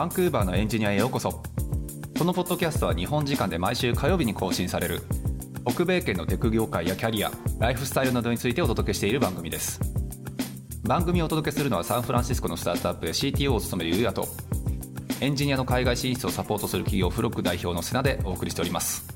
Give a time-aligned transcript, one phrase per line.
[0.00, 1.42] バンクーバーのエンジニアへようこそ。
[2.18, 5.02] このポッドキャストは日本時間で毎週火曜日に更新される。
[5.68, 9.78] 北米圏のテク業界やキャリアライフスタイルなどについてお届けしている番組です。
[10.84, 14.26] 番組をお届けするのはサンフランシスコのスタートアップで CTO を務めるゆうやと
[15.20, 19.06] エンジニアの海外進出をサポートする企業フロック代表の瀬名でお送りしております。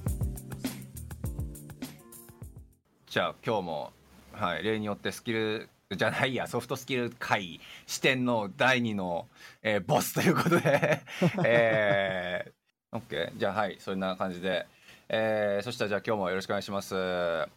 [3.07, 3.93] じゃあ今日も、
[4.33, 9.29] はい、例によってスキルじゃないやソフトスキル会視点の第2の、
[9.63, 11.03] えー、ボスということで。
[11.45, 14.67] えー、OK じゃあはいそんな感じで、
[15.09, 16.95] えー、そしたらじゃあ今日もよろしくお願いします。
[16.95, 17.49] は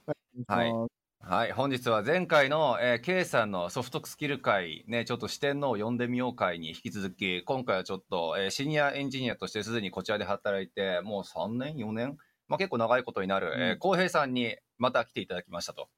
[0.66, 0.98] い。
[1.20, 15.90] はい、本日は前回の、えー、K さんのソフトスキル会、ね、ちょっと四天王を呼んでみよう会に引き続き、今回はちょっと、えー、シニアエンジニアとしてすでにこちらで働いて、もう3年、4年、まあ、結構長いことになる、うん、えー、浩平さんにまた来ていただきましたと、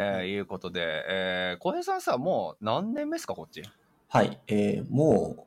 [0.00, 3.62] えー、うん、いうことで、えー、浩平さんさ、もう何年目ですか、こっち？
[4.08, 5.42] はい、えー、もう、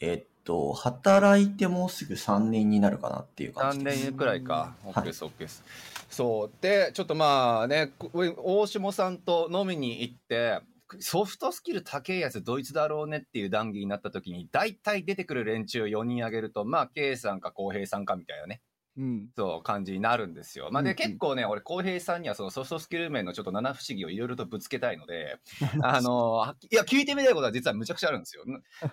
[0.00, 4.02] えー、っと、働いてもうすぐ3年になるかなっていう感じです。
[4.02, 4.74] 3年くらいか。
[4.84, 5.64] OK です、OK です。
[6.12, 10.60] そうでちょっとまあね大下さんと飲みに行って
[10.98, 18.60] ソフトスキル高いやつドイツだろうねっていう談義になった時に大体出てくる連中4人挙げるとまあ K さんか浩平さんかみたいなね
[18.96, 20.68] うん、そう感じになるんですよ。
[20.70, 25.38] まあ、で、うんうん、結構ね、俺、浩平さんにはそのソフトスキル面のちょっと七不思議をいろいろとぶつけたいので、
[25.82, 28.44] あの、いや、聞いてみたいことは実はむちゃくちゃあるんですよ。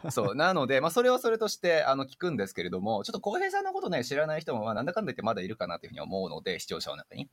[0.09, 0.35] そう。
[0.37, 7.29] なので、まあ、それはそれとして、あの、聞くんですけれども、ちょっと浩平さんのことね、知らない人も、まあ、なんだかんだ言ってまだいるかなというふうに思うので、視聴者の中に。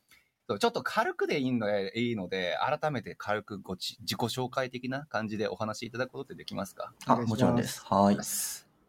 [0.48, 6.92] ちょっと軽くでいいので、いいので、改めて軽くご自己紹介的な感じでお話しいただくことってできますか？
[7.06, 7.84] あ、もちろんです。
[7.84, 8.16] はい。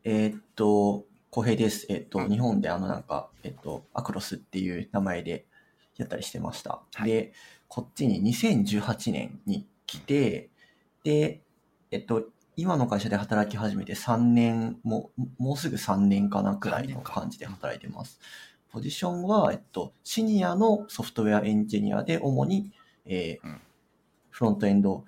[0.04, 1.86] えー、っと、小平です。
[1.90, 5.46] えっと、日本であのなんか、えっと、アクロスっていう名前で
[5.98, 6.82] やったりしてました。
[6.94, 7.34] はい、で、
[7.68, 10.50] こっちに2018年に来て、
[11.04, 11.42] で、
[11.92, 18.20] えっと、今の会社で働き始めて3年も、もうすぐ3年かなくらいの感じで働いてます。
[18.70, 22.72] ポジションは、えっと、シニアのソフトウェアエンジニアで、主に、
[23.06, 23.62] えー、うん、
[24.30, 25.06] フロントエンド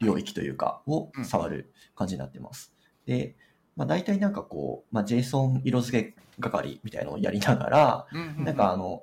[0.00, 2.72] 領域というか、を触る感じになってます。
[3.04, 3.36] で、
[3.76, 8.06] まあ、大体なんかこう、まあ、JSON 色付け係みたいなのをやりながら、
[8.38, 9.02] なんかあの、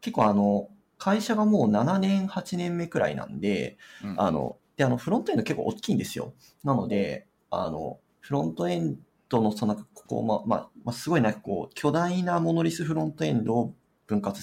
[0.00, 0.68] 結構あの、
[0.98, 6.34] 会社がもう7年、8年目くらいなんで、うん、あの、で、あの、フロントエンド結構大きいんですよ。
[6.64, 8.98] なので、あの、フロントエン
[9.28, 13.74] ドのその、ここ、ま、ままあ、すごいなんかこう、巨大なモノリスフロントエンドを
[14.06, 14.40] 分割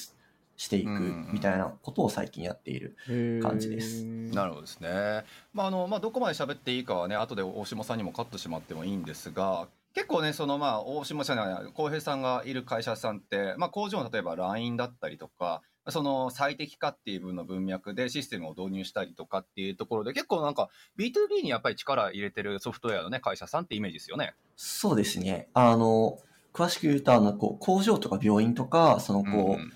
[0.58, 0.90] していく
[1.32, 2.96] みたいなことを最近やっている
[3.42, 4.04] 感じです。
[4.06, 4.90] なるほどですね。
[5.54, 9.68] まああのまあどこまで喋っていいかはね後で大島さんにもカットしてもらってもいいんですが。
[9.96, 24.34] 結構ね、そのまあ、大島さんや浩平さんがいる会社さんって、まあ工場の例えば LINE だったりとか、その最適化っていう分の文脈でシステムを導入したりとかっていうところで、結構なんか B2B にやっぱり力入れてるソフトウェアのね、会社さんってイメージですよね。
[24.56, 25.50] そうですね。
[25.54, 26.18] あの、
[26.54, 29.74] 詳しく言うと、あの、こう、工場とか病院とか、その、こう、うん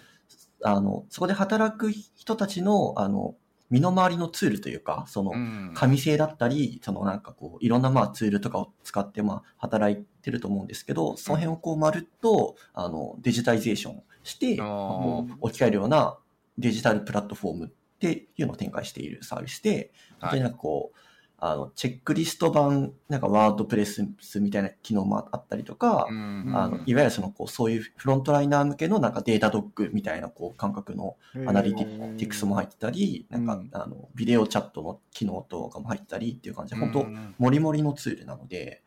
[0.64, 3.36] あの、そこで働く人たちの、あの、
[3.70, 5.32] 身の回りのツールというか、その、
[5.74, 16.18] 紙製だったり、そのなんかこう、いろんなまあツールとかを使ってまあ働いてると思うんですけど、その辺をこうまるっと、あの、デジタイゼーションして、こう置き換えるような
[16.58, 17.70] デジタルプラットフォームっ
[18.00, 19.92] ていうのを展開しているサービスで、
[20.22, 20.98] 本当になんかこう、
[21.40, 24.04] あの、チェックリスト版、なんかワードプレス
[24.40, 31.16] みたいな機能もあったりとか、あの、いわゆるその、こう、そういうフロントライナー向けのなんかデータドッグみたいな、こう、感覚の
[31.46, 37.06] アナリティクスも入ってたり、なんか、あの、ビデオチャットの機能とかも入ってたりっていう感じで、本当
[37.38, 38.84] もりもりのツールなので、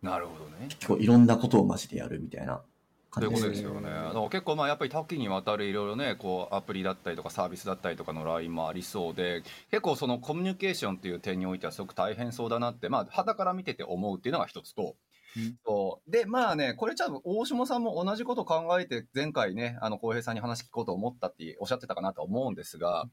[0.00, 0.66] なるほどね。
[0.68, 2.62] 結構いろんなことをマジでやるみたいな
[3.14, 3.90] ということですよね。
[4.30, 14.96] 結構まあやっぱり多岐にわたるいろいろね、こうアプリだったりとかサービスだったりとかのラインもありそうで、結構そのコミュニケーションっていう点においてはすごく大変そうだなって、まあ肌から見てて思うっていうのが一つと、
[15.66, 23.08] そうで、まあね、これちゃん大下さんも同じこと考えて、前回ね、あの、浩平さんに話聞こうと思ったっておっしゃってたかなと思うんですが、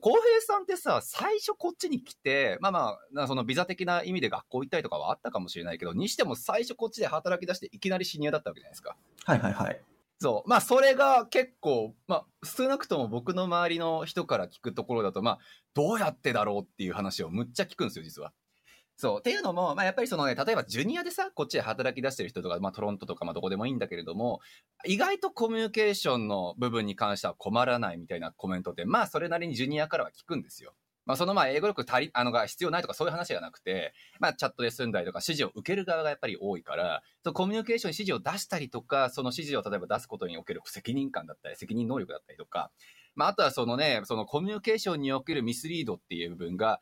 [0.00, 2.72] 浩、うん、平さんってさ、最初こっちに来て、まあ
[3.12, 8.96] まあ、そのビザ的な意味で学校行ったりとかはあったかもしれないけど、にしても最初こっちで働き出していきなりシニアだったわけじゃないですか。
[9.24, 9.80] はいはいはい。
[10.20, 10.48] そう。
[10.48, 15.38] まあ、それが結構、まあ、少なくとも僕の周りの人から聞くところだと、まあ、
[15.74, 18.32] どうやってだろうっていう話をむっちゃ聞くんですよ、実は。
[18.96, 19.18] そう。
[19.18, 24.40] っていうのも、まあ、やっぱりそのね、例えばジュニアでさ、こっちで働き出してる人とか、まあ、トロントとか、まあ、どこでもいいんだけれども、
[24.86, 30.74] 意外とコミュニケーションの部分に関しては困らないみたいなコメントって、まあ、それなりにジュニアからは聞くんですよ。
[31.06, 42.70] まあ、そのまあ英語力足り、あのが必要ないとかそういう話じゃなくて、まあ、チャットで済んだりとか指示を受ける側がやっぱり多いから、そのコミュニケーションに指示を出したりとか、その指示を例えば出すことにおける責任感だったり、責任能力だったりとか、
[43.14, 46.80] まあ、あとはそのね、そのコミュニケーションにおけるミスリードっていう部分が、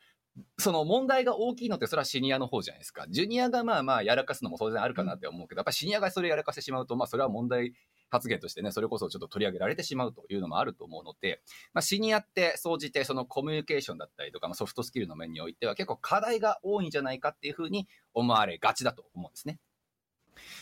[0.58, 3.06] その問題が大きいのってそれはシニアの方じゃないですか。
[3.10, 7.74] ジュニアがまあまあやらかすのも当然あるかなって思うけど、やっぱシニアがそれやらかしてしまうと、まあそれは問題
[8.08, 11.42] 発言としてね、それこそちょっと取り上げられてしまうというのもあると思うので、
[11.74, 19.58] まあシニアって総じてそのコミュニケーションだったりとか、まあ、ソフトスキルの面においては結構課題が多いんじゃないかっていうふうに思われがちだと思うんですね。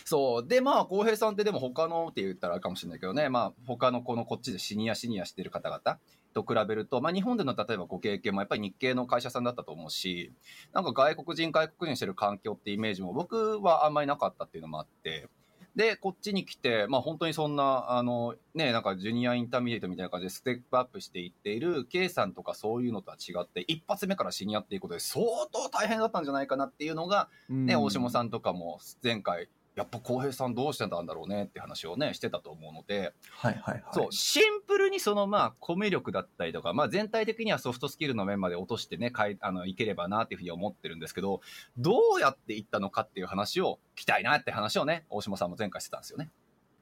[0.05, 0.49] そう。
[0.49, 5.99] で、まあ、浩平さんってでも他のって言ったらあるかもしれないけどね、まあ、他のこのこっちでシニアシニアしてる方々
[6.33, 10.33] と比べると、まあ、日本での例えばご経験もやっぱり日系の会社さんだったと思うし、
[10.73, 15.29] なんか外国人、外国人してる環境ってイメージも僕はあんまりなかったっていうのもあって、
[15.77, 33.83] で、こっちに来て、まあ本当にそんな、あの、ね、なんかジュニアインターミディエートみたいな感じでステップアップしていっている K さんとかそういうのとは違って、一発目からシニアっていうことで相当大変だったんじゃないかなっていうのが、ね、大下さんとかも前回、やっぱ浩平さんどうしてたんだろうねって話をね、してたと思うので、はいはいはい。
[33.93, 41.41] そう、シンプルにそのまあ、コミュ力だったりとか、まあ全体的にはソフトスキルの面まで落としてね、かい、あの、いければなっていうふうに思ってるんですけど、
[41.79, 46.31] どうやっていったのかっていう話を聞きたいなって話をね、大島さんも前回してたんですよね。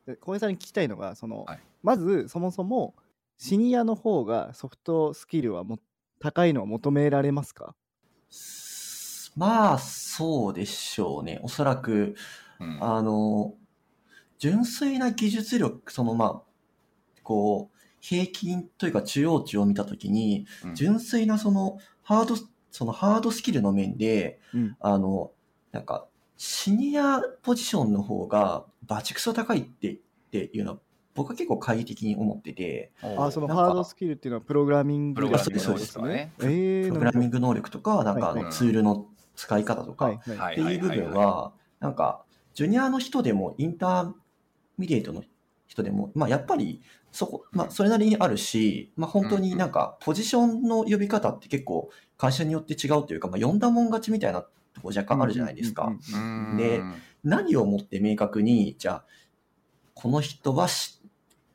[0.06, 2.96] で小林さんに聞きたいのがその、はいまずそもそも
[3.36, 5.78] シニアの方がソフトスキルはも
[6.18, 7.76] 高いのは求められますか？
[9.36, 11.38] まあ、そうでしょうね。
[11.44, 12.16] おそらく、
[12.60, 12.78] うん。
[12.82, 13.54] あの、
[14.38, 16.42] 純粋な技術力、そのまあ、
[17.22, 20.74] こう、平均というか中央値を見たときに、うん。
[20.74, 22.36] 純粋なそのハード、
[22.70, 24.76] そのハードスキルの面で、うん。
[24.80, 25.32] あの、
[25.72, 26.06] なんか、
[26.36, 29.96] シニアポジションの方がバチクソ高いってっ
[30.30, 30.78] ていうのは、
[31.14, 36.32] 僕は結構懐疑的に思ってて、あそのハードスキルっていうのはプログラミングプログラミングそうですかね。
[36.38, 40.22] えー、プログラミング能力とか、なんかツールの使い方とか、っ
[40.54, 42.24] ていう部分は、なんか、
[42.58, 44.12] ジュニアの人でも、インター
[44.78, 45.22] ミディエイトの
[45.68, 46.82] 人でも、まあ、やっぱり、
[47.12, 55.92] そこ、まあ、それなりにあるし、まあ、本当になんか、ポジションの呼び方って結構、会社によって違うというか、まあ、呼んだもん勝ちみたいなとこ若干あるじゃないですか。
[56.56, 56.82] で
[57.22, 59.04] 何をもって明確に、じゃあ、
[59.94, 60.97] この人はし、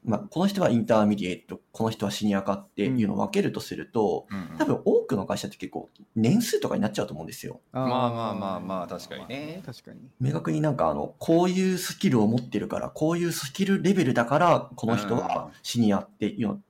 [0.05, 7.61] まあ、この人は intermediate、この人はシニアかっていうのを分けるとすると、うん多分多くの会社って結構、年数とかになっちゃうと思うんですよ。
[7.71, 9.61] あーまあまあまあまあ、確かにね。
[9.65, 16.61] 確かに明確になんかあの、こういうスキルを持ってるから、こういうスキルレベルだから、この人はシニアっていうの、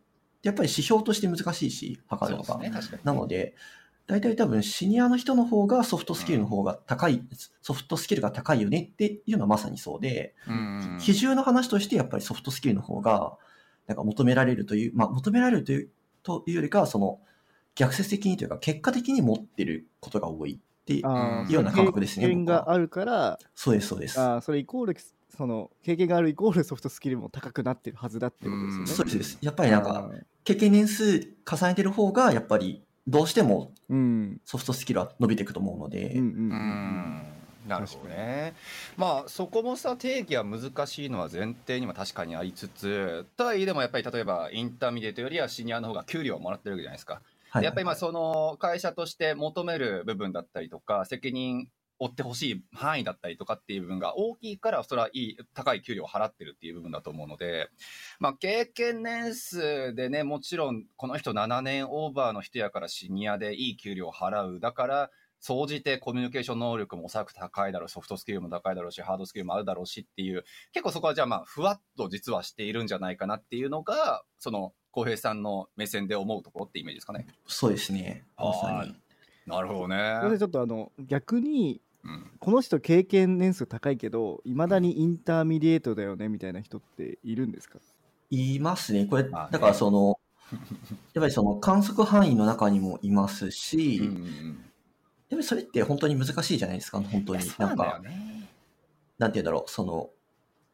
[0.44, 2.54] やっぱり指標として難しいし、測るのが。
[2.54, 3.02] そうですね、確かに。
[3.04, 3.56] なので、
[4.06, 7.24] 大体多分シニアの人の方がソフトスキルの方が高い、
[7.62, 13.38] ソフトスキルが高いよねっていうのはまさにそうで、うん比重の話としてやっぱりソフトスキルの方が、
[13.88, 15.90] なんか求められるという、まあ求められるという、
[16.22, 17.20] というよりかは、その、
[17.76, 22.28] 逆説的にというか、結果的に持ってることが多いっていうような感覚ですね。
[22.28, 24.20] 経験があるからそうです、そうです。
[24.20, 24.96] あーそれイコール
[25.36, 28.88] その経験があるイコールソフトスキルも高くなってるはずだってことですよね。
[28.88, 29.38] そうです。
[29.42, 30.12] やっぱりなんか、
[30.44, 37.34] 経験年数重ねてる方が、やっぱり、どうしてもうんソフトスキルは伸びていくと思うので、うんうんうんうん
[37.68, 38.54] なるほどね。
[38.98, 47.22] まあそこもさ定義は難しいのは前提にも確かにありつつとはいえでもやっぱり例えば intermediate よりはシニアの方が給料をもらってるわけじゃないですか。
[47.50, 47.64] はい。
[47.64, 51.70] やっぱりまあその会社として求める部分だったりとか責任
[52.00, 57.70] 負ってほしい範囲だったりとかっていう部分が大きいからそれはいい高い給料を払ってるっていう部分だと思うので、
[58.20, 77.28] まあ、経験年数でねもちろんこの人7年オーバーの人やからシニアでいい給料を払うだから総じてコミュニケーション能力もおそらく高いだろうソフトスキルも高いだろうしハードスキルもあるだろうしっていう結構そこはじゃあまあふわっと実はしているんじゃないかなっていうのがその浩平さんの目線で思うところってイメージですかね。
[77.46, 78.24] そうですね。
[78.38, 78.96] まさに。
[79.46, 80.18] なるほどね。
[80.22, 87.80] それでちょっとあの逆にうんこの人経験年数高いけどいまだに intermediate だよねみたいな人っているんですか？
[88.30, 89.06] いますね。
[89.06, 90.20] これ、まあねだからその、
[91.14, 94.66] やっぱりその観測範囲の中にもいますし、うんうん
[95.30, 97.52] やっぱりそれって本当に難しいじゃないですか、本当うん、に。
[97.58, 98.48] なんか、ね。
[99.18, 100.12] なんて言うんだろう、その、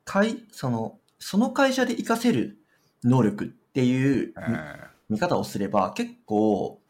[0.04, 2.60] 会、その、その会社で活かせる
[3.04, 4.34] 能力っていう
[5.10, 6.82] 見見方をすれば、結構、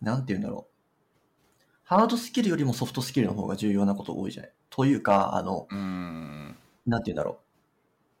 [0.00, 0.73] なんて言うんだろう。
[1.84, 4.52] ハードスキルよりもソフトスキルの方が重要なこと多いじゃない？
[4.70, 7.36] というか、あの、うんうんなんて言うんだろう。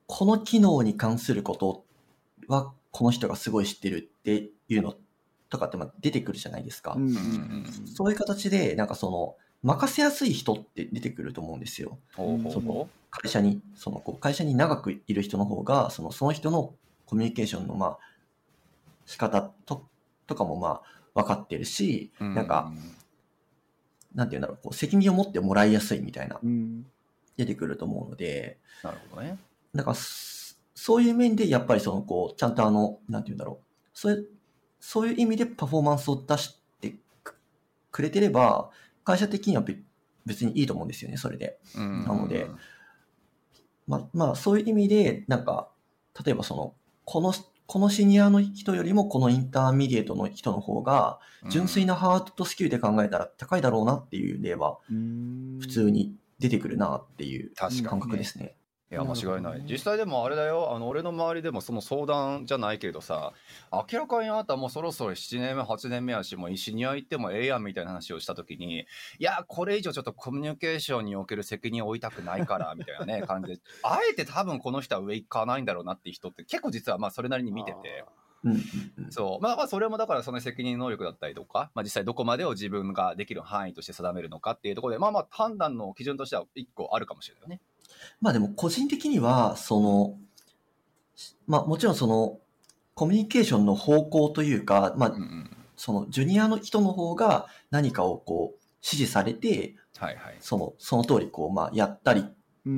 [0.06, 1.84] この機能に関すること
[2.48, 4.94] は、この人がすごい知ってるっていうの
[5.50, 6.94] とかってまあ出てくるじゃないですか。
[6.96, 11.98] うんうんうんそういう形で、なんかその、任せやすい人って出てくると思うんですよ。
[12.14, 16.74] ほうほうほ会社に、その、こう会社に長くいる人の方が、その、その人の
[17.06, 17.98] コミュニケーションの、まあ、
[19.06, 19.86] 仕方と、
[20.26, 20.82] とかもま
[21.14, 22.24] あ、分かってるし、う。
[22.24, 22.72] なんか、
[24.14, 26.86] なんて言うんだろう、こう、責任を持ってもらいやすいみたいな、うん
[27.36, 29.38] 出てくると思うので、なるほどね。
[29.74, 34.28] だから、そそういう面で、やっぱりその、こう、ちゃんとあの、なんて言うんだろう、そういう、
[34.78, 37.36] そういう意味でパフォーマンスを出してく
[37.90, 38.70] くれてれば、
[39.04, 39.76] 会社的にはべ
[40.26, 41.58] 別にいいと思うんですよね、それで。
[41.76, 42.48] うんなので
[43.86, 45.70] ま、まあ、そういう意味で、なんか、
[46.24, 47.32] 例えばその、この、
[47.66, 51.18] このシニアの人よりもこの intermediate の人の方が、
[51.48, 58.56] 純粋なハードスキルで考えたら高いだろうなっていう例は、普普通に出てくるなっていう感覚ですね。
[58.94, 63.32] いや間違いないね実際でもあれだよあの俺の周りでもその相談じゃないけれどさ
[63.72, 68.86] 明らかにあなたもうそろそろ7年目8年目やしもうシニア行ってもええやんみたいな話をした時にい
[69.18, 78.04] やこれ以上ちょっとコミュニケーションにおける責任を負いたくないからみたいなね 感じであえて多分この人は上行かないんだろうなっていう人って結構実はまあそれなりに見てて。
[79.10, 79.42] そう。
[79.42, 87.60] まあまあ、それもだからその責任能力だったりとか、まあ実際どこまでを自分ができる範囲として定めるのかっていうところで、まあまあ判断の基準としては一個あるかもしれないよね。
[88.20, 90.18] まあでも個人的には、その、
[91.46, 92.38] まあもちろんその、
[92.94, 95.56] コミュニケーションの方向というか、まあうんうん。
[95.76, 100.36] そのジュニアの人の方が何かをこう指示されて、はいはい。
[100.40, 102.24] その、その通りこう、まあやったり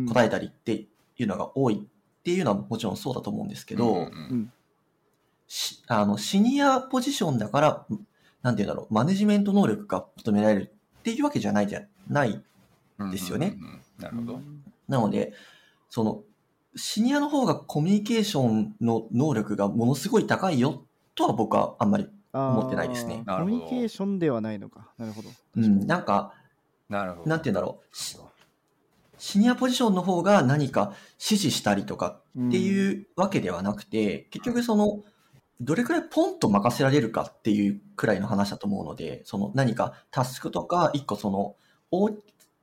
[0.09, 0.87] 答えたりって
[1.19, 4.53] いうのが多いっていうのはもちろんそうだと思うんですけど、うんうん
[5.87, 7.87] あの、シニアポジションだから、
[8.43, 12.43] なんて言うんだろう、マネジメント能力が求められるっていうわけじゃないじゃない。
[12.99, 14.41] うんですよねうんうんうんなるほど。
[14.88, 15.33] なので、
[15.90, 16.23] その、
[16.76, 24.93] シニアの方がコミュニケーションの能力がものすごい高いよとは僕はあんまり、思ってないですねコミュニケーションではないのか。
[24.99, 25.31] なるほど。
[25.57, 26.35] うん、なんか、
[26.88, 27.31] なるほど。
[27.31, 28.19] なんて言うんだろう、シ
[29.19, 35.02] シニアポジションの方が何か指示したりとかってういうわけではなくて、結局その、
[35.61, 41.57] どれくらいポンと任せられるかっていうくらいの話だと思うので、その何かタスクとか、一個その、
[41.90, 42.11] 大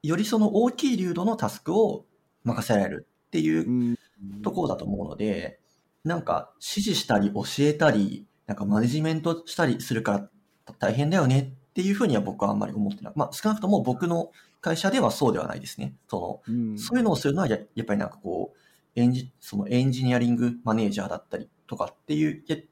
[0.04, 2.06] よりその大きい流度のタスクを
[2.44, 3.96] 任せられるっていううん
[4.42, 5.60] ところだと思うので、
[6.04, 10.30] なんか指示したり教えたり、なんかマネジメントしたりするか
[10.66, 13.14] ら大変だよねっていうふうには僕はあんまり思ってない。
[13.16, 14.32] まあ少なくとも僕の
[14.62, 15.96] 会社ではそうではないですね。
[16.08, 18.60] その、うんそういうのをするのはややっぱりなんかこう、
[18.96, 22.66] エンジ、そのエンジニアリングマネージャーだったりとかっていう、ややっ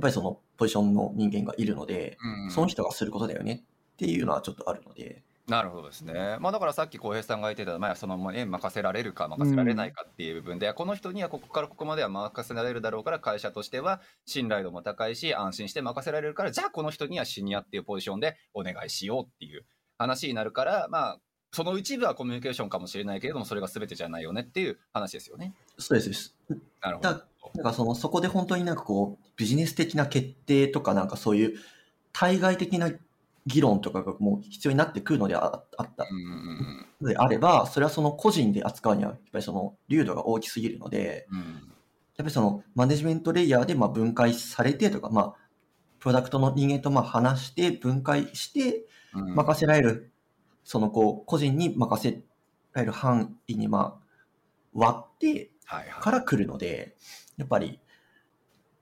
[0.00, 2.18] ぱりそのポジションの人間がいるので、
[2.50, 3.64] その人がすることだよね
[3.94, 6.36] っていうのはちょっとあるので、なるほどですね。
[6.40, 19.64] まあだからさっき浩平さんが言ってた、まあそのまあ円任せられるか任せられないかっていう部分で、この人にはここからここまでは任せられるだろうから会社としては信頼度も高いし安心して任せられるから、じゃあこの人にはシニアっていうポジションでお願いしようっていう
[19.98, 21.18] 話になるから、まあ
[21.52, 25.54] その一部はコミュニケーションかもしれないけれども、それが全てじゃないよねっていう話ですよね。
[25.78, 26.34] そうですです。
[26.82, 27.62] なるほどだ。
[27.62, 31.58] かその、そこで本当になんかこう、ビジネス的な決定とかなんかそういう
[32.12, 32.90] 対外的な
[33.46, 36.06] 議論とかがもう必要になってくるのでああった
[37.00, 41.26] のであれば、それはその個人で扱うには、やっぱりその、流度が大きすぎるので。
[42.16, 45.34] やっぱりその、マネジメントレイヤーでまあ分解されてとか、まあ、
[45.98, 50.12] プロダクトの人間とまあ話して、分解して、うん任せられる、
[50.64, 52.22] そのこう、個人に任せ
[52.72, 54.06] られる範囲にまあ、
[54.72, 55.50] 割って。
[56.00, 56.96] から来るので、
[57.36, 57.80] やっぱり、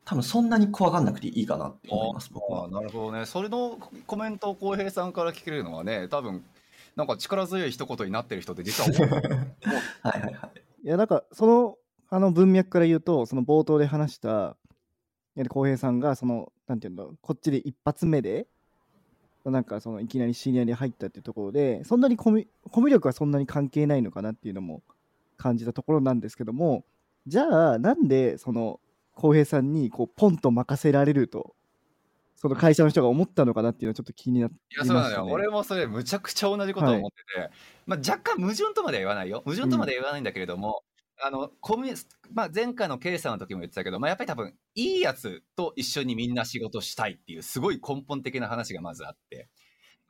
[0.05, 2.69] 多分そんなに怖がんなくていいかなって思います、僕はああ。
[2.69, 3.27] なるほどね。
[3.27, 6.45] それのコメントを浩平さんから聞けるのはね、多分
[6.97, 9.09] なんか力強い一言になってる人って実は多い
[10.03, 10.63] はいはいはい。
[10.85, 11.79] いや、なんか、その、
[12.11, 14.57] あの文脈から言うと、その冒頭で話した、
[15.35, 18.47] や浩平さんが、その、なんていうの、こっちで一発目で、
[19.45, 24.83] なんか、その、いきなりシニアに入ったっていうところで、そんなにコミュコミュ力はそんなに関係ないのかなっていうのも
[25.37, 26.85] 感じたところなんですけども、
[27.27, 28.81] じゃあ、なんで、その、
[29.15, 31.55] 浩平さんに、こう、ポンと任せられると、
[32.37, 35.25] その会社の人が思ったのかなっていうのはちょっと気になっていや、そうなのよ。
[35.27, 37.51] 俺もそれ、むちゃくちゃ同じことを思ってて、
[37.87, 39.43] まあ、若干矛盾とまでは言わないよ。
[39.45, 40.83] 矛盾とまでは言わないんだけれども、
[41.23, 49.49] あの、コミュまあ、前回の K さんの時も言ってたけど、まあ、やっぱり多分、いいやつと一緒にみんな仕事したいっていう、すごい根本的な話がまずあって。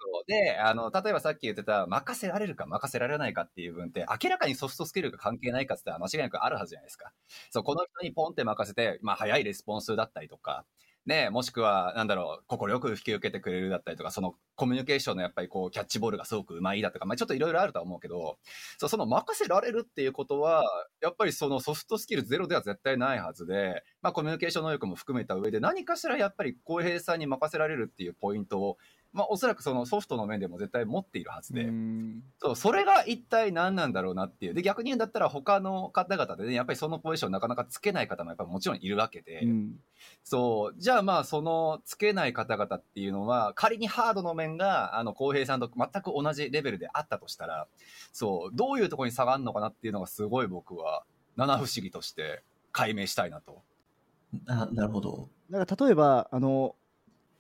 [0.05, 7.13] そうで、あの、例えばさっき言ってた、任せられるか任せられないかっていう分って、明らかにソフトスキルが関係ないかって言ったら間違いなくあるはずじゃないですか。
[7.51, 10.67] そう、この人にポンって任せて、まあ、早いレスポンスだったりとか、
[11.07, 18.39] ね、もしくは、なんだろう、快く引き受けてくれるだったりとか、そのコミュニケーションのやっぱりこう、キャッチボールがすごくうまいだとか、まあちょっといろいろあるとは思うけど、
[18.79, 20.65] そうその任せられるっていうことは、
[21.03, 28.79] やっぱりそのソフトスキルゼロでは絶対ないはずで、まあコミュニケーション能力も含めた上で、何かしらやっぱり公平さんに任せられるっていうポイントを、
[29.15, 34.55] まあおそらくそのソフトの面でも絶対持っているはずで、うんそう、それが一体何なんだろうなっていう。
[34.55, 39.75] で、逆に言うんだったら他の方々でね、やっぱりそのポジションなかなかつけない方もやっぱりもちろんいるわけで、うん
[40.23, 40.75] そう。
[40.79, 47.69] じゃあまあ、その、つけない方々っていうのは、仮にハードの面が、あの、浩平さんと全く同じレベルであったとしたら、
[48.13, 51.05] そう、どういうところに差があるのかなっていうのがすごい僕は、
[51.37, 52.43] 七不思議として
[52.73, 53.63] 解明したいなと。
[54.47, 55.29] あなるほど。
[55.51, 56.75] だから例えばあの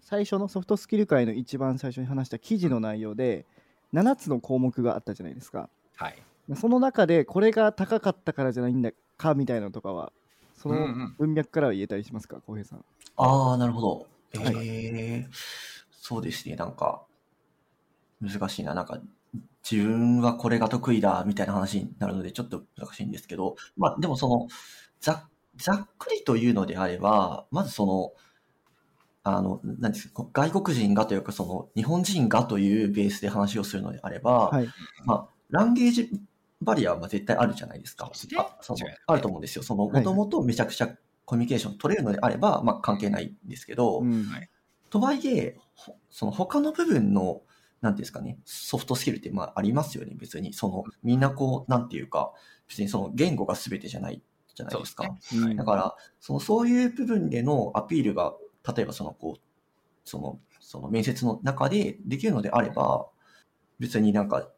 [0.05, 3.47] 最初のソフトスキル界の一番最初に話した記事の内容で
[3.95, 6.23] 7つの項目があったじゃないですかはい。
[6.57, 10.13] その中でこれが高かったからじゃないんだかみたいなのとかは
[10.57, 12.37] そのうんうん文脈からは言えたりしますか？
[12.47, 12.85] 浩平さん
[13.17, 14.07] ああ、なるほど。
[14.35, 15.27] えはいー、
[15.91, 17.05] そうですね、なんか、
[18.21, 18.75] 難しいな。
[18.75, 19.01] なんか、
[19.69, 24.49] 自分はこれが得意だ、みたいな話になるので、ちょっと難しいんですけど、まあ、でもその、
[25.01, 28.13] ざざっくりというのであれば、まずその、
[29.25, 34.69] あの、何ですか、外国人がというか、その、日本人がというベースで話をするのであれば、はい
[35.07, 36.11] まあ、ランゲージ
[36.61, 38.11] バリアは絶対あるじゃないですか。
[38.13, 39.63] あそのあると思うんですよ。
[39.63, 40.89] その、はいはいもともとめちゃくちゃ
[41.25, 44.49] コミュニケーション取れるのであれば、まあ関係ないんですけど、うんはい
[44.91, 47.43] とはいえ、ほその他の部分の、
[47.81, 50.53] なんていうんですかね、ソフトスキルってまあありますよね、別に。
[50.53, 52.33] その、みんなこう、なんていうか、
[52.69, 54.23] 別にその言語が全てじゃない
[54.55, 55.17] じゃないですか。
[55.19, 58.35] すうんだから、その、そういう部分でのアピールが、
[58.67, 59.41] 例えばその、こう、
[60.05, 63.07] その、その面接の中でできるのであれば、
[63.79, 64.49] 別になんか、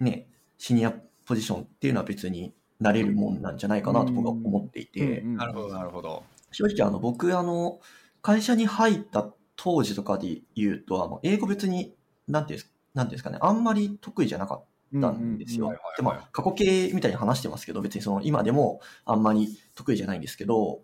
[0.00, 0.28] ね、
[0.58, 0.94] シニア
[1.26, 6.24] ポジションっていうのは別になれるもんなんじゃないかなと僕は思っていて、なるほど、なるほど。
[6.52, 7.80] 正直あの、僕あの、
[8.22, 11.94] 会社に入った当時とかで言うと、あの、英語別に、
[12.28, 14.64] なんていうんですなんていうんですかね、あんまり得意じゃなかっ
[15.00, 15.66] たんですよ。
[15.66, 20.82] うんうんうんで、まあ、過去形みたいに話してますけど、別にその、今でもあんまり得意じゃないんですけど、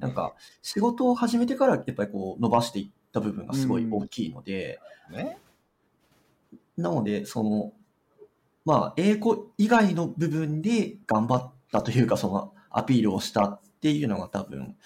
[0.00, 4.80] なんか、仕事を始めてからやっぱりこう、伸ばしていった部分がすごい大きいので、
[5.10, 5.38] ね。
[6.76, 7.72] なので、その、
[8.64, 14.76] まあ、英語以外の部分で頑張ったというか、その、アピールをしたっていうのが多分、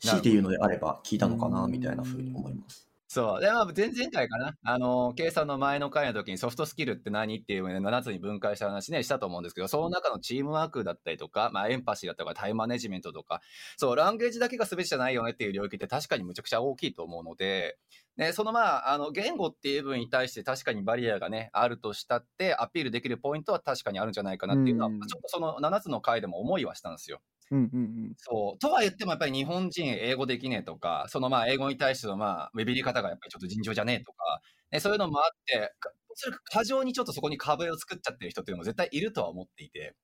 [0.00, 2.89] 強いて言うのであれば聞いたのかな、みたいなふうに思います。
[3.12, 3.40] そう。
[3.40, 4.54] で、まあ、前々回かな。
[4.62, 13.40] あの、計算の前の回の時にソフトスキルって何っていうね、7つに分解した話ね、したと思うんですけど、その中のチームワークだったりとか、まあ、エンパシーだったりとか、タイムマネジメントとか、
[13.76, 17.78] そう、ランゲージだけが全てじゃないよねっていう領域って確かにむちゃくちゃ大きいと思うので、
[18.16, 27.20] ね、そのまあ、あの、言語っていう部分に対して確かにバリアがね、あるとしたって、アピールできるポイントは確かにあるんじゃないかなっていうのは、うんちょっとその7つの回でも思いはしたんですよ。
[27.50, 28.58] うんうんそう。
[28.58, 35.72] とは言ってもやっぱり日本人英語できねえとか、そのまあ英語に対してのまあ、ビビり方がやっぱりちょっと尋常じゃねえとか、ね、そういうのもあって、
[36.14, 39.94] それ過剰にちょっとそこに壁を作っちゃってる人っていうのも絶対いるとは思っていて。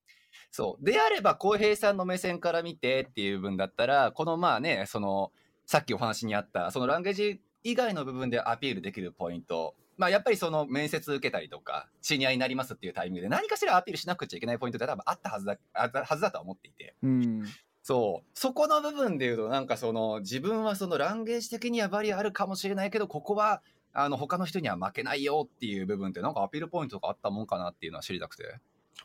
[0.53, 0.85] そう。
[0.85, 5.33] であれば、浩平さんの目線から見てっていう分だったら、このまあね、その、
[5.67, 9.77] さっきお話にあった、そのランゲージ以外の部分でアピールできるポイント。
[9.97, 16.95] まあやっぱりその面接受けたりとか、シニアになりますっていうタイミングで何かしらアピールしなくちゃいけないポイントって多分あったはずだ、あったはずだとは思っていて。
[17.03, 17.45] うんうん
[17.83, 18.31] そう。
[18.35, 28.43] そこの部分で言うと、なんかその、自分はそのランゲージ的にはバリアあるかもしれないけど、ここは、あの、他の人には負けないよっていう部分って、なんかアピールポイントとかあったもんかなっていうのは知りたくて。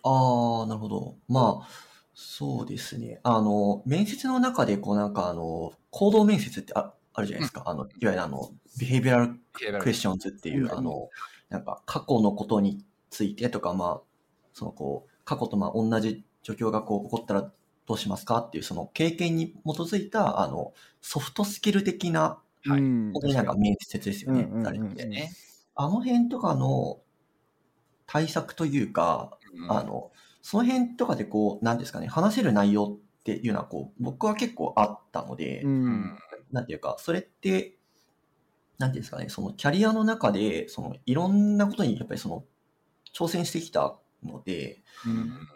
[0.01, 1.15] ああ、なるほど。
[1.27, 1.67] まあ、
[2.15, 3.19] そうですね。
[3.21, 7.63] あの、面接の中で、こうなんかあの、行動面接ってああるじゃないですか。
[7.65, 9.39] あの、いわゆるあの、ビヘイビアル
[9.80, 11.10] クエスチョンズっていう、うんあの、
[11.50, 14.02] なんか過去のことについてとか、まあ、
[14.54, 17.52] そのこう、過去とまあ同じ状況がこう起こったら
[17.88, 24.67] どうしますかっていう、その経験に基づいた、あの、ソフトスキル的な、はいになんか面接ですよねうん。
[24.67, 25.32] あれってね。
[25.74, 27.00] あの辺とかの
[28.06, 36.17] 対策というか、うんあの、その辺とかでこう、なんですかね、話せる内容っていうのはこう、僕は結構あったので、ううんん。
[36.51, 37.77] なんていうか、それって、
[38.77, 42.43] なんていうんですかね、そのキャリアの中で、そのいろんなことにやっぱりその、
[43.13, 45.47] 挑戦してきたので、うん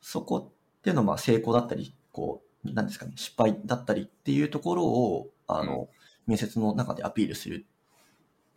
[0.00, 5.88] そこっていうのはまあ成功だったり、こう、なんですかね、失敗だったりっていうところを、あの、
[6.26, 7.66] 面接の中でアピールする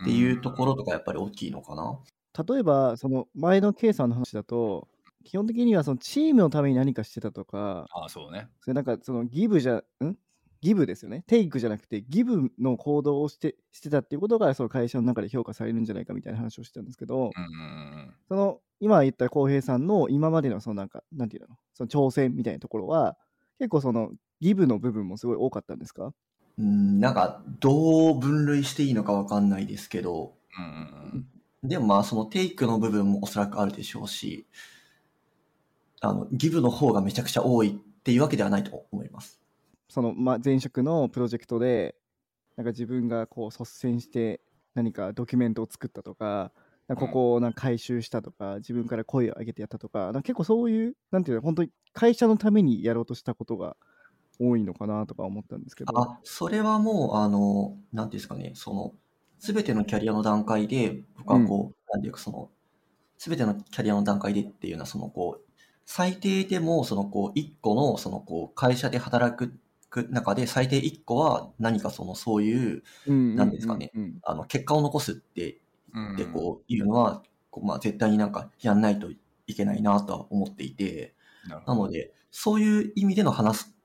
[0.04, 2.00] っていうところとかやっぱり大きいのかな。
[2.48, 4.88] 例えばその前の K さんの話だと
[5.26, 8.48] 基本的にはそのチームのために何かしてたとかああ、そうね。
[8.62, 10.16] それなんかそのギブじゃん？
[10.62, 17.34] ギブですよねテイクじゃなくてギブの行動をしてしてたっていうことがその会社の中で評価されるんじゃないかみたいな話をしてたんですけど、うんうんう
[18.08, 18.14] ん。
[18.28, 23.18] その今言った浩平さんの今までのそのなんかなんていうのその挑戦みたいなところは
[23.58, 26.14] 結構そのギブの部分もすごい多かったんですか？
[26.58, 31.26] うん、なんか、どう分類していいのかわかんないですけど、うんうん
[31.64, 31.70] うん。
[31.70, 34.46] でもまあ、そのテイクの部分もおそらくあるでしょうし、
[36.02, 37.72] あの、ギブの方がめちゃくちゃ多いっ
[38.04, 39.39] ていうわけではないと思います。
[39.90, 41.96] その、まあ、前職のプロジェクトで
[42.56, 44.42] なんか自分がこう率先して
[44.76, 46.52] 何かドキュメントを作ったとか
[46.96, 53.76] ここをなんか回収したとか、自分から声を上げてやったとか結構そういうなんていうの本当に会社のためにやろうとしたことが
[54.40, 56.00] 多いのかなとか思ったんですけど。
[56.00, 58.94] あ、それはもう、あの、なんていうんですかね、その、
[59.38, 62.50] すべてのキャリアの段階で、僕はこう、なんていうか、その、
[63.18, 65.46] すべてのキャリアの段階でっていうのは、その、こう、
[65.86, 69.60] 最低でも、その、こう、一個の、その、こう、会社で働くく
[70.10, 73.92] 中で最低1個は何かそのそういう、なんですかね。
[74.24, 75.62] あの、結果を残すって、
[75.94, 79.10] うんでこういうのは、こうまあ絶対になんかやんないと
[79.48, 81.16] いけないなとは思っていて、
[81.66, 83.76] なので、そういう意味での話す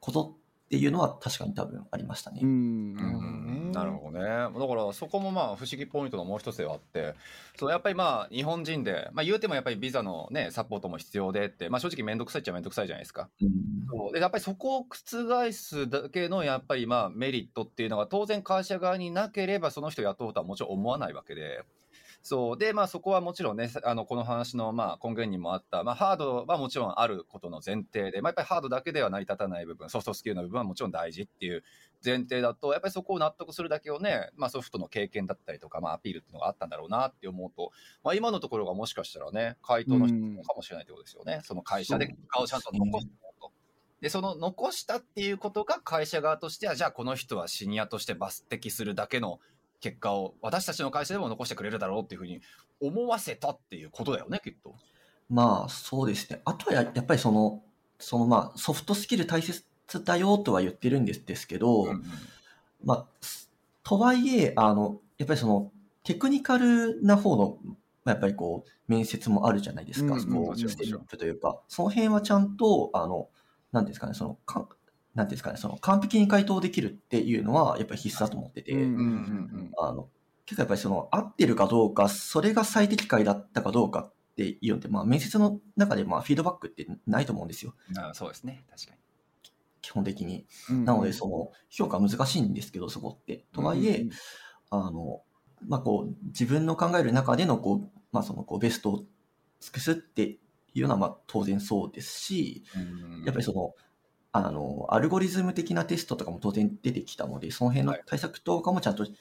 [0.00, 0.36] こと
[0.72, 2.40] っていうのは確かに多分ありましたね。
[2.42, 2.48] うん。
[2.48, 4.24] うんなるほどね。
[4.24, 7.14] だからそこもまあ不思議ポイントのもう一つではあって、
[7.58, 13.28] そうやっぱりまあ日本人で、まあ言うてもやっぱりビザのね、サポートも必要でって、まあ正直めんどくさいっちゃめんどくさいじゃないですか。
[13.42, 13.50] うん
[13.90, 21.64] そうでやっぱりそこを覆すだけのやっぱりまあメリットっていうのが当然会社側になければその人を雇うとはもちろん思わないわけで。
[22.22, 22.58] そう。
[22.58, 31.64] でまあそこはもちろんねあのこの話のまあ根源にもあった、まあ、ハードはもちろんあることの前提で、まあ、やっぱりハードだけでは成り立たない部分ソフトスキルの部分はもちろん大事っていう
[32.04, 37.72] 前提だとやっぱりそこを納得するだけをね、まあ、ソフトの経験だったりとか、まあ、アピールっていうのがあったんだろうなって思うと、
[38.04, 43.06] まあ、今のところがもしかしたらね回答の一つかもしれないってことですよね、その会社で結果をちゃんと残す
[43.40, 43.50] と。
[44.00, 49.38] でその残したっていうことが会社側としてはじゃあこの人はシニアとして抜擢するだけの
[49.82, 52.40] 結果を私たちの会社でも残してくれるだろうっていうふうに
[52.80, 54.74] 思わせたっていうことだよねきっと。
[55.28, 56.40] まあそうですね。
[56.44, 57.62] あとはややっぱりその、
[57.98, 59.64] そのまあソフトスキル大切
[60.04, 62.02] だよとは言ってるんですですけど、うんうん
[62.84, 63.50] まあ、す
[63.82, 65.72] とはいえ、あの、やっぱりその
[66.04, 67.58] テクニカルな方の、
[68.04, 70.14] まあやっぱりこう、面接もあるじゃないですか。
[70.14, 73.28] うんうんステップというか、その辺はちゃんと、あの、
[73.72, 74.68] なんですかね、その、か
[75.14, 80.08] なんていうんですかね、その完璧に回答できるっていうのは、やっぱり必須だと思ってて、うんうんうんうんあの、
[80.46, 87.74] 結構やっぱりその、合ってるかどうか、それが最適解だったかどうかっていうのって、まあ面接の中でまあフィードバックってないと思うんですよ。
[87.90, 88.98] うんあそうですね確かに。
[89.82, 90.46] 基本的に。
[90.70, 93.44] うんなので、その、評価難しいんですけど、そこって。
[93.52, 94.06] とはいえ、
[94.70, 95.22] あの、
[95.68, 99.04] まあこう、自分の考える中での、こう、まあその、こう、ベストを
[99.60, 100.38] 尽くすって
[100.74, 102.64] いうのは、まあ当然そうですし、
[103.26, 103.74] やっぱりその、
[104.32, 109.12] あの、アルゴリズム的なテストとかも当然出てきたので、その辺の対策とかもちゃんとし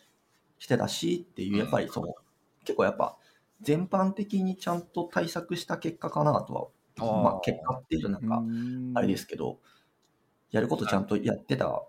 [0.68, 2.16] てたしっていう、やっぱりその、
[2.64, 3.18] 結構やっぱ、
[3.62, 8.44] 全般的にちゃんと対策した結果かなとは、まあ結果っていうとなんか、
[8.96, 9.60] あれですけど、
[10.50, 11.84] やることちゃんとやってた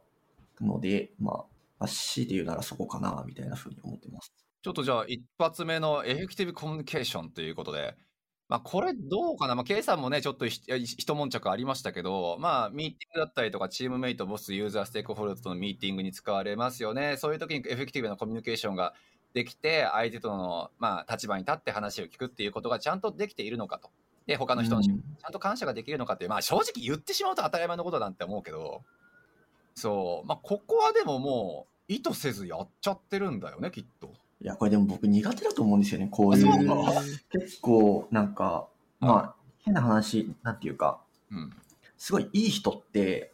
[0.61, 1.37] ので、まあ、
[1.79, 4.33] まあ、C で言うならそこかな、みたいなふうに思ってます。
[4.63, 7.97] ちょっとじゃあ一発目のエフェクティブコミュニケーションということで、
[8.53, 17.17] まあこれどうかな、まあ K さんもね、ちょっとひ一悶着ありましたけど、まあミーティングだったりとかチームメイト、ボス、ユーザー、ステークホルダーとのミーティングに使われますよね。
[17.17, 18.93] そういう時にエフェクティブなコミュニケーションが
[19.33, 23.89] できて、相手との、まあ、立場に立って話を聞くっていうことがちゃんとできているのかと。
[24.27, 28.83] で、他の人のちゃんと感謝ができるのかっていう、まあ正直言ってしまうと当たり前のことなんて思うけど、
[29.75, 34.13] そう、まあここはでももう意図せずやっちゃってるんだよね、きっと。
[34.43, 36.47] いや、これでも僕苦手だと思うんですよね、こういう
[37.31, 38.67] 結構、なんか、
[38.99, 41.01] まあ、変な話、なんていうか、
[41.31, 41.53] うん。
[41.97, 43.33] すごいいい人って、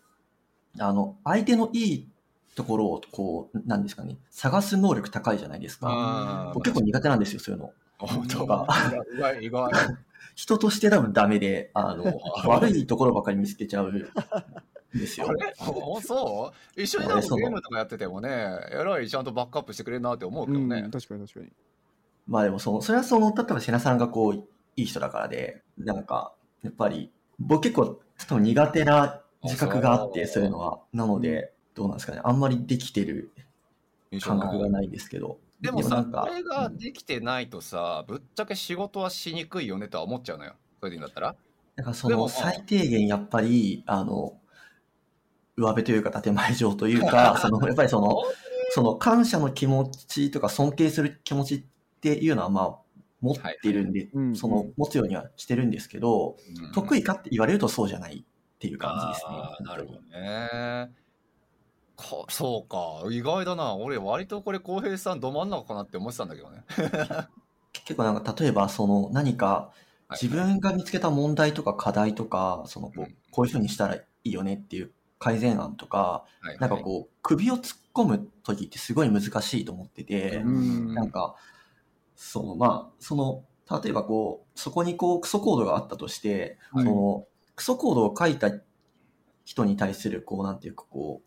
[0.78, 2.08] あの、相手のいい
[2.54, 5.88] ところを、こう、なんですかね、探す能力高いじゃないですか。
[5.90, 7.72] あ僕結構苦手なんですよ、そういうの。
[7.98, 8.46] 本当？
[8.46, 8.66] なん
[9.16, 9.70] 意外、意外。
[10.36, 14.08] 人として多分ダメで、あの、 悪いところばかり見つけちゃうん
[14.94, 15.28] ですよ
[15.60, 16.02] あ。
[16.02, 16.80] そう？
[16.82, 18.28] 一緒になんかゲームとかやっててもね、
[18.70, 20.80] えらいちゃんとバックアップしてくれるなって思うけどね。
[20.80, 21.52] うん確かに確かに。
[22.26, 24.34] まあでもその、それはその、例えば瀬名さんがこう、
[24.76, 30.80] いい人だからで、なんか、やっぱり、僕結構、ちょっと苦手な自覚があって、あそういうのは。
[30.92, 32.20] なので、どうなんですかね。
[32.22, 33.32] あんまりできてる
[34.22, 35.38] 感覚がないんですけど。
[35.60, 40.54] でもさ、なんかこれができてないとさ、ぶっちゃけ仕事はしにくいよねとは思っちゃうのよ。
[40.80, 41.36] それでいいんだったら。
[41.76, 44.38] なんかそでもの、最低限やっぱり、あの、
[45.58, 48.22] 上辺というか建前上というか、 その、やっぱりその、
[48.70, 51.64] その感謝の気持ちとか尊敬する気持ちっ
[52.00, 52.78] ていうのはまあ
[53.20, 59.66] 持ってるんで、うんその持つようにはしてるんですけど、うん得意かって言われるとそうじゃないっていう感じですね。
[59.66, 60.90] なるほ本どね。
[61.96, 63.74] かそうか、意外だな。
[63.74, 66.64] 俺、割とこれ、浩平さん、ど真ん中かなって思ってたんだけどね。
[67.72, 69.72] 結構なんか例えばその何か
[70.08, 80.94] はい自分が見つけた問題とか課題とか、そのこうんうこういうふうにしたらいいよねっていう改善案とか、はいなんかこう首を突っ込む時ってすごい難しいと思ってて、うん。
[80.94, 81.34] なんか、
[82.14, 83.44] その、まあ、その、
[83.82, 86.84] 例えばこう、そこにこう、クソコードがあったとして、はい。
[86.84, 87.26] その、
[87.56, 88.50] クソコードを書いた
[89.44, 91.22] 人に対する、こう、なんていうか、こ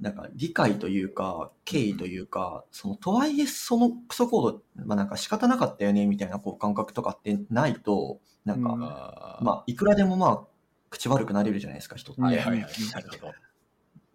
[0.00, 9.46] う、なんか、理解というか、敬意というか、その、とはいえ、そのクソコード、まあなんか仕方なかったよね、みたいな、こう、感覚とかってないと、なんか、うん。
[9.46, 10.57] まあ、いくらでもまあ、
[10.90, 12.20] 口悪くなれるじゃないですか、人って。
[12.20, 12.56] はいはいはい。
[12.56, 13.34] うんなるほど。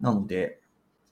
[0.00, 0.60] なので、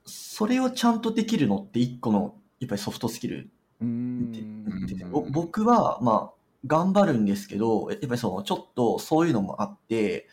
[0.05, 10.29] それをちゃんとできるのって一個の、やっぱりソフトスキルうんでうんぼ僕は、まあ、頑張るんですけど、やっぱりその、ちょっとそういうのもあって、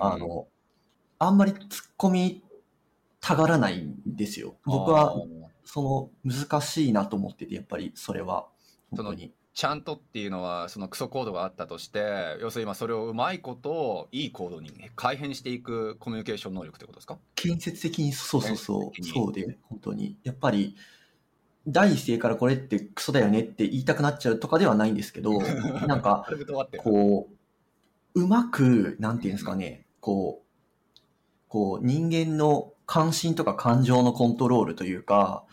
[0.00, 0.48] あの、
[1.18, 2.42] あんまり突っ込み
[3.20, 4.56] たがらないんですよ。
[4.64, 5.14] 僕は、
[5.64, 8.48] その、難しいなと思ってて、やっぱりそれは、
[8.90, 9.32] 本当に。
[9.60, 17.18] ちゃんとっていうのはそのクソコードがあったとして要するにまあそれをうまいこといいコードに改変していくコミュニケーション能力ってことですか？
[17.34, 19.04] 建設的にそうそうそう。
[19.04, 20.16] そうで本当に。
[20.24, 20.76] やっぱり
[21.68, 25.38] 第一声からこれってクソだよねって言いたくなっちゃうとかではないんですけど
[25.86, 26.26] なんか
[26.78, 27.28] こ
[28.14, 30.46] ううまくなんていうんですかねこう
[31.48, 35.44] こう人間の関心とか感情のコントロールというか、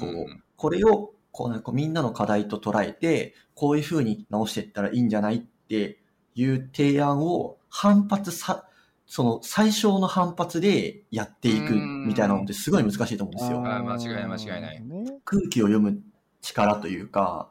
[0.00, 5.98] こうこれをこうなんかみんなの課題と捉えて、こういうふうに直していったらいいんじゃないって
[6.34, 8.66] いう提案を反発さ、
[9.06, 13.60] その最小の反発でやっていくみたいなのってすごい難しいと思うんですよ。
[13.60, 14.82] 間違い間違いない。
[15.24, 16.00] 空気を読む
[16.40, 17.50] 力というか、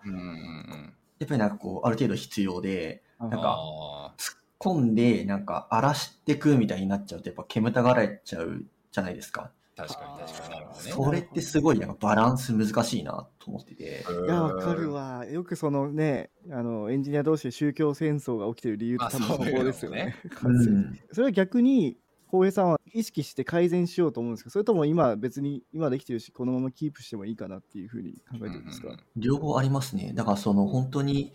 [1.20, 9.52] やっぱりなんかこう、ある程度必要で、なんか、突っ込んで、なんか荒らしていくみたいになっちゃうと、やっぱ煙たがられちゃうじゃないですか。
[9.88, 10.91] 確かに確かになるほどね。
[10.91, 14.06] それってすごいなんかバランス難しいなと思ってて。
[14.26, 15.26] いや、わかるわ。
[15.26, 20.15] よくそのね、あの、エンジニア同士で宗教戦争が起きてる理由って多分そこですよね。
[21.12, 21.98] それは逆に、
[22.32, 30.13] 浩平さんは意識して改善しようと思うんですけど、それとも今別に今できてるし、このままキープしてもいいかなっていうふうに考えてるんですか、うん、両方ありますね。
[30.15, 31.34] だからその本当に、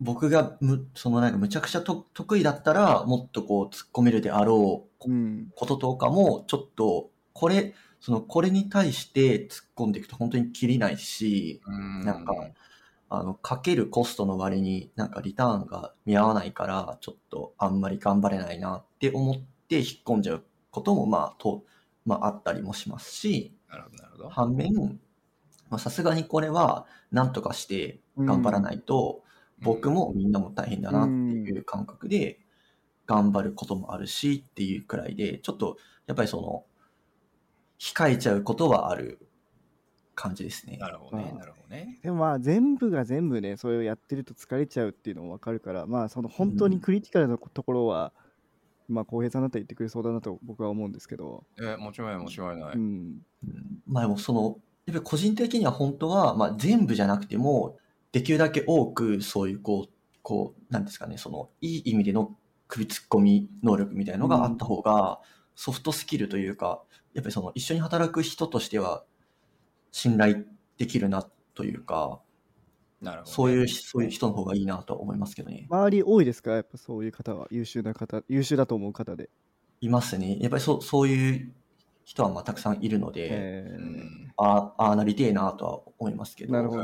[0.00, 5.08] 僕がむ、そのなんかむちゃくちゃと得意だったら、もっとこう突っ込めるであろう
[5.54, 12.00] こととかも、ちょっと、これ、その、これに対して突っ込んでいくと本当に切りないし、ん。
[12.04, 12.34] なんか、
[13.08, 19.36] あの、かけるコストの割になんかリターンが見合わないから、ちょっとあんまり頑張れないなって思っ
[19.68, 21.62] て引っ込んじゃうことも、まあ、と、
[22.04, 24.28] まあ、あったりもしますし、なるほど、なるほど。
[24.30, 24.98] 反面、
[25.70, 29.22] まあ、さすがにこれは、なんとかして頑張らないと、
[29.60, 32.40] 僕もみんなも大変だなっていう感覚で、
[33.06, 36.64] 頑張ることもあるしっていうくらいで、ちょっと、やっぱりその、
[37.78, 39.28] 控えちゃうことはある
[40.14, 40.76] 感じですね。
[40.78, 41.32] なるほどね。
[41.38, 42.00] なるほどね。
[42.02, 48.12] でもまあ全部が全部ね、それをやってると疲れちゃうっていうのもわかるから、まあその本当にクリティカルなところは、
[48.88, 51.44] うん、まあ浩平さんだったら言ってくれそうだなと僕は思うんですけど。
[51.60, 52.74] えもちろん、もちろんない。
[52.74, 53.18] うん。
[53.86, 57.78] まあでもその、やっぱり個人的には本当は、まあ全部じゃなくても、
[58.10, 62.36] できるだけ多くそういうこう、こう、なんですかね、その、いい意味での
[62.66, 65.20] 首突っ込み能力みたいなのがあった方が、
[65.60, 69.02] ソフトスキルというか、やっぱりその一緒に働く人としては
[69.90, 70.44] 信頼
[70.76, 72.20] できるなというか、
[73.02, 75.66] なるほど、ね、そういう、そういう人の方がいいなと思いますけどね。
[75.68, 76.52] 周り多いですか？
[76.52, 79.30] やっぱそういう方は、優秀な方、優秀だと思う方で。
[79.80, 80.38] いますね。
[80.38, 81.52] やっぱりそそういう
[82.08, 83.66] 人はまあたくさんいるので、
[84.38, 86.54] ああなりてえなとは思いますけど。
[86.54, 86.82] なるほど。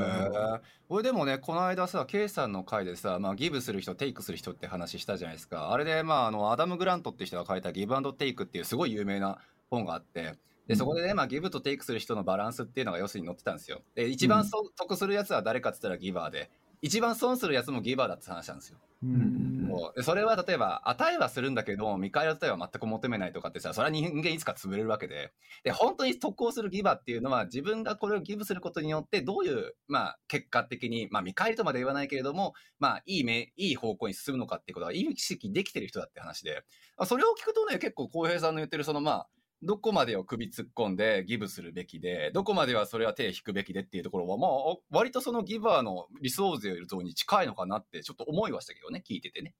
[0.90, 5.72] 俺でもね、この間さ、ケイさんの回でさ、まあ、ギブする人、テイクする人って話したじゃないですか。
[5.72, 9.38] あれで、まあ、あの、アダム・グラントって人が書いたギブアンドテイクっていうすごい有名な
[9.70, 10.34] 本があって、
[10.66, 13.80] で、そこでね、まあ、ギブとテイクする人のバランスっていうのが要するに載ってたんですよ。
[13.94, 16.50] で、一番そ、得するやつは誰かって言ったらギバーで、
[16.84, 18.76] 一番損するやつもギバーだって話なんですよ。
[19.02, 36.64] うん、うそれは例えば、値はするんだけど、見返り値は全く求めないとかってさ、それは人間いつか潰れるわけで、で、本当に得をするギバーっていうのは、自分がこれをギブすることによって、どういう、まあ、結果的に、まあ、見返りとまで言わないけれども、まあ、いい目、いい方向に進むのかっていうことは、意識できてる人だって話で、
[37.06, 39.28] それを聞くとね、結構、浩平さんの言ってる、その、まあ、
[39.64, 44.50] どこまでを首突っ込んでギブするべきで、どこまではそれは手引くべきでっていうところは、まあ、
[44.90, 49.54] 割とそのギバーの理想像に近いのかなってちょっと思いましたけどね、聞いててね。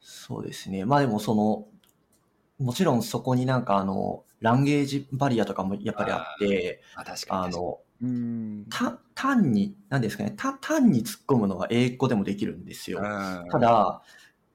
[0.00, 0.84] そうですね。
[0.84, 1.66] まあでもその、
[2.58, 7.78] もちろんそこになんかあの、ランゲージバリアとかもやっぱりあって、あ確かにあの、
[8.70, 13.00] た単に、なんですかね、た単に突っ込むのは英語でもできるんですよ。
[13.50, 14.02] ただ、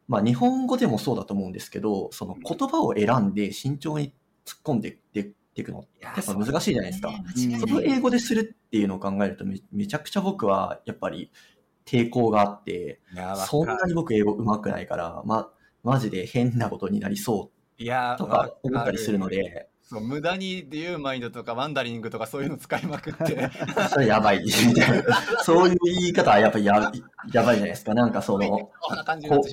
[0.07, 4.13] まあ日本語でもそうだと思うんですけど、その言葉を選んで慎重に
[4.45, 5.85] 突っ込んでいくの。
[6.01, 7.11] やっぱ難しいじゃないですか。
[7.59, 11.31] それを英語でするっていうのを考えるとめめちゃくちゃ僕はやっぱり
[11.85, 12.99] 抵抗があって、
[13.47, 15.49] そんなに僕英語上手くないから、ま、
[15.83, 17.85] マジで変なことになりそう
[18.17, 23.49] とか思ったりするので、そう無駄にデューマインドとかワンダリングとかそういうの使いまくって。
[23.91, 26.91] それやばいみたいなそういう言い方はやっぱりややばい
[27.31, 28.71] じゃないですかなんかそのこ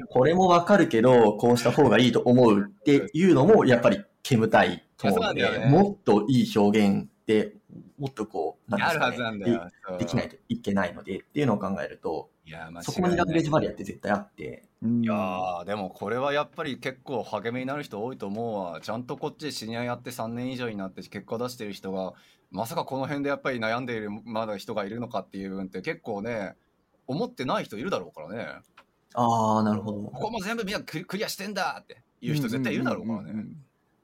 [0.08, 7.54] これもわかるけどこうした方がいいと思うっていうのもやっぱり煙たいと思うので、ね、もっといい表現で、
[7.98, 9.38] もっとこう、なんですかね。
[9.38, 9.60] で、
[9.98, 12.30] できないといけないのでっていうのを考えると、
[12.82, 14.64] そこにランゲージバリアって絶対あって。
[14.84, 18.80] いやでもこれはやっぱり結構励みになる人多いと思うわ。
[18.80, 22.14] ちゃんとこっちでシニアやって3年以上になって結果出してる人が、
[22.50, 26.56] まさかこの辺でやっぱり悩んでいるまだ人がいるのかっていう部分って結構ね、
[27.06, 28.46] 思ってない人いるだろうからね。
[29.14, 30.02] ああ、なるほど。
[30.02, 33.30] ここも全部みんなクリアしてんだっていう人絶対いるだろうからね。
[33.30, 33.56] うんうんうんうん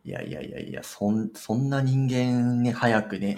[0.08, 3.36] いやいやいやいや、そん、そんな人間ね、早くね、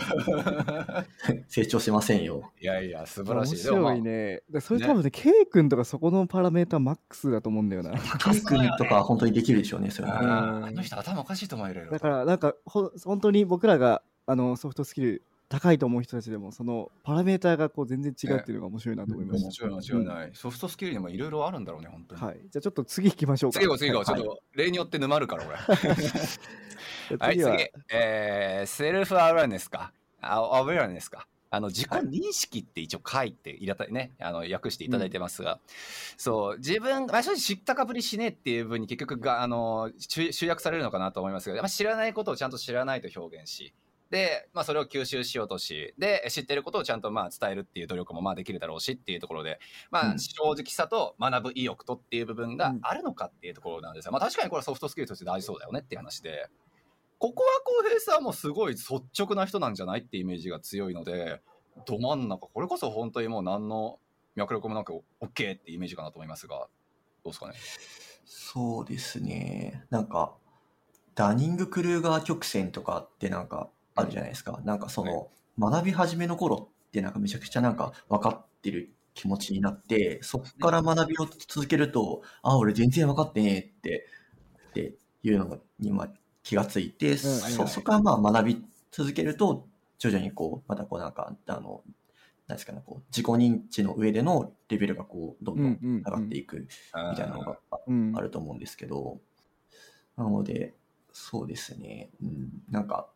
[1.49, 2.53] 成長しませんよ。
[2.61, 3.55] いやいや、素晴らしい。
[3.57, 4.43] 面白いね。
[4.49, 7.91] でそれ多分ね、ケイ君とかそこのパラメータマックスだと思うんだよな。
[8.23, 10.29] ケイ君とか本当にできるでしょうね、それはね。
[10.69, 11.75] あの人頭おかしいと思うよ。
[11.91, 20.31] だから、なんかほ、本当に僕らがあのソフトスキル高いと思う人たちでも、そのパラメーターがこう全然違うっていうのが面白いなと思いまし面白い間違いない。
[20.33, 22.21] ソフトスキルにもいろいろあるんだろうね、本当た。
[22.21, 22.27] に。
[22.29, 22.41] はい。
[22.49, 23.59] じゃあちょっと次行きましょうか。
[23.59, 24.05] 次行次行。
[24.05, 25.57] ちょはいっと、例によって沼るから、俺。
[27.19, 27.51] はい、次。
[27.93, 29.93] えー、セルフアウェアネスか。
[30.21, 31.27] あアウェアネスか。
[31.53, 35.59] あの自己認識って一応書いていただいね、あの訳していただいてますが、
[36.17, 43.73] そう自分まあ正直知ったかぶりしねえっていう分に結局があの集集約されるのかなと思いますが、まあ、知らないことをちゃんと知らないと表現し
[44.11, 56.49] で、まあ、それを吸収しようとしで知ってることをちゃんとまあ伝えるっていう努力もまあできるだろうしっていうところで、まあ、うん正直さと学ぶ意欲とっていう部分があるのかっていうところなんですよ、まあ、確かにこれはソフトスキルとして大事そうだよねっていう話で。
[57.19, 61.43] ここは浩平さんもすごい率直な人なんじゃないってイメージが強いので、
[61.85, 63.99] ど真ん中、これこそ本当にもう何の
[64.37, 66.69] 脈絡もなく OK ってイメージかなと思いますが、
[67.23, 67.55] どうですかね？
[68.25, 69.85] そうですね。
[69.91, 70.35] なんか、
[71.15, 74.61] ダニング・クルーガー曲線とかってなんかあるじゃないですか。
[74.65, 84.07] なんかその、学び始めの頃ってなんかめちゃくちゃなんか分かってる気持ちになって、そこから学びを続けると、あ、俺全然分かってねえって、
[84.71, 86.09] っていうのにまあ
[86.43, 89.67] 気がついて、そそこからまあ学び続けると、
[89.99, 91.83] 徐々にこう、またこうなんか、あの、
[92.47, 96.67] なんですかね、こう、自己認知の上でのレベルがこう、どんどん上がっていく
[97.11, 98.13] みたいなのがうん。
[98.17, 99.21] あると思うんですけど、
[100.17, 100.75] なので、
[101.13, 103.11] そうですね、うん、なんか、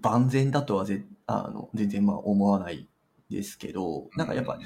[0.00, 2.88] 万全だとはぜあの全然まあ思わない
[3.30, 4.58] ですけど、なんかやっぱ、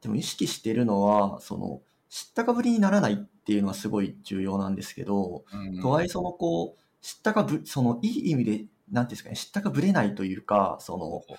[0.00, 5.80] でも意識してるのは、その、知ったかぶりにならないっていうのはすごい重要なんですけど、うん。
[5.80, 11.38] とはいえそのこう、知ったかぶ、そのいい意味で、なんていうんですかね、知ったかぶれないというか、その、なんてい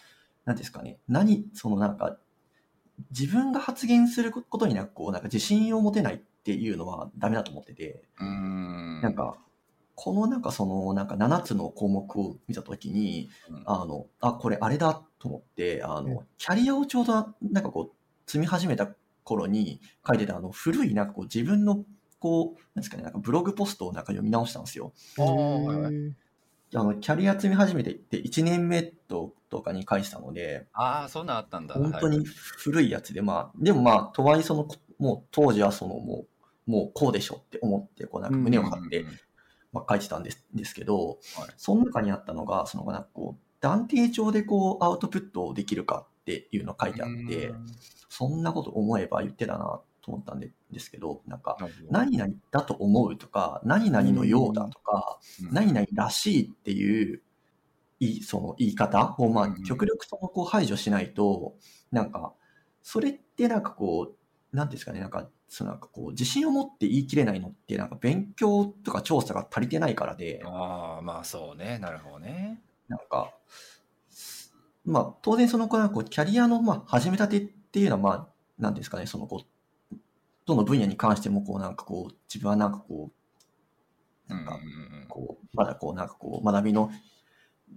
[0.49, 2.17] うんですかね、何、そのなんか、
[3.11, 9.01] 自分が発言することになんかこう、なんか自信を持てないっていうのはダメだと思ってて、うん。
[9.01, 9.37] なんか、
[9.99, 13.63] このなんかその、なんか7つの項目を見たときに、うん。
[13.65, 16.13] あの、あ、これあれだと思って、あうん。
[16.13, 18.89] の、キャリアをちょうどなんかこう、積み始めた
[19.23, 21.83] 頃に書いてたあの、古いなんかこう自分の
[22.19, 24.93] こう、なんですかね、なんかブログポストをなんか読み直したんですよ。
[25.17, 31.73] あの、キャリア積み始めてって1年目ととかに書いてたので、ああ、そんなんあったんだ。
[31.73, 34.67] 本当にはい古いやつで、まあ、でもまあ、とはいえその、
[34.99, 36.27] もう当時はそのも
[36.67, 39.05] う、もうこうでしょって思って、こうなんか胸を張って
[39.77, 41.17] まあ、書いてたんですですけど、はい。
[41.57, 47.53] その中にあったのが、そのなんかこう、断定帳でこう、アウトプットできるかっていうの書いてあって、
[48.09, 51.57] そんなこと思えば言ってたなと思ったんでですけど、なんか、
[51.89, 55.53] 何々だと思うとか、何々のようだとか、うん。
[55.53, 57.21] 何々らしいっていう、
[57.99, 61.55] いいその言い方を、まあうん、極力そのこう排除しないと、
[61.91, 62.33] なんか、
[62.81, 71.79] それってなんかこう、なんですかね、なんか、そのなんかこう、自信を持って言い切れないのって、なんか勉強とか調査が足りてないからで、ああ、まあそうね。
[71.79, 72.61] なるほどね。
[72.87, 73.33] なんか、
[74.85, 79.43] まあ、当然その、こう、キャリアの、まあ、始めたてっていうのは、まあ、なんていうんですかね、その、こ
[79.91, 79.95] う、
[80.45, 83.11] どの分野に関しても、こう、なんかこう、自分はなんかこ
[84.29, 84.59] う、なんか、
[85.09, 86.89] こう、まだこう、なんかこう、学びの、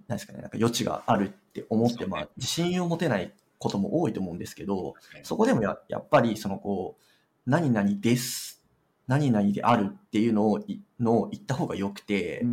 [0.07, 7.03] なんですかね、なんか余地があるって思って、まあ、自信を持てないことも多いと思うんですけど、うんそこでもややっぱり、そのこう、
[7.47, 8.63] 何々です、
[9.07, 12.45] 何々であるっていうのをいのを言った方がよくて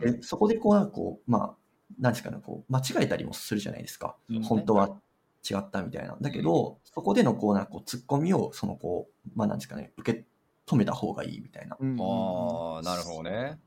[0.00, 1.56] でそこでこう、なんかこう、まあ、
[1.98, 4.16] なんですかね、こう、間違えたりもするじゃないですか。
[4.28, 5.00] うん本当は
[5.48, 6.16] 違ったみたいな。
[6.20, 10.24] だけど、そこでのこう、なんかこう、突っ込みを、そのこう、まあ、なんですかね、受け
[10.66, 11.76] 止めた方がいいみたいな。
[11.80, 13.58] うんああ、なるほどね。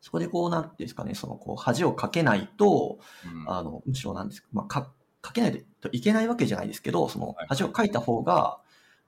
[0.00, 4.92] そこでこう、なんていうんですかね、そのこう、恥をかけないと、うんあの、むしろなんですか、まあ、か、
[5.22, 8.58] かけないといけないわけじゃないですけど、そのはい、恥をかいた方が、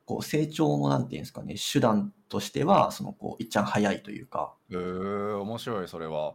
[0.04, 6.34] こう、成長の、なんていうんですかね、手段としては、その、こう、いっちゃん早いというか、へえ面白い、それは。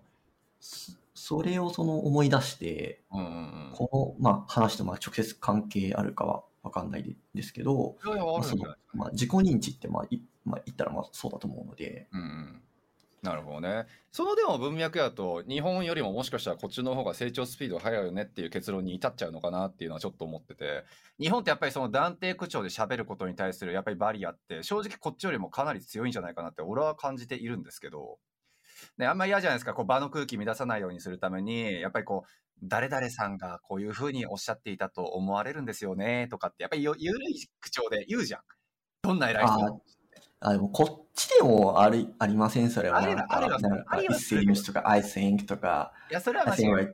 [1.14, 3.30] それをその思い出して、うんうんう
[3.70, 3.72] ん。
[3.74, 7.96] この、まあ、話とまあ直接関係あるかはわかんないでですけど、
[9.14, 12.62] 自己認知って、まあ、いまあ、言ったらまあそうだと思うので、うんうん。
[13.24, 13.88] なるほどね。
[14.12, 20.84] そのでも文脈やと、日本よりももしかしたらこっちの方が成長スピード速いよねっていう結論に至っちゃうのかなっていうのはちょっと思ってて、
[21.20, 28.20] 日本ってやっぱりその断定口調で喋ることに対するやっぱりバリアって、正直こっちよりもかなり強いんじゃないかなって俺は感じているんですけど、
[28.98, 32.30] ね、あんまり嫌じゃないですか、こう場の空気乱さないようにするために、やっぱりこう、
[32.64, 38.42] 誰々さんがこういうふうにおっしゃっていたと思われるんですよねとかって、やっぱりよゆるい口調で言うじゃん。
[39.02, 39.82] どんな偉い人
[40.40, 42.70] あ、でもこっちでもあり、ありません？
[42.70, 42.98] それは。
[42.98, 46.94] あるなんか、あるよなんかあるよ it seems とか I think とか、いや、それは I think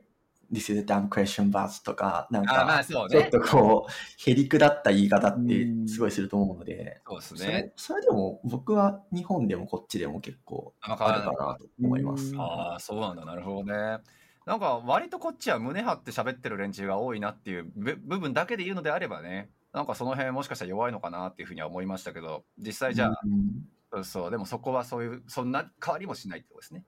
[0.52, 2.82] this is a dumb question but とか、なんか。
[2.86, 7.72] ちょっとこう、へりくだった言い方ってうんすごいすると思うので、そうですね。
[7.76, 12.36] それでも僕は日本でもこっちでも結構あるかなと思いますう。
[12.36, 13.24] んああ、そうなんだ。
[13.24, 13.98] なるほどね。
[14.46, 26.84] なんか割とこっちは胸張って喋ってる連中が多いなっていう部部分だけで言うのであればね、なんかその辺もしかしたら弱いのかなっていうふうには思いましたけど、実際じゃあ、うんそうでもそこはそういう、そんな変わりもしないってことですね。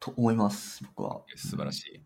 [0.00, 1.20] と思います、僕は。
[1.36, 2.02] 素晴らしい。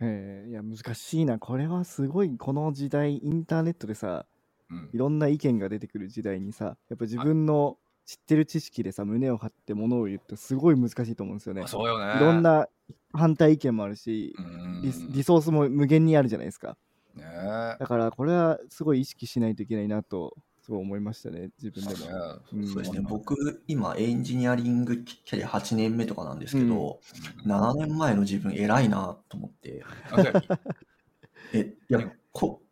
[0.00, 4.26] へえいや難しいなこれはすごいこの時代インターネットでさ
[4.70, 12.16] うんいろんな意見が出てくる時代にさやっぱ自分の知ってる知識でさ胸を張ってものを言ってすごい難しいと思うんですよねあそうよね。
[12.16, 12.68] いろんな
[13.12, 16.76] 反対意見もあるしうんリスリソースも無限にあるじゃないですか
[17.16, 17.24] ね。
[17.24, 20.36] えだからこれはすごい意識しないといけないなと
[20.66, 22.66] すごい思いましたね自分でも、うん。
[22.66, 26.98] そうですね、僕、今、エンジニアリングキャリア8年目とかなんですけど、
[27.46, 29.84] 7年前の自分偉いなと思って、
[31.52, 32.00] え、いや、
[32.32, 32.62] こ、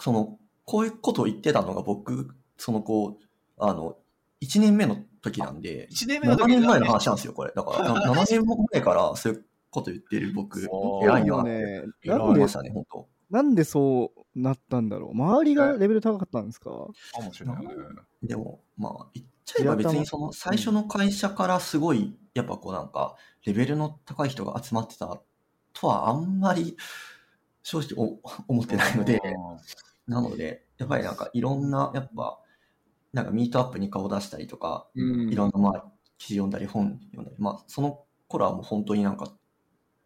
[0.00, 3.24] その、こういうことを言ってたのが僕、そのこう、
[3.58, 3.98] あの、
[4.40, 7.52] 1年目の時なんで、一年目の7時に年前の話なんですよ、これ。
[7.54, 8.42] だから、 な7年
[8.72, 11.04] 前からそういうこと言ってる僕、そう。
[11.04, 13.08] 偉いなって思いましたね、本当。
[13.32, 15.10] なんでそうなったんだろう？
[15.12, 16.70] 周りがレベル高かったんですか？
[16.70, 17.72] かもしれないね。
[18.22, 23.16] でも、まあ、言っちゃえば別にその最初の会社からすごい、やっぱこうなんか、
[23.46, 25.22] レベルの高い人が集まってた
[25.72, 26.76] とはあんまり
[27.62, 29.20] 正直お思ってないので、
[30.06, 32.38] なので、やっぱりなんかいろんな、やっぱ、
[33.14, 35.32] なんかミートアップに顔出したりとか、うん。
[35.32, 35.84] いろんなまあ
[36.18, 39.32] 記事読んだり本読んだり、まあその頃はもう本当になんか、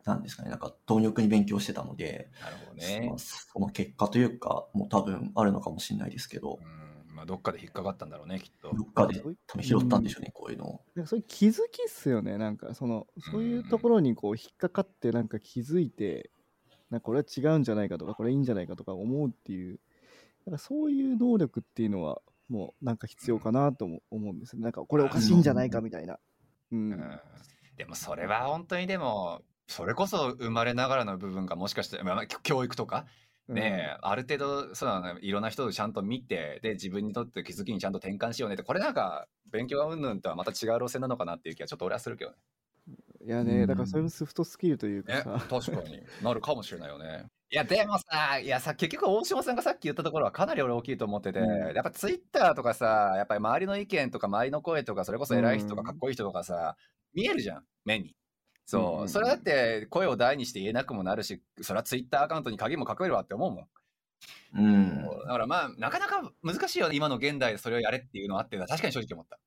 [0.07, 3.07] なんですかね、なんか貪欲に勉強してたので、なるほどね。
[3.09, 3.19] まあ。
[3.19, 6.87] その結果というか、もう多分あるのかもしれないですけど、うん
[7.17, 8.71] まあ、どっかで引っかかったんだろうね、きっと。
[8.77, 10.81] どっかで多分拾ったんでしょうね、こういうのを。
[10.95, 12.37] なんかそういう気づきっすよね。
[12.37, 16.31] なんかそのそういうところにこう引っかかってなんか気づいて
[16.91, 19.81] なんかこれは違うんじゃないかとかこれいいんじゃないかとか思うっていう。
[20.45, 26.19] なんかそういう能力っていうのはもうなんか必要かなとも思うんですよなんかこれおかしいんじゃないかみたいな。
[26.71, 27.21] うん、うん。
[27.77, 33.07] でもそれは本当にでも、それこそ生まれながらの部分がもしかして、まあ、教育とか、
[33.49, 42.37] ねえ、ある程度そうだねいろんな人をちゃんと見てで自分にとって気づきにちゃんと転換しようねってこれなんか勉強云々とはまた違う路線なのかなっていう気はちょっと俺はするけどね。
[43.25, 47.27] いやね、だからそういうソフトスキルというかねさ、確かになるかもしれないよね。
[47.51, 56.77] いやでもさいやさ結局大島さんがさっき言ったところはかなり俺大きいと思ってて、うんやっぱツイッターとかさやっぱり周りの意見とか周りの声とかそれこそ偉い人とかかっこいい人とかさ、
[57.15, 58.15] 見えるじゃん目に。
[58.67, 63.67] そう、うんうんうんそれだって声を大にして言えなくもなるしそれはツイッターアカウントに鍵もかけるわって思うもん。
[64.55, 65.03] うん。
[65.03, 69.39] だからまあなかなか難しいよね今の現代でそれをやれっていうのはあって確かに正直思った。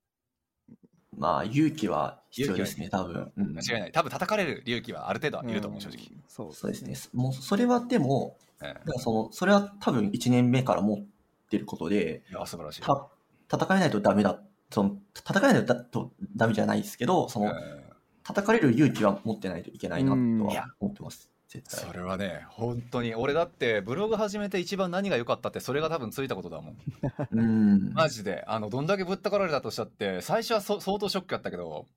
[1.17, 3.33] まあ、勇気は必要ですね、多分。
[3.35, 3.91] うん間違いない。
[3.91, 5.97] 多分叩かれる勇気はある程度はいると思う、正直。
[5.97, 6.95] んそうそうですね。
[7.13, 11.05] もう、それはでも、えだからその、それは多分1年目から持っ
[11.49, 12.81] てることで、えいや、素晴らしい。
[12.83, 13.09] た、
[13.49, 14.39] 叩かれないとダメだ、
[14.71, 17.88] その、叩かれないとだとダメじゃないですけど、その、え
[18.29, 21.31] 叩かれる勇気は持ってないといけないなうんとは思ってます。
[21.47, 21.93] そ対。
[21.95, 23.15] れはね、本当に。
[23.15, 26.77] 俺だって、ブログ始めて一番何が良かったって、それが多分ついたことだもん。
[27.31, 27.93] うん。
[27.93, 28.43] マジで。
[28.45, 31.87] あの、どんだけぶったかられたとしたって、最初はそ相当ショックやったけど、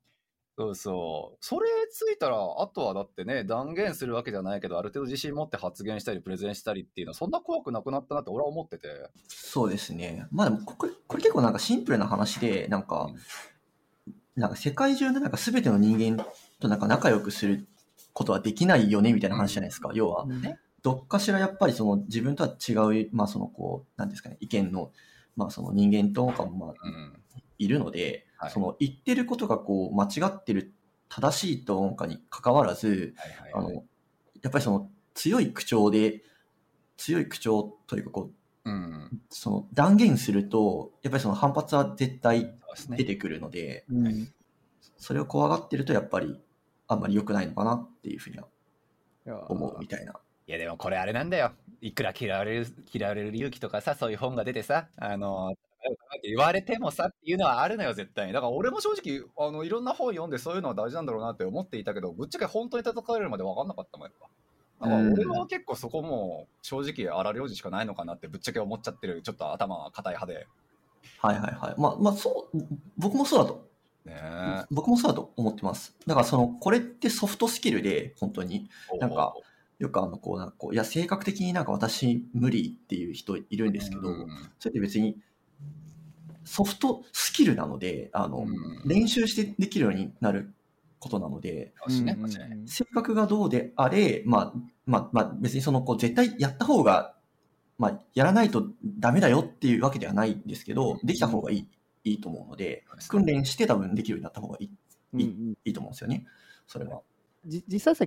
[0.56, 1.38] そうそう。
[1.44, 8.88] それついたら、あとはだってね、断言するわけじゃないけど、ある程度自信持って発言したり、プレゼンしたりっていうのは、そんな怖くなくなったなって俺は思ってて。
[9.28, 10.26] そうですね。
[10.30, 13.10] まあでも、これ、これ結構なんかシンプルな話で、なんか、
[14.36, 16.24] なんか世界中のなんか全ての人間
[16.60, 17.66] となんか仲良くする
[18.12, 19.90] ことはできないよねみたいな話じゃないですか。
[19.94, 20.26] 要は、
[20.82, 22.72] どっかしらやっぱりその自分とは違
[23.04, 24.90] う、まあそのこう、なんですかね、意見の、
[25.36, 27.12] まあその人間とかもまあうん。
[27.58, 30.72] いるので、はいその言ってることがこう間違ってる、
[31.08, 33.74] 正しいとかに関わらず、はいはい、あはい。
[33.74, 33.84] の、
[34.42, 36.22] やっぱりその強い口調で、
[36.96, 38.34] 強い口調というかこう、
[38.64, 39.20] うん。
[39.28, 42.54] その断言すると、やっぱりその反発は絶対
[42.88, 43.04] 出。
[43.04, 44.32] てくるので、うんはい
[45.02, 46.40] それを怖がってるとやっぱり
[46.86, 48.46] あんまり良くないのかなっていうふうには
[49.50, 50.12] 思うみたいな。
[50.46, 51.50] いやでもこれあれなんだよ。
[51.80, 55.54] いくら嫌われる、嫌われる勇気とかさ、そういう本が出てさ、あの、
[56.22, 58.32] 言われてもさっていうのはあるのよ、絶対に。
[58.32, 64.28] だから俺も正直、あの、いろんな本読んでそういうのは大事なんだろうなって思っていたけど、ぶっちゃけ本当に叩かれるまで分かんなかったもん、やっぱ。
[64.88, 70.46] 俺は結構そこも正直荒領事しかないのかなってぶっちゃけ思っちゃってる、ちょっと頭が硬い派で。
[71.18, 71.80] はいはいはい。
[71.80, 72.58] まあまあそう、
[72.96, 73.68] 僕もそうだと、
[74.04, 74.64] ねえ。
[74.70, 75.94] 僕もそうだと思ってます。
[76.06, 78.68] だからその、これってソフトスキルで、本当に。
[78.98, 79.34] なんか
[79.78, 84.28] よくあの、こう、なんかこう、いや、性格的になんか私無理っていう人いるんですけど、うん
[84.58, 85.16] それって別に、
[86.44, 90.52] ソフトスキルなので、あの、うん練習してできるようになる
[91.02, 91.74] ことなので、
[92.66, 94.52] 性格がどうであれ、まあ、
[94.86, 97.16] まあ、まあ、別にその、こう、絶対やった方が、
[97.76, 98.68] まあ、やらないと
[99.00, 101.68] ダメだよっていうわけではないんですけど、できた方がいい、
[102.04, 104.70] いいと思うので、訓練して多分できるようになった方がいい、
[105.20, 106.24] いいうんうんいいと思うんですよね。
[106.68, 107.02] それは。
[107.44, 108.06] じ実際さ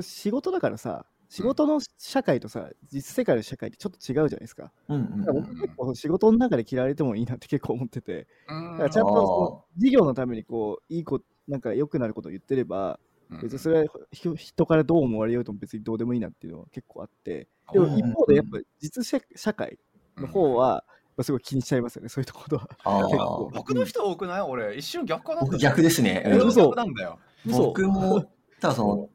[0.00, 4.72] 仕事だからさ仕事の社会とさ実世界の社会ってちょっと違うじゃないですか。
[4.88, 5.20] うんうんうん。
[5.20, 12.98] だから僕結構仕事の中で嫌われてもいいなって結構思ってて、うんだからちゃんと事業のためにこういいことなんか良くなることを言ってれば、
[13.42, 19.78] 別にそれはひ人からどう思われようとも別にどうでもいいなっていうのは結構あって、でも一方でやっぱ実社社会
[20.16, 20.84] の方は、
[21.22, 23.50] すごい気にしちゃいますよね、そういうところは。
[23.52, 24.40] 僕の人多くない？
[24.40, 26.24] 俺一瞬逆かな僕逆ですね。
[26.72, 27.18] うなんだよ。
[27.46, 27.66] 嘘。
[27.66, 28.22] 僕も、
[28.60, 29.08] ただその、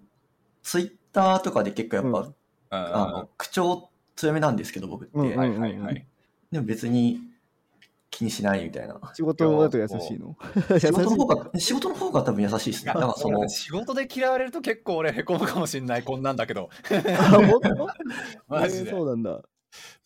[0.62, 2.36] ツイッターとかで結構やっぱ、うん。
[2.70, 5.12] あの、口調強めなんですけど、僕って。
[5.18, 5.38] うんうん。
[5.38, 6.08] はいはいはい。
[6.52, 7.20] でも別に
[8.16, 9.00] 気にしないみたいな。
[9.14, 10.38] 仕事だと優しいの？
[10.80, 12.94] 仕事の方が、仕事の方が多分優しいですね。
[12.94, 17.88] だからその、仕事で嫌われると結構俺へこむかもしんないこんなんだけどいあ本当？
[18.48, 19.42] マジでえーそうなんだ。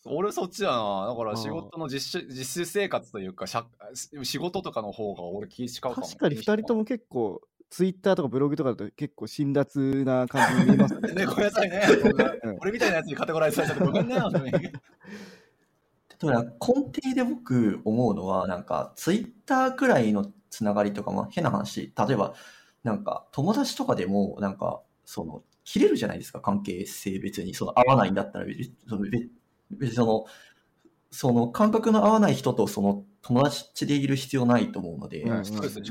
[0.04, 3.66] 俺そっちだなだから仕事の実習実習生活というか社
[4.24, 11.12] 仕事とかの方が俺気使うかも確かに2人とも結構、ツイッターとかブログとかだと結構辛辣な感じに見えますね。
[11.14, 11.82] ねごめんなさいね
[12.60, 14.16] 俺みたいなやつにカテゴライズされちゃってごめんね
[16.20, 22.34] 本当にただ根底で僕思うのは、なんか、ツイッターくらいのつながりとか、まあ変な話、例えば、
[22.82, 27.54] なんか、友達とかでも、なんか、その、切れるじゃないですか、関係性別に。
[27.54, 29.30] その、合わないんだったら別に、その別
[29.70, 30.24] 別にその、
[31.10, 35.24] その、感覚の合わない人と、その、友達でいる必要ないと思うので、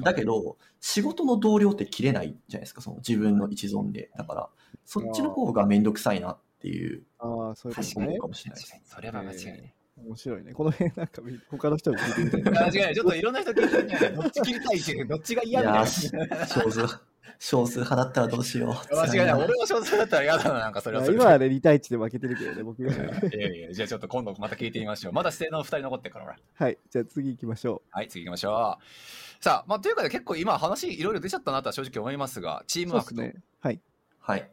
[0.03, 4.09] だけど、仕事の同僚って切れないじゃないですか、その自分の一存で。
[4.15, 4.49] だから、
[4.85, 7.03] そっちの方がめんどくさいなっていう。
[7.19, 8.05] ああ、そういうことね。
[8.05, 8.19] 確かに。
[8.19, 8.81] かもしれないです。
[8.85, 9.73] それは間違いない
[10.05, 10.53] 面白いね。
[10.53, 12.61] この辺なんか他の人に聞いてみたいな。
[12.65, 16.99] 間違いないちょっといろんな人聞いてみたいなどっち切りたいしどっちがい嫌みたいなやー、少数、
[17.39, 18.95] 少数派だったらどうしよう。
[18.95, 22.91] 間違いない俺も少数だったら嫌だななんかそれはそれで今はね、2対1で負けてるけどね、僕が。
[23.29, 29.43] いやいやじゃあちょっと今度また聞いてみましょうまだ指定の2人残ってるからほらはい、じゃあ次行きましょはい、次行きましょう。
[29.43, 32.87] さあ、まあ、というかで結構今話いろいろ出ちゃったなとは正直思いますが、チーう。
[32.87, 33.43] ムワークと、そうですね。
[33.61, 33.79] はい。
[34.19, 34.49] はい。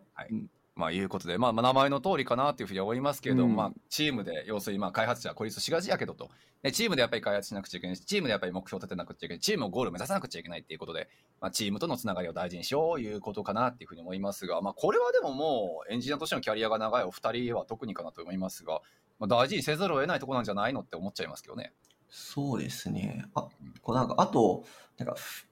[0.76, 6.30] まあ、いうことで、まあ、まあ名前の通りかなというふうに思いますけれども、うんまあ、チームで、要するにまあ開発者は孤立しがちやけどと、
[6.62, 11.08] でチームでやっぱり開発しなくちゃいけないし、チームでやっぱり目標を立てなくちゃいけない、チームをゴールを目指さなくちゃいけないっていうことで、
[11.40, 18.82] まあ、チームとのつながりを大事にしようということかなっていうふうに思いますが、まあ、これはでももうエンジニアとしてのキャリアが長いお二人は特にかなと思いますが、
[19.18, 21.72] まあ、大事にせざるを得ないところなんじゃないのって思っちゃいますけどね。
[22.08, 23.24] そうですね。
[23.34, 23.48] あ、
[23.82, 24.64] こうなんか、あと、
[24.98, 25.46] なんか、ふ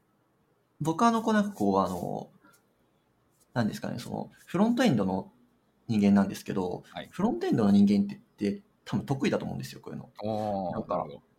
[0.81, 2.31] 僕はあの、こうなんかこう、あの、
[3.55, 5.33] なんですかね、その、フロントエンドの
[5.89, 7.09] 人間なんですけど、はい。
[7.11, 10.11] フロントエンドの人間ってって多分得意だと思うんですよ、こういうの。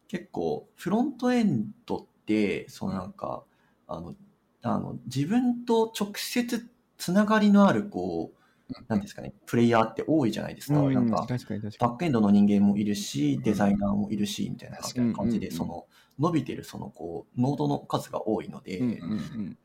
[0.07, 3.43] 結構、フロントエンドって、そのなんか、
[3.87, 4.15] あの、
[4.61, 10.79] あの、自分と直接つながりのある、こう、なんですかね、プレイヤーって多いじゃないですか。
[10.79, 14.79] うんなんか、バックエンドの人間もいるし、デザイナーもいるし、みたいな
[15.13, 15.85] 感じで、その、
[16.17, 18.79] 伸びてる、その、こう、ノードの数が多いので。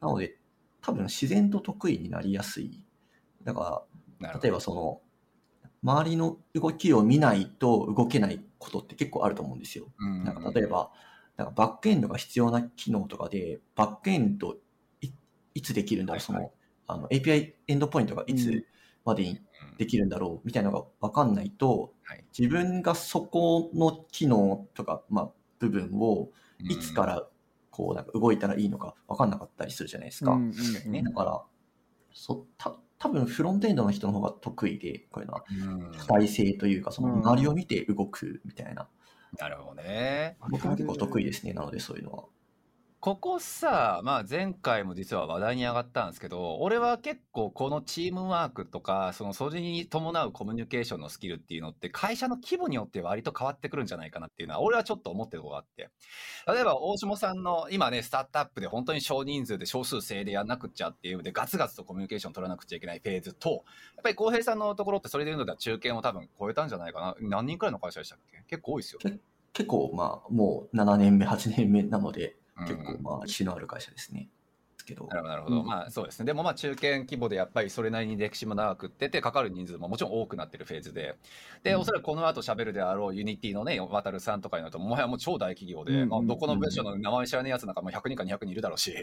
[0.01, 0.40] なので、
[0.83, 2.85] 多分自然と得意になりやすい。
[3.45, 3.87] だか
[4.21, 5.03] ら、例えばその、
[5.83, 9.87] 周りの動きを見ないと動けないことって結構あると思うんですよ。
[9.99, 10.93] うんなんか例えば、
[11.37, 14.57] なんかバックエンドが必要な機能とかで、バックエンド
[15.01, 15.11] い
[15.55, 16.43] いつできるんだろう、そはい。
[16.43, 16.53] の、
[16.87, 18.65] あの API エンドポイントがいうつん。
[19.05, 19.41] までに
[19.79, 22.25] できるんだろうみたいなのが分かんないと、はい。
[22.39, 26.31] 自分がそこの機能とか、まあ、部分を
[26.69, 27.30] いつから
[27.81, 30.33] こうなんか動いたらいいのか分かんなかったりするじゃないですか。
[30.33, 30.53] うんうん
[30.87, 31.43] うんねだから、
[32.13, 35.45] そた多分フロントエンドの人の方が得意で、こういうのは。
[35.51, 38.89] うん主体性というか、そのうん周りを見て動くみたいな。
[39.39, 40.37] なるほどね。
[40.51, 42.25] 僕も結構得意ですね、なのでそういうのは。
[43.01, 55.89] ここさ、まあ、前回も実は話題に上がったんですけど俺は結構このチームワークとかそのそれに伴うコミュニケーションのスキルっていうのって会社の規模によって割と変わってくるんじゃないかなっていうのは俺はちょっと思ってるとこがあって。
[56.47, 63.61] 例えば大下さんの今ねスタートアップで本当に少人数で少数制でやんなくちゃっていうのでガツガツとコミュニケーション取らなくちゃいけないフェーズとやっ
[64.03, 67.15] ぱり浩平さんのところってそれでいうのでは中堅を多分超えたんじゃないかな。
[67.23, 68.45] 何人くらいの会社でしたっけ？
[68.47, 69.01] 結構多いですよ。
[69.53, 72.37] 結構、まあ、もう7年目、8年目なので、
[72.67, 74.29] 結構、まあ、歴史のある会社ですね。
[74.91, 75.07] けど。
[75.07, 75.61] なるほど、なるほど。
[75.61, 76.27] うんまあそうですね。
[76.27, 81.17] でもまあ中堅規模でやっぱりそれなりに歴史も長くってて、かかる人数ももちろん多くなってるフェーズで。
[81.63, 88.95] で、うんおそらくこの後喋るであろう Unity のね、わたるさんとかになると、もはやもう超大企業で、うんまあどこの部署の名前知らないやつなんかもう100人か200人いるだろうし。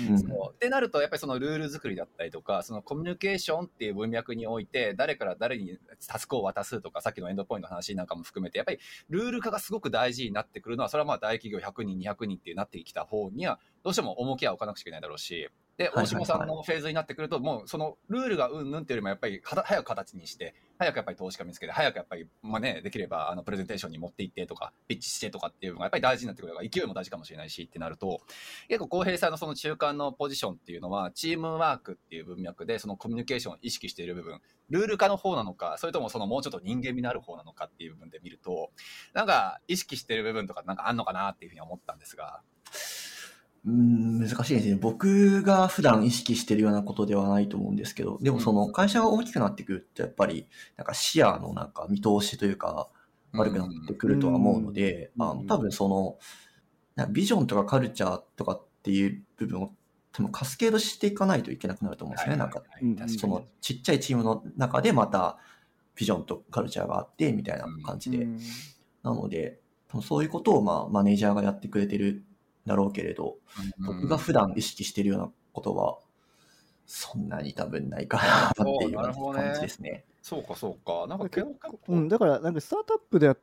[0.00, 8.78] うんそうってなると、やっぱりそのルール作りだったりとか、そのコミュニケーションっていう文脈において、誰から誰にタスクを渡すとか、さっきのエンドポイントの話なんかも含めて、やっぱり
[9.08, 15.48] ルール化がすごく大事になってくるのは、それはまあ大企業100人、200人ってなってきた方には、どうしても重きは置かなくちゃいけないだろうし、
[15.78, 28.20] で、大島さんのフェーズになってくると、もうそのルールがうんぬんっていうよりも、やっぱり早く形にして、早くやっぱり投資家見つけて、早くやっぱり、まあね、できれば、あの、プレゼンテーションに持っていってとか、ピッチしてとかっていうのがやっぱり大事になってくるから、勢いも大事かもしれないしってなると、
[28.66, 38.72] 結構、浩平さんのその中間のポジションっていうのは、チームワークっていう文脈で、そのコミュニケーションを意識している部分、ルール化の方なのか、それともそのもうちょっと人間味のある方なのかっていう部分で見ると、
[39.14, 42.42] なんか意識してる部分とかなんかあんのかなっていうふうに思ったんですが。
[43.66, 44.76] うん難しいですね。
[44.76, 50.46] 僕が普段意識してるようなことではないと思うんですけど、でもその会社が大きくなってくると、やっぱり、
[50.76, 52.88] なんか視野のなんか見通しというか、
[53.32, 55.22] 悪くなってくるとは思うので、うん。
[55.22, 55.88] あの多分そ
[56.96, 59.72] の、ビジョンとかカルチャーとかっていう部分を
[60.12, 62.38] 多分カスケードしていかないといけなくなると思うんですよね。
[62.38, 62.62] なんか、
[63.18, 65.38] そのちっちゃいチームの中でまた
[65.94, 68.18] ビジョンとカルチャーがあってみたいな感じで。
[68.18, 68.38] うん。
[69.02, 72.24] なので、多分そういうことをまあマネージャーがやってくれてる
[72.68, 73.38] だろうけれど、
[73.78, 75.98] 僕が普段意識してるようなことは、
[76.86, 80.04] そんなに多分ないかなっていう感じですね。
[80.22, 81.06] そうかそうか。
[81.06, 83.38] なんか結結構、うん、だからなんかスタートアップでやっ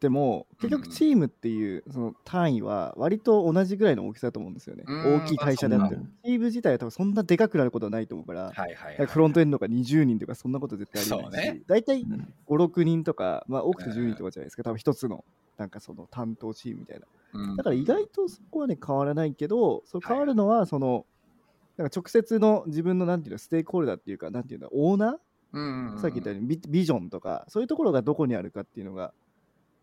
[0.00, 6.02] ても結局うんチームっていうその単位は割と同じぐらいの大きさだと思うんですよね、うん大きい会社であっても。
[6.02, 9.06] まチーム自体は多分そんなでかくなることはないと思うから、はいはい、はい。
[9.06, 12.34] フロントエンドが20人とかそんなこと絶対ありえないし、大体うん。
[12.48, 14.64] 56人とか、まあ、多くて10人とかじゃないですか。
[14.64, 15.24] 多分一つの
[15.56, 17.06] なんかその担当チームみたいな。
[17.06, 17.19] うん
[17.56, 21.06] だから意外とそこはね変わらないけどそう変わるのはその、
[21.76, 25.16] なんか直接の自分のなんていうのステークホルダーっていうかなんていうのオーナー？
[25.52, 25.60] う
[25.96, 29.12] んさっき言ったようにビビジョンとかそういうところがどこにあるかっていうのが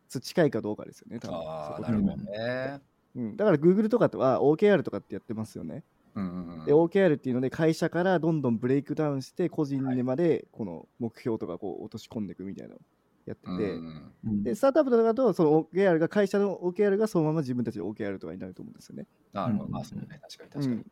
[0.09, 1.37] 近いかどうかですよね多分。
[1.39, 2.81] あなるほどね。
[3.15, 5.83] うん、だから Google とかとは OKR とかってやってますよね、
[6.15, 12.73] うんうんうんで OKR っていうので会社からどんどんブレイクダウンして個人にまでこの目標とかこう落とし込んでいくみたいな。
[12.73, 12.79] のを
[13.27, 19.65] やってて、うんうんうんでスタートアップとかだとその OKR が会社の OKR がそのまま自分たちの OKR とかになると思うんですよね、なるほど。
[19.65, 20.19] うんまあそうね。
[20.21, 20.75] 確かにう確かに。
[20.75, 20.91] ん、だか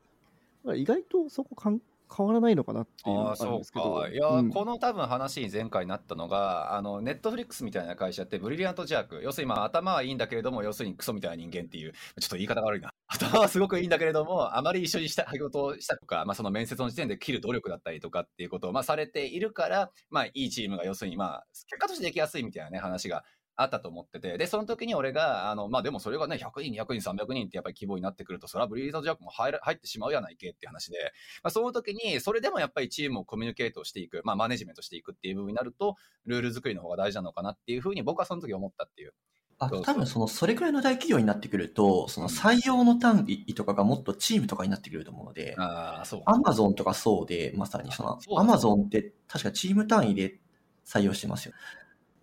[0.71, 1.81] ら意外とそこかん
[2.15, 4.09] 変わらないのかなっていうのがあるんですけどか。
[4.09, 9.21] いや、うんこの多分話に前回なったのが、あの、ネットフリックスみたいな会社って、ブリリアントジャーク。
[9.23, 12.93] 要するに、まあ、頭はいいんだけれども、要するにクソみたいな人間っていう、ちょっと言い方が悪いな。
[13.07, 23.23] 頭はすごくいいんだけれども、あまり一緒にした仕事をしたとか、まあ、その面接の時点で切る努力だったりとかっていうことを、まあ、されているから、まあ、いいチームが要するに、まあ、結果としてできやすいみたいなね、話が
[23.57, 35.95] あったと思ってて、で、その時に俺が、あの、まあ、でもそれがね、100人、200人、300人ってやっぱり規模になってくると、それはブリリアントジャークも入る入ってしまうやないけっていう話で、まあ、その時に、それでもやっぱりチームをコミュニケートしていく、まあ、マネジメントしていくっていう部分になると、
[36.25, 39.13] ルール作りの方が大事なのかなっていうふうに僕はその時思ったっていう。
[39.57, 46.21] あ多分その、それくらいの大企業になってくると、その採用の単位とかがもっとチームとかになってくると思うので、ああ、そう。
[46.25, 50.39] アマゾンとかそうで、まさにそのアマゾンって確かチーム単位で
[50.85, 51.53] 採用してますよ。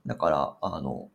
[0.04, 1.08] だから、あの、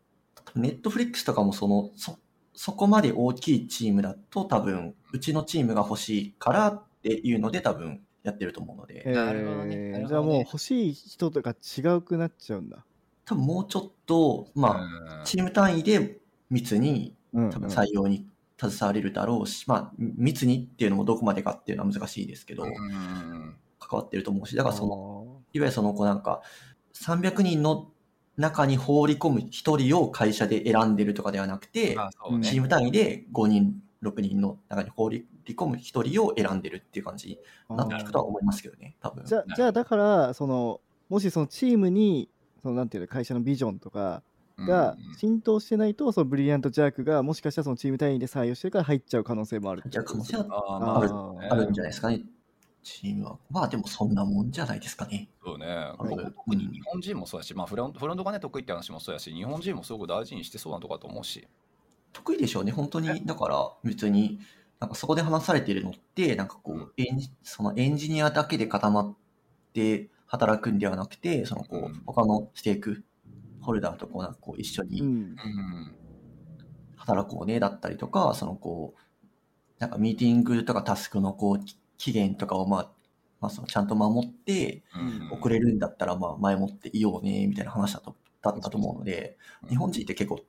[0.57, 2.17] ネットフリックスとかもその、そ、
[2.53, 9.75] そこまで大きいチームだと多分、うちのチームが欲しいからっていうので多分やってると思うので、えなるほどね。
[9.75, 10.05] ーなるほどね。
[10.07, 12.85] じゃあもう欲しい人とか違うくなっちゃうんだ。
[13.25, 17.49] 多分もうちょっと、まあ、あチーム単位で密にうん。
[17.49, 18.25] 多分採用に
[18.59, 23.55] 携われるだろうし、まあ、密にっていうのもどこまでかっていうのは難しいですけど、うん。
[23.79, 26.41] 関わってると思うし、だからその、のいわゆるその、こうなんか、
[26.93, 27.91] 300人の
[28.37, 32.47] 中に放り込む1人を会社で選んでるとかではなくて、まあ、ね。
[32.47, 37.39] チーム単位で5人、6人の中に放り込む1人を選んでるっていう感じに
[37.75, 39.25] なっていくとは思いますけどね、多分。
[39.25, 42.29] じゃじゃあだからそのもしそのチームに
[42.61, 44.21] そのなんていうの会社のビジョンとか
[44.59, 52.21] がうん浸透してないと、そのブリリアントジャークがもしかしたらそのチーム単位で採用してるから入っちゃう可能性もあるじゃあ可能性はあるんじゃないですかね、
[52.87, 53.37] チームは。
[53.51, 55.29] まあでもそんなもんじゃないですかね。
[55.43, 55.91] そうね。
[55.97, 61.47] 特に日本人もそうだし、まあフロント、フロントがね、得意って話もそうやし、日本人もすごく大事にしてそうなとこだと思うし。
[62.13, 63.25] 得意でしょうね、本当に。
[63.25, 64.39] だから別に、
[64.79, 69.15] なんかそこで話されているのって、なんかこうエンジそのエンジニアだけで固まっ
[69.73, 73.03] て働くんではなくて、そのこう他のステーク
[73.59, 75.35] ホルダーとこう、なんかこう一緒に。
[76.95, 78.99] 働こうね、だったりとか、そのこう、
[79.79, 82.91] なんかミーティングとかタスクのこう、き期限とかをまあ、
[83.39, 89.37] まあそのちゃんと守って、うん遅れるんだったらまあ前もっていようね、みたいな話だとだったと思うので、
[89.69, 90.41] 日本人って結構、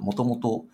[0.00, 0.64] もともと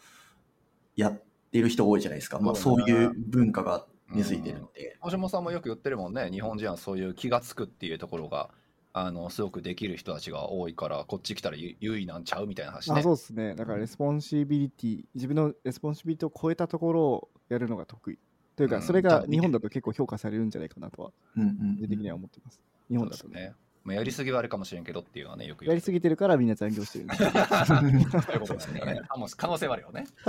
[0.97, 2.39] やってる人多いじゃないですか。
[2.39, 4.97] まあそそういう文化が根付いてるので。
[5.01, 8.51] 大島さんもよく言ってるもんね、日本人はそういう気がつくっていうところが、
[8.95, 13.01] あのすごくできる人たちが多いから、こっち来たら優優位なんちゃうみたいな話ね。
[13.01, 13.55] あそうですね。
[13.55, 18.19] だから responsibility、自分の responsibility を超えたところをやるのが得意。
[18.59, 22.61] というか、うんそれが日本だと結構評価されるんじゃないかなとは、個人的には思ってます。
[22.91, 23.55] 日本だとね。
[23.85, 27.31] まあ、やりすぎはあれかもしれんけどっていうのはね、よくやりすぎてるからみんな残業してるんですよ。
[27.31, 29.01] そういうことですね。
[29.37, 30.07] 可能性はあるよね。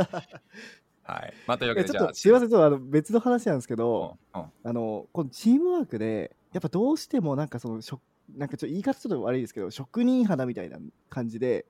[1.01, 1.33] はい。
[1.47, 7.99] まあ、というわけで、じゃあ、ょっとすいません、ちょっとあの別の話なんですけど、あのこのチームワークで、やっぱどうしてもなんかその職、
[8.37, 10.77] なんかちょっと言い方ちょっと悪いですけど、職人肌みたいな
[11.09, 11.65] 感じで、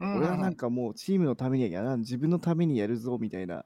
[0.00, 3.64] 俺はなんかもうチームのためにはやらん、自分のためにやるぞみたいな。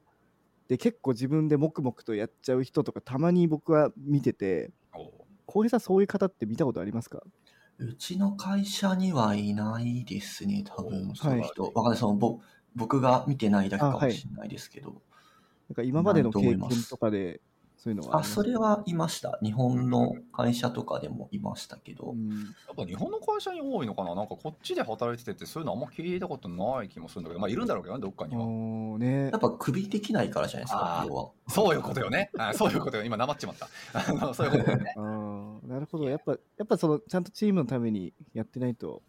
[0.67, 4.71] で、結構自分で黙々とやっちゃう人とか、たまに僕は見てて、
[5.45, 7.21] 浩平さん、そういう方って見たことありますか？
[7.77, 11.63] うちの会社にはいないですね、多分、おそういう人。
[11.65, 12.39] わかんない、そのぼ
[12.73, 15.01] 僕が見てないだけかもしれないですけど。
[15.69, 16.59] なんか今までの経験
[16.89, 17.41] とかで、
[17.85, 19.37] そういうのはあ、それはいました。
[19.43, 22.13] 日本の会社とかでもいましたけど。
[22.13, 24.15] うんやっぱ日本の会社に多いのかな？
[24.15, 28.97] なんかこっちで働いててってそういうのあんま聞いたことない気もするんだけど、まあいるんだろうけどね、どっかには。
[28.97, 31.29] ねやっぱ首できないからじゃないですか要は。
[31.47, 32.31] そういうことよね。
[32.39, 33.03] あそういうことよ。
[33.03, 33.69] 今、なまっちまった。
[34.33, 34.95] そういうことよね。
[35.67, 36.09] なるほど。
[36.09, 39.03] やっぱ、やっぱその、ちゃんとチームのためにやってないと、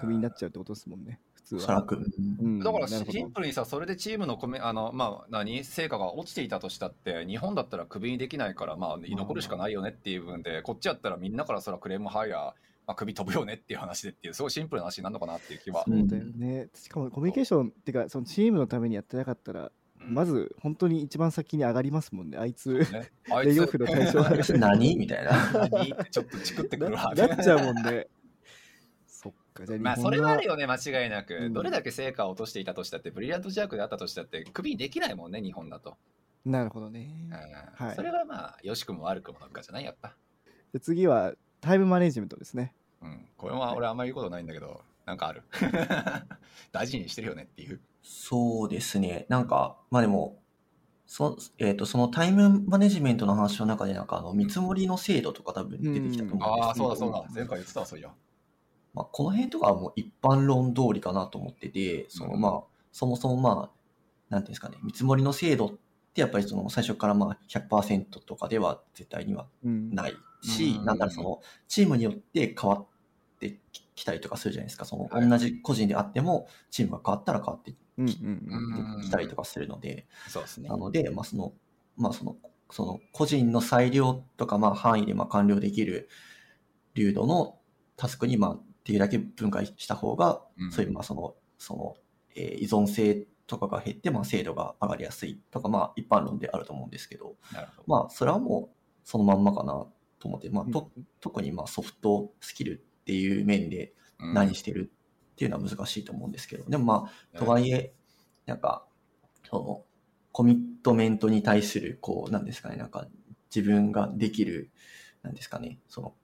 [0.00, 1.60] クビになっちゃうってことですもんね、普通は。
[1.62, 1.96] おそらく。
[1.96, 5.64] うんうんだからシンプルにさ、それでチームのコメあの、まあ、何？
[5.64, 12.54] 成果が落ちていたとしたって、日本だったらクビにできないから、まあ、居残るしかないよねっていう部分で、こっちやったらみんなからそらクレーム入や、
[12.86, 15.84] まあ、クビ飛ぶよねっていう話でっていう、すごいシンプルな話になるのかなっていう気は。
[15.86, 16.68] そうだよね。
[16.74, 19.70] しかもコミュニケーションっていうか、そのチームのためにやってなかったら、うん
[20.00, 22.78] まず本当に一番先に上がりますもんね、あいつ。
[22.92, 24.96] ね、あレイオフの対象あいつ何？
[24.96, 26.04] みたいな。
[26.04, 27.12] ちょっとチクってくるわ。
[27.14, 28.06] ななっちゃうもんね。
[29.58, 35.96] か、じゃあまあそれはあるよね、間違いなく、うんどれだけ成果を落としていたとしたって、ブリリアントジャークであったとしたって、クビにできないもんね、日本だと。
[36.44, 37.10] なるほどね。
[37.26, 40.14] うんはいそれはまあ、よしくも悪くもなんかじゃない、やっぱ。
[40.72, 42.74] で次はタイムマネジメントですね。
[43.02, 45.42] うん、これは俺あんまり言うことないんだけど、なんかある？
[46.72, 47.80] 大事にしてるよねっていう。
[48.02, 49.26] そうですね。
[49.28, 50.40] なんか、まあでも、
[51.06, 57.24] そ,、えー、とそのタイムマネジメントの話の中で、なんかあの見積もりの制度とか多分出てきたと思うんですけど、ああ、そうだそうだ。
[57.34, 58.10] 前回言ってたわ、そういや。
[58.98, 63.78] まあ、この辺とかはもう一般論通りかなと思ってて、そのうんまあ、そもそもまあ、
[64.28, 65.70] なんていうんですかね、見積もりの制度っ
[66.14, 69.94] てやっぱりその最初からまあ100%とかでは絶対にはうん。
[69.94, 72.86] ないし、うんなんならそのチームによって変わっ
[73.38, 73.60] て
[73.94, 74.84] きたりとかするじゃないですか。
[74.84, 80.76] そのはい同じ個人であっても、チームが変わったら変わってきたりとかするので、そうですねな。
[80.76, 81.52] ので、まあその、
[81.96, 82.36] まあその、
[82.70, 86.08] その個人の裁量とかまあ範囲でまあ完了できる
[86.94, 87.58] 流度の
[87.96, 90.72] タスクにまあできるだけ分解した方が、うん。
[90.72, 91.96] そういうまあその、その、
[92.34, 97.84] えー依存性とかが減ってまあ精度が上がりやすいとかまあ一般論であると思うんですけど、ど。
[97.86, 99.86] まあそれはもうそのまんまかな
[100.18, 101.06] と思って、まあとうん。
[101.20, 104.34] 特にまあソフトスキルっていう面でうん。
[104.34, 104.90] 何してる
[105.32, 107.94] っていうのは難しいと思うんですけど、でもまあとはいえ、
[108.46, 108.86] なんか、
[109.48, 109.84] その、
[110.32, 113.06] コミットメントに対する、こう、なんですかね、なんか、
[113.54, 114.70] 自分ができる、
[115.22, 116.14] なんですかね、その、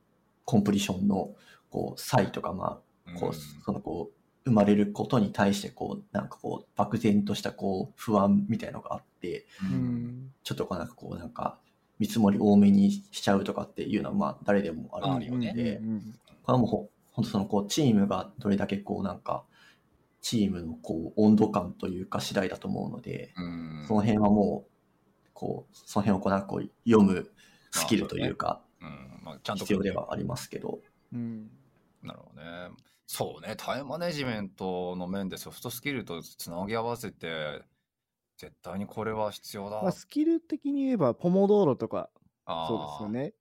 [0.44, 1.34] コンプリションの、
[1.74, 9.80] こう、差異とか、まあ、こう、その、こう、生まれることに対して、こう、なんかこう、漠然とした、こう、不安みたいなのがあって、ううん。
[10.06, 10.32] ん。
[10.44, 11.58] ちょっとこう、なんかこう、なんか、
[11.98, 16.14] 見積もり多めにしちゃうとかっていうのは、まあ、誰でもあるので、うんうん
[16.44, 19.44] これはもうほ、本当その、こう、チームがどれだけ、こう、なんか、
[20.20, 23.84] チームの、こう、温度感というか、次第だと思うので、うん。
[23.88, 27.30] その辺はもう、こう、その辺をこう、なんかこう、読む
[27.70, 29.20] スキルというか、うん。
[29.24, 30.80] まあ、ちゃんと必要ではありますけど、
[31.14, 31.50] うん。
[32.04, 32.70] なるほどね。
[33.06, 37.62] そうね、タイムマネジメントの面でソフトスキルとつなぎ合わせて、
[38.38, 39.82] 絶対にこれは必要だ。
[39.82, 42.10] まあ、スキル的に言えば、ポモドーロとか、
[42.46, 43.08] そうですよ。
[43.08, 43.34] ね。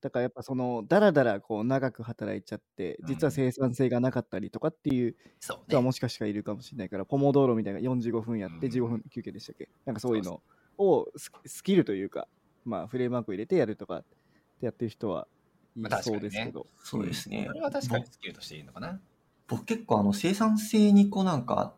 [0.00, 5.86] だからやっぱその、だらだらこう長く働いちゃって、実は生産性がなかったりとかっていうそう人はね。
[5.86, 9.68] もしかしたらいるかもしれないから、ポモドーロみたいな45分やってうん15分休憩でしたっけ？
[9.84, 10.42] なんかそういうの
[10.78, 12.26] をススキルというか、
[12.64, 14.16] まあフレームワーク入れてやるとかって
[14.60, 15.28] やってる人は
[15.76, 16.66] いまあそうですけど。
[16.82, 17.44] そうですね。
[17.48, 19.00] それは確かにスキルとしていいのかな？
[19.48, 21.74] 僕結構あの、生産性にこう、なんか、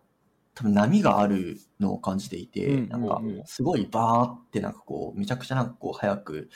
[0.55, 2.89] 多分波があるのを感じていて、うん。
[2.89, 6.51] なんかすごいバーってなんかこう、めちゃくちゃなんかこう、早く、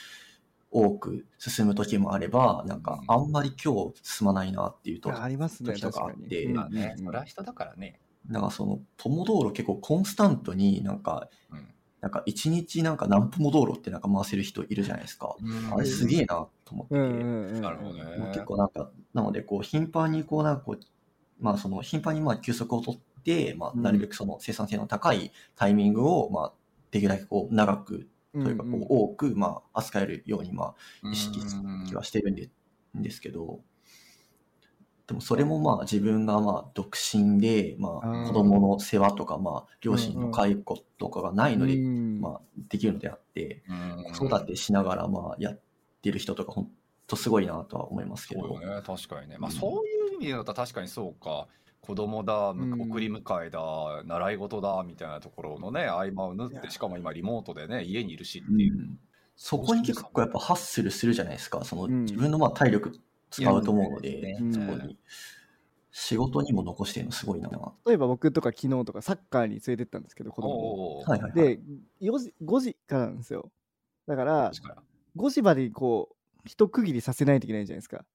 [0.71, 6.45] 多く進む時もあれば、なんか、あんまり今日進まないなっていうと、あありますね、時と確かあって。
[6.45, 7.99] うんまあね、うんそれは人だからね。
[8.27, 11.67] なんかその、ポモ道路結構コンスタントになんか、うん
[12.01, 15.35] なんか一日なんか何ポモ道路ってなんか回せる人いるじゃないですか。
[15.73, 16.95] あれすげえなと思って。
[16.95, 18.31] なるほどね。
[18.33, 20.79] 結構なんか、なのでこう頻繁にこうなんかこう、
[21.39, 23.81] まあその頻繁にまあ休息を取って、まあうん。
[23.81, 26.53] なるべくその生産性の高いタイミングをまあ
[26.91, 31.95] できるだけこう長くというかこう多く、まあ、扱えるように、まあ、意識うん。
[31.95, 32.49] はしてるんで
[32.97, 33.59] んですけど、
[35.09, 45.59] でもそれもまあ自分がまあ独身で、まあ子供の世話とか、まあ、両親の介護とかがないので、うんまあ、できるのであって、うん子育てしながらまあやっ
[46.03, 46.69] てる人とか、本
[47.07, 48.41] 当すごいなとは思いますけど。
[48.41, 49.37] そうよね、確かにね。
[49.39, 51.47] まあ、うんそういう意味で言うと確かにそうか。
[51.81, 53.59] 子供だ、送り迎えだ、
[54.05, 58.73] 習い事だ、みたいなところのね、合間を縫って、しかも今リモートでね、家にいるしっていう。
[58.75, 58.99] うん
[59.41, 61.63] そこに結構やっぱハッスルするじゃないですか。
[61.63, 62.99] そのうん自分のまあ体力
[63.29, 64.97] 使うと思うので、うんそこに。
[65.91, 67.49] 仕事にも残してるのすごいな。
[67.49, 70.97] は例えば僕とか昨日とかサッカーに連れてったんですけど子供を。
[70.97, 71.33] おおいはいはい。
[71.33, 71.59] で
[72.01, 73.51] 4時5時からなんですよ。
[74.07, 74.83] だから確か
[75.17, 76.15] 5時までにこう
[76.45, 78.05] 一区切りさせないといけないじゃないですか。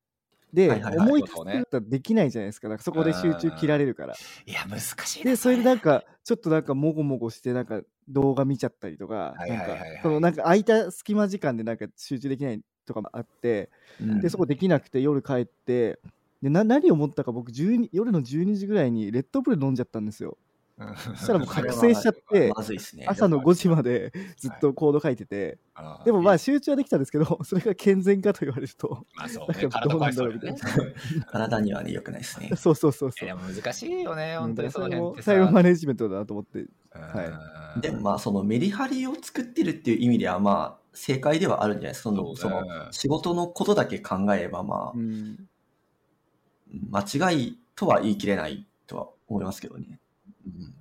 [0.53, 1.09] で、はいはいはい。
[1.09, 2.69] 思い立ってたらできないじゃないですか。
[2.69, 4.15] だからそこで集中切られるから。
[4.47, 5.57] にいや、難しいでそれ。
[5.57, 9.91] でねなんかちょっとなんかもごもごしてなんか動画見ちゃったりとかはいなんかはいはい。
[9.91, 13.71] はいそのなんか空いた隙間時間でなんか集中できないとかもあって
[14.01, 14.21] うん。
[14.21, 15.99] でそこできなくて夜帰って
[16.43, 20.37] でな何を思ったか僕12夜の12時ぐらいにレッドブル飲んじゃったんですよ。
[20.77, 20.97] うん。
[20.97, 22.53] そしたらもう覚醒しちゃって
[22.97, 23.05] ね。
[23.07, 25.59] 朝の5時までずっとコード書いてて、
[26.05, 30.53] でもまあ集中はできたんですけどそれが健全かと言われるとまあそうね、どうなんだろうみたい。
[30.53, 30.59] な。
[31.27, 32.51] 体にはね、良くないですね。
[32.57, 33.29] そうそうそうそう。
[33.29, 35.33] 難しいよね、本当にその辺ってさ。
[35.33, 36.67] タイムマネジメントだなと思って。
[36.91, 37.81] はい。
[37.81, 42.11] でもまあ、そのメリハリを作ってるっていう意味では、まあ、正解ではあるんじゃないですか。
[42.11, 45.49] その、その仕事のことだけ考えれば、まあう、ん
[46.91, 50.01] 間違いとは言い切れないとは思いますけどね。
[50.47, 50.75] うん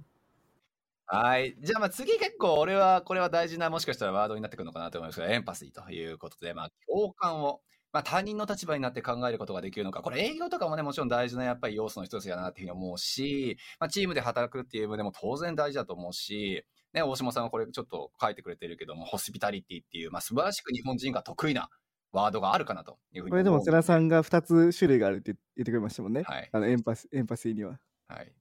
[1.06, 1.56] はい。
[1.62, 7.62] じゃあ、まあ次結構俺は、これは大事な、もしかしたらワードになってくるのかなと思いますけど、エンパシーということで、まあ共感を、
[7.92, 21.70] まあ他人の立場になって考えることができるのか、これ営業とかもね、もちろん大事なやっぱり要素の一つやなっていうふうに思うし、まあチームで働くっていう部分でも当然大事だと思うし、ね、大島さんはこれちょっと書いてくれてるけども、ホスピタリティっていう、まあ素晴らしく日本人が得意な
[22.12, 26.50] ワードがあるかなというふうにこれでも世良さんが2つ種類があるって言ってくれましたもんね、はい。
[26.52, 27.80] あのエンパシエンパシーには。
[28.08, 28.32] はい。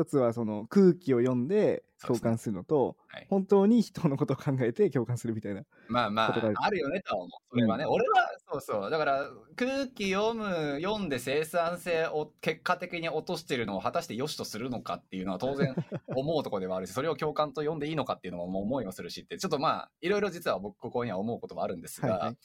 [0.00, 3.26] 一つはその空気を読んで共感するのと、はい。
[3.28, 5.62] 本当に人のことを考えて共感するみたいな。
[5.88, 7.30] まあまあるあ、あるよねとは思う。
[7.50, 8.90] それはね、俺は、そうそう。
[8.90, 15.74] だから、空気読む、読んで生産性を結果的に落としているのを果たして良しとするのかっていうのは当然
[16.06, 22.36] 思うところではあるし、 それを共感と読んでいいのかっていうのも思いもするしって、ちょっとまあ、いろいろ実は僕ここには思うこともあるんですが、はいはい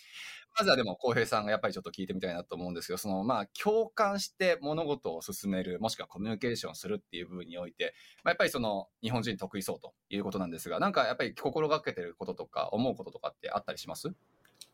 [0.58, 7.94] まずはでも、浩平さんがやっぱりちょっと聞いてみたいなと思うんですけど、そのまあ、共感して物事を進める、もしくはコミュニケーションするっていう部分において、
[8.24, 14.10] まあ、やっぱりその日本人得意そうということなんですが、なんかやっぱり心がけてることとか、思うこととかってあったりします？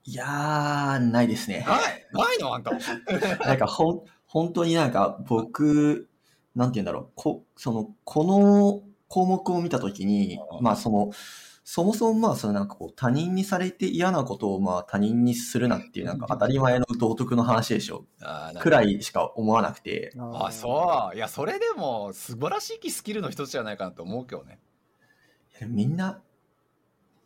[0.04, 1.66] いやー、ないですね。
[1.68, 1.80] ない？
[2.12, 2.54] ないの？
[2.54, 2.72] あんた。
[3.46, 6.10] なんかほん、本当になんか僕、
[6.56, 11.12] なんて言うんだろう、こ、その、この項目を見たときにうん、まあその、
[11.64, 18.06] そもそもまあそのなんかこう他人にされて嫌なことをまあ他人にするなっていうなんか当たり前の道徳の話でしょ。
[18.22, 21.16] あくらいしか思わなくて、あ、そう。
[21.16, 24.60] いや、それでも素晴らしいスキルの一つじゃないかなと思うけどね。
[25.60, 26.22] いやみんな、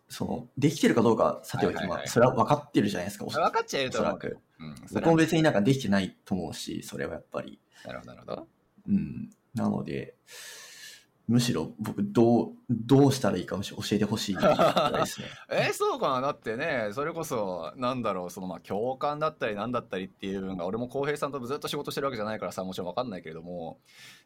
[0.09, 4.39] その、できてるかどうかさておき、まあそれは分かってるじゃないですか、分かっちゃいると思うおそらく。。
[4.59, 7.59] うん、そ僕もれは別になんかできてないと思うし、それはやっぱり。
[7.85, 8.47] なるほど、なるほど。
[8.89, 9.29] うん。
[9.53, 10.15] なので、
[11.27, 15.27] むしろ僕、どう、どうしたらいいかもし教えてほしいぐらいですね。
[15.69, 16.21] えそうかな。
[16.21, 23.79] だってね、それこそ、なんだろう、そのまあ共感だったりなんだったりっていう部分が、俺も浩平さんとずっと仕事してるわけじゃないからさ、もちろん分かんないけれども、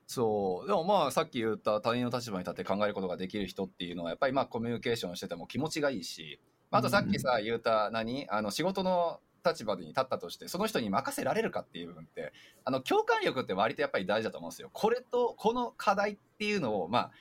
[0.08, 6.42] そう、でもまあさっき言った他人の立場に立って考えることができる人っていうのは、やっぱりまあコミュニケーションしてても気持ちがいいし、
[6.72, 8.28] あとさっきさ、言った何？
[8.30, 12.34] あの仕事の立場に立ったとして、その人に任せられるかっていう部分って、
[12.66, 14.70] あの共感力って割とやっぱり大事だと思うんですよ。
[14.74, 17.12] これとこの課題っていうのを、まあ、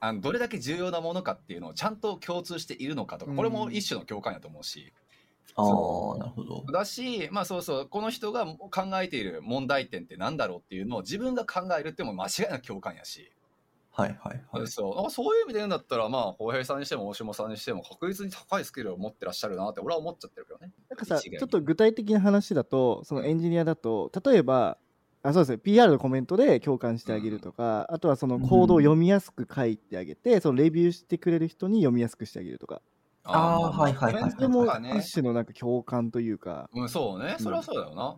[0.00, 4.92] あのどれだけ重要なものかっていうのをちゃんと共通しているのかとか、これも一種の共感やと思うし、
[5.54, 6.64] ああ、そなるほど。
[6.70, 8.70] だし、まあそうそう、この人が考
[9.02, 13.32] えている問題点ってなんだろうっていうのを自分が考えるっても間違いなく共感やし、
[13.96, 14.66] はいはいはい。
[14.66, 20.70] そうあそういう意味で言うんだったら、まあ、浩平さんにしても大島さんにしても確実に高いスキルを持ってらっしゃるなって俺は思っちゃってるけどね。
[20.90, 24.76] なんかさ、ちょっと具体的な話だと、そのエンジニアだと、例えば、
[25.22, 32.82] あそうですね、PR のコメントで共感してあげるとか、あとはそのコードを読みやすく書いてあげて、そのレビューしてくれる人に読みやすくしてあげるとか、
[33.24, 34.66] あーまはいはいはいはいコそれも
[34.98, 37.36] 一種のなんか共感というか、うん、そうね。
[37.40, 38.16] それはそうだよな。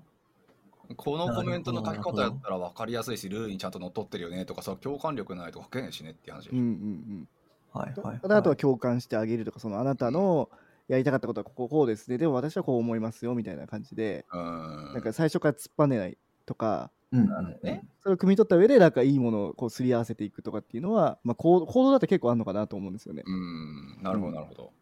[0.96, 6.48] このコメントの書き方やったら分かりやすいし、ルールにちゃんと乗っ取ってるよねとかさ、共感力ないと書けないしねっていう話。
[6.50, 7.28] うんうんうん。
[7.72, 8.20] はいはいはい。
[8.20, 10.48] ただあとは共感してあげるとか、そのあなたの
[10.88, 14.92] やりたかったことはこここうですね、でも私はこう思いますよみたいな感じで、うん。
[14.94, 16.16] なんか最初から突っぱねない
[16.46, 23.22] とか、うんうんねそれを組み取った上で、なんかいいものをこうすり合わせていくとかっていうのは、まあ、コードコードだって結構あるのかなと思うんですよね。
[23.26, 24.72] うん、なるほど、なるほど。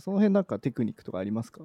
[0.00, 1.62] その辺なんかテクニックとかありますか？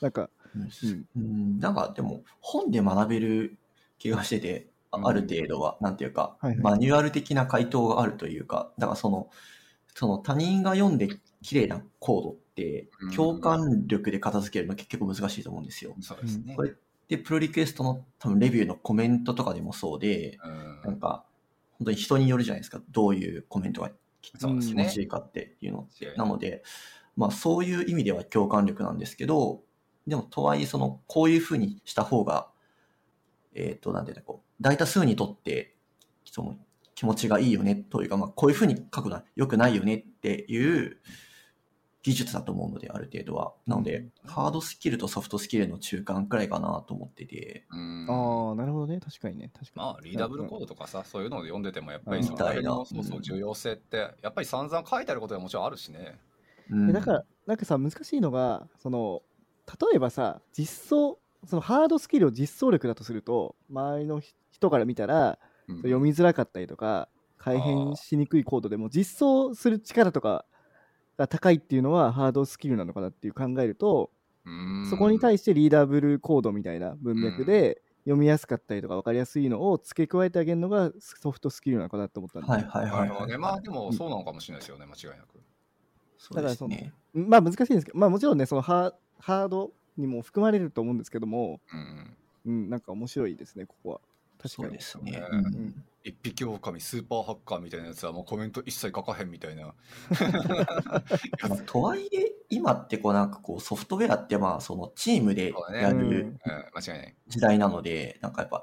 [0.00, 3.58] なんか、うんうん、なんかでも本で学べる
[3.98, 9.30] 気がしてて、ある程度は、なんていうか、マニュアル的な回答があるというか、だからその、
[9.94, 11.08] その他人が読んで
[11.42, 15.94] 綺麗なコードってうん、共感力で片付けるの結構難しいと思うんですよ。
[16.00, 16.62] そうですねこ。
[16.62, 16.74] れ
[17.08, 21.24] で、プロリクエストの多分レビューのコメントとかでもそうで、うなんんか、
[21.72, 22.80] 本当に人によるじゃないですか。
[22.90, 23.90] どういうコメントが
[24.22, 25.88] 気持ちいいかっていうの。
[26.00, 26.62] 違いなので、
[27.16, 29.62] まあそういう意味では共感力なんですけど、
[30.06, 32.48] でもとはいえ、その、こういうふうにした方が、
[33.54, 35.76] えっ、と、なんていうの、こう、大多数にとって、
[36.24, 36.56] その、
[36.94, 40.98] 気持ちがいいよねというか、まあこういうふうに書くのは良くないよねっていう
[42.06, 43.52] 技術だと思うので、ある程度は。
[43.66, 49.00] なので、ハードスキルとソフトスキルの中間くらいかなと思ってて、うんああ、なるほどね。
[49.00, 49.50] 確かにね。
[49.52, 49.82] 確かに。
[49.84, 56.16] まあ、リーダブルコードとかさ、そういうので読んでても、やっぱりうんその辺のみたいなそうそう重要性って、やっぱり散々書いてあることはもちろんあるしね。
[56.70, 59.22] うんでだから、なんかさ、難しいのが、その、
[59.66, 65.38] 例えばさ、実装、そのハードスキルを実装力だとすると、周りの人から見たら、
[65.68, 67.08] うん読みづらかったりとか、
[67.38, 70.44] 改変しにくいコードでも、実装する力とか
[71.18, 74.10] が高いっていうのはハードスキルなのかなっていう考えると、
[74.44, 83.00] うんそこに対してリーダブルコードみたいな文脈で、読みやすかったりとか分かりやすいのを付け加えてあげるのがソフトスキルなのかなと思ったんで、はいはいはいはい。
[83.00, 83.36] なるほどね。
[83.36, 85.40] まあ、でもそうなのかもしれないですよね、間違いなく。
[86.16, 86.92] そうですね。
[87.12, 92.16] まあ難しいんですけど、まあもちろんね、そのハーハードにも含まれると思うんですけども、うん。
[92.46, 94.00] うん、なんか面白いですね、ここは。
[94.38, 95.12] 確かにそうで。
[95.12, 95.26] すね。
[95.30, 99.74] うんうん一匹狼、スーパーハッカーみたいなやつはもうコメント一切書かへんみたいな。
[101.48, 106.40] まあとはいえ、今ってこうなんかこうソフトウェアってまあそのチームでやるうんうん、
[106.72, 107.16] 間違いない。
[107.26, 108.62] 時代なので、なんかやっぱ、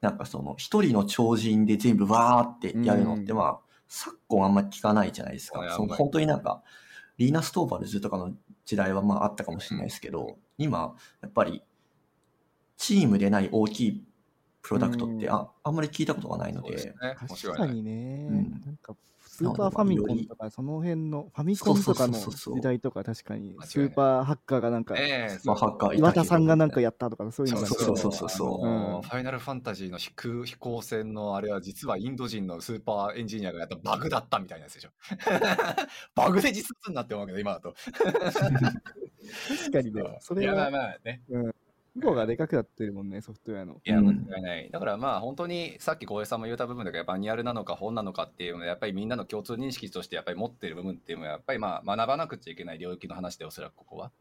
[0.00, 5.70] なんかその一人の超人で全部わーってやるのってうんまあ、昨今あんま聞かないじゃないですか。
[5.70, 6.64] その本当になんか、
[7.16, 8.34] リーナ・ストーバルズとかの
[8.66, 11.62] 時代はまああったかもしれないですけど、今、やっぱり、
[12.76, 14.04] チームでない大きい
[14.60, 16.94] プロダクトってああんまり聞いたことがないので、ですね。
[17.16, 17.52] 確。
[17.52, 18.94] かにね、うんなんか
[19.36, 24.94] スーパーファミコンとかその辺のファミコンとかの時代とか確かにスーパーハッカーがなんか
[25.94, 28.12] 岩田さんがなんかやったとかそういうのがそうそうそう。
[28.12, 28.68] そうそう
[28.98, 29.02] ん。
[29.02, 34.90] ファイナルファンタジーの飛空飛行船のあれは実はインド人のスーパーエンジニアがやったバグだったみたいなやつでしょ。
[36.16, 37.74] バグで実物になってるわけど、今だと。
[38.02, 40.18] 確かにね。
[40.20, 41.20] そいや、まれはあまあね。
[41.96, 44.70] 規模がでかくなってるもんねソフトウェアのいや、うん間違いない。
[44.70, 54.12] だからまあ本当にさっき小江さんも言った部分だけど、マニュアルなのか本なのかっていうのは、やっぱりみんなの共通認識としてやっぱり持ってる部分っていうのは、やっぱりまあ学ばなくちゃいけない領域の話で、おそらくここは。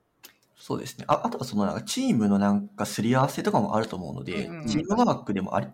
[0.55, 1.05] そうですね。
[1.07, 5.67] ああとはそのなんかチームのなんかすり合わせとかもあると思うので、うんうんチームワークでもあり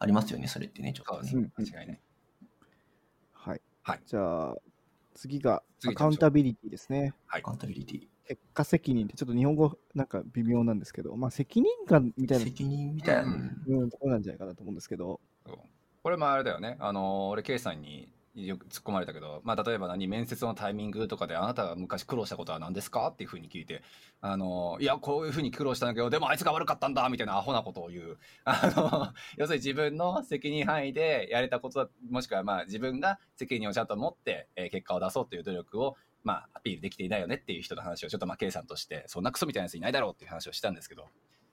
[0.00, 1.30] ありますよね、それってね、ちょっとね。
[1.30, 1.52] そうですね。
[1.56, 2.00] うん間違いない。
[3.32, 4.56] はい、はいじゃあ
[5.14, 8.13] 次がアカウンタビリティですねはいアカウンタビリティ。
[8.26, 13.22] 結果責任ってちょっと日本語なんか微妙なんですけどまあ責任感みたいな、責任みたいな。
[13.22, 15.20] ううんうん、ところなんじゃないかなと思うんですけど
[16.04, 16.76] これもあれだよね。
[16.80, 23.82] あの、俺、ケイさんによく突っ込まれたけど、まあ、例えば何、面接のタイミングとかで、あなたが昔苦労したことは何ですかっていうふうに聞いて、
[24.20, 28.18] あの、いや、こういうふうに苦労したんだけど、でもあいつが悪かったんだみたいなアホなことを言う。
[28.44, 41.08] あの、要するに自分の責任範囲でやれたことだ、もしくはまあ自分が責任をちゃんと持って、えー結果を出そうという努力を、まあ、アピールできていないよねっていう人の話をちょっとまあ、ケイさんとして、そんなクソみたいなやついないだろうっていう話をしたんですけど、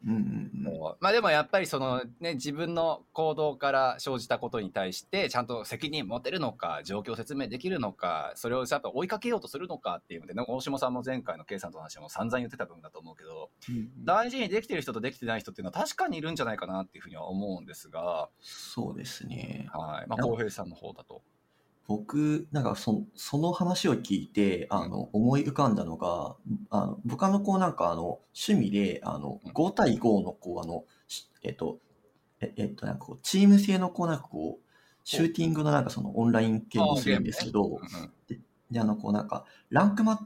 [0.06, 0.96] うんうんうん。
[1.00, 13.50] まあでもやっぱりそのね自分の行動から生じたことに対してちゃんと責任持てるのか状況説明できるのかそれをちゃんと追いかけようとするのかっていうのでね大下さんも前回の計算との話も散々言ってた部分だと思うけど
[14.04, 19.68] 大事にできてる人とできてない人っていうのは確かにいるんじゃないかなっていうふうには思うんですが、そうですね。
[19.72, 20.08] はい。
[20.08, 21.22] まあ、浩平さんの方だと。
[21.92, 26.38] 僕、なんかそその話を聞いて、あの、思い浮かんだのが、
[26.70, 31.80] あの、僕あの、こうなんかあの、趣味で、あのうん、5対5のこう、あの、しえっと、
[32.40, 34.70] ええっと、なんかこう、チーム制のこう、なんかこう、
[35.04, 38.14] シューティングのなんかそのオンライン系もするんですけど、うんうん。
[38.72, 40.20] で、あの、こうなんか、ランクマッ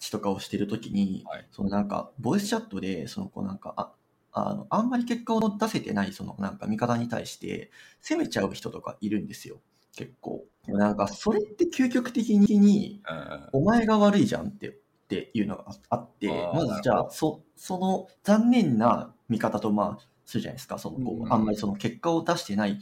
[0.00, 1.46] チとかをしてるときに、はい。
[1.52, 3.92] そのなんか、ボイスチャットで、そのこうなんか、あ、
[4.32, 9.60] あの、あんまり結果を出せてない、そのなんか味方に対して、攻めちゃう人とかいるんですよ。
[9.96, 10.44] 結構。
[10.66, 14.72] なんか、それって究極的に、うんお前が悪いじゃんって、っ
[15.06, 20.78] ていうのがあってまずじゃあ、そ、その残念な見方と、まあ、するじゃないですか。
[20.78, 22.78] その、こうあんまりその結果を出してない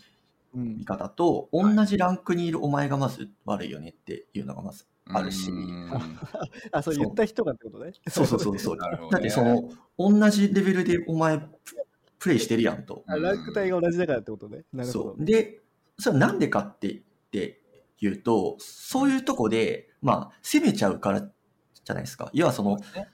[0.55, 0.79] うん。
[0.79, 5.91] 見方と、同じランクにいるお前がまず悪いよねっていうのがまずあるし、うん。
[6.73, 7.93] あそう言った人がってことね。
[8.09, 8.79] そうそうそうそう。
[8.79, 11.49] だってその、同じレベルでお前プ
[12.19, 13.03] プレイしてるやんと。
[13.07, 14.63] あランク帯が同じだからってことね。
[14.73, 15.25] なるほそどう。
[15.25, 15.62] で、
[16.03, 17.61] それはなんでかってって
[18.01, 22.31] 言うと、そういうとこで、まあ、攻めちゃうからじゃないですか。
[22.33, 23.09] 要はその、ね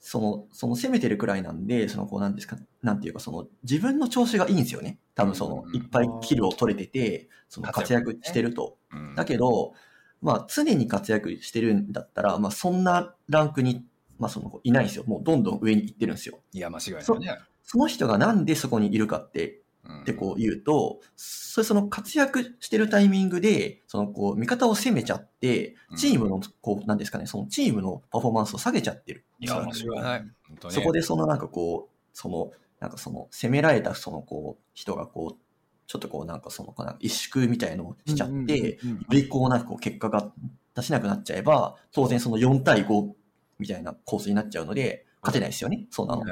[0.00, 4.98] その、その攻めてるくらいなんで、その、こう、なんですか、なんていうか、その、自分の調子がいいんですよね。
[5.14, 8.78] 多分そのう、んいっぱいキルを取れてて、その活活躍躍してると。
[8.92, 9.74] うんだけど、
[10.22, 13.84] まあ、常に活躍してるんだったら、まあ、そんなランクに、
[14.18, 15.04] まあ、その、いないんですよ。
[15.06, 16.40] もう、どんどん上に行ってるんですよ。
[16.52, 17.38] いや、間違いないそね。
[17.62, 29.24] その人がなんでそこにいるかって、うんってこう言うと、それその活躍してるタイミングで、そのこう、味方を攻めちゃってうん、チームの、こう、なんですかね、そのチームのパフォーマンスを下げちゃってる。
[29.38, 35.40] いや、間おそらく違いそこでそのなんかこう、その、なんかその、攻められたそのこう、人がこう、
[35.86, 38.76] ちょっとこうなんかその、こうなんか萎縮みたいのをしちゃって、よ
[39.08, 39.60] りこうなん。
[39.60, 40.32] かこう結果が
[40.74, 43.12] 出せなくなっちゃえば、当然その4対5
[43.58, 46.24] みたいな構図になっちゃうので、勝てないですよね、そうなの。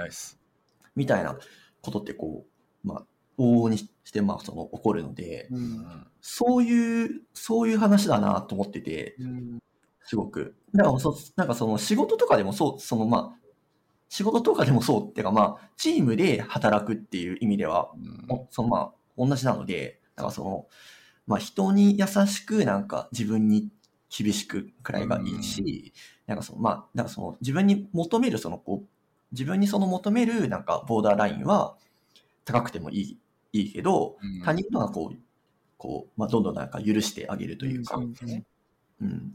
[0.95, 1.37] みたいな
[1.83, 2.45] ことってこ
[2.85, 3.07] う、まあ、
[3.39, 9.59] 往々にして、まあ、その、起こるので、ううんんそういう、そういう話だなと思ってて、うん
[10.05, 10.57] すごく。
[10.75, 13.49] だからそ、なんかその仕事とかでもそう、そのまあ、
[14.09, 20.67] 仕事とかでもそうっていうかまあ、チームで働くっていう意味では、うんおそのまあ、同じなので、だからその、
[21.27, 23.69] まあ人に優しくなんか自分に
[24.09, 25.93] 厳しくくらいがいいし、
[26.27, 28.89] なんかその、まあ、なんかその自分に求めるそのこう、
[29.33, 31.77] 自分にその求めるなんかボーダーラインは
[32.47, 33.19] 高くてもいい、
[33.53, 34.43] いいけど、うん。
[34.43, 35.19] 他人のはこう、
[35.77, 38.45] こう、まあどんどんなんか許してあげるというか、うんね
[39.01, 39.33] うん、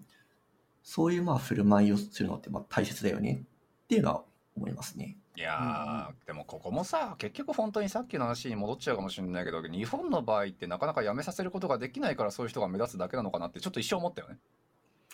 [0.84, 3.44] そういうまあ振る舞いをするのってまあ大切だよね。
[3.86, 4.24] っていうのは
[4.56, 5.18] 思いますね。
[5.36, 14.38] いやー、でもここもさ、結局本当にさっきの話に戻っちゃうかもしれないけど、日本の場合ってなかなか辞めさせることができないからそういう人が目立つだけなのかなってちょっと一生思ったよね。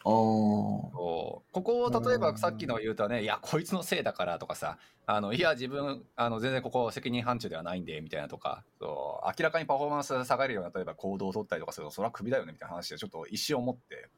[0.04, 14.10] ここを例えばさっきの言うとね、いや、こいつのせいだからとかさ、あのいや、自分、あの全然ここ責任範疇ではないんでみたいなとか、そう明らかにパフォーマンスが下がるような、例えば行動を取ったりとかすると、それはクビだよねみたいな話でちょっと一瞬思って。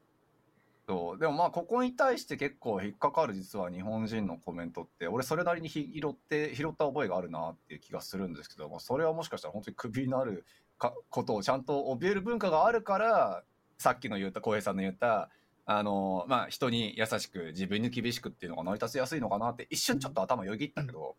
[0.88, 10.44] そうでもまあここに対して結構引っかかる実は日本人のコメントって俺それなりに拾って拾った覚えがあるなっていう気がするんですけどもそれはもしかしたら本当にクビになる
[10.78, 13.44] かことをちゃんと怯える文化があるから
[13.78, 15.30] さっきの言った浩平さんの言った
[15.78, 21.16] あのまあ人に優しく自分に厳しくっていうのが成り立ちやすいのかなって一瞬ちょっと頭よぎったけど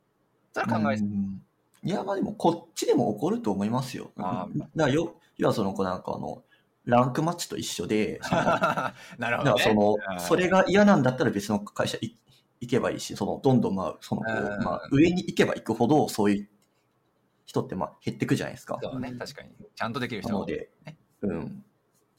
[0.52, 1.42] それは考えてうん。
[1.84, 4.12] いや、まあでも、こっちでも起こると思いますよ。
[4.16, 4.58] あー。
[4.58, 6.44] だからよ、要はその、なんかあの、
[6.84, 8.20] ランクマッチと一緒で、
[9.18, 12.16] なるほど、ね、からそのうん、それが嫌なんだったら別の会社い
[12.60, 16.48] 行けばいいし、その、どんどんまあ、その、まあ、上に行けば行くほど、そういう
[17.46, 18.78] 人ってまあ、減ってくじゃないですか。
[18.80, 19.50] そうね確かに。
[19.74, 21.64] ちゃんとできる人がなのでね、うん。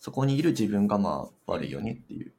[0.04, 2.34] そこにいる自分がまあ、悪いよねっていう。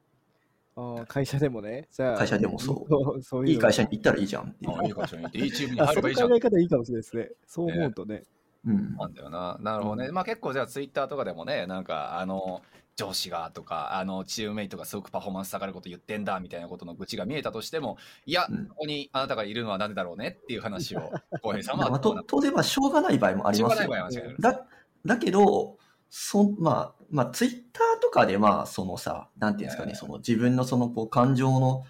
[0.76, 1.88] あー会社でもね。
[1.90, 3.22] じゃあ、会社でもそうう。
[3.22, 4.78] そういいい会社に行ったらいいじゃんっていう。
[4.78, 7.30] あいい会社に行っていいチームにあその入ればいいじゃん考え方いいかもしれないですね。
[7.46, 8.22] そう思うとね。
[8.66, 8.96] うん。
[8.96, 9.56] なんだよな。
[9.62, 10.12] なるほどね。
[10.12, 12.60] まあ結構じゃあツイッターとかでもね、なんかあの、
[12.96, 17.96] 上司がとか、あの、チームメイトがすごくパフォーマンス下がること言ってんだみたいなことの愚痴が見えたとしても、
[18.26, 21.10] いや、うんここにあなたがいるのはなんでだろうねっていう話を、
[21.40, 24.66] 浩平さんはまあ、と当然、まあ、しょうがない場合もありますよしょうがない場合は間違いないだ
[25.06, 25.78] だけど、
[26.10, 31.84] そまあ、まあ、ツイッターとかで、まあ、そのさ、なんていうんですかね、ええその自分のその、こう、感情の、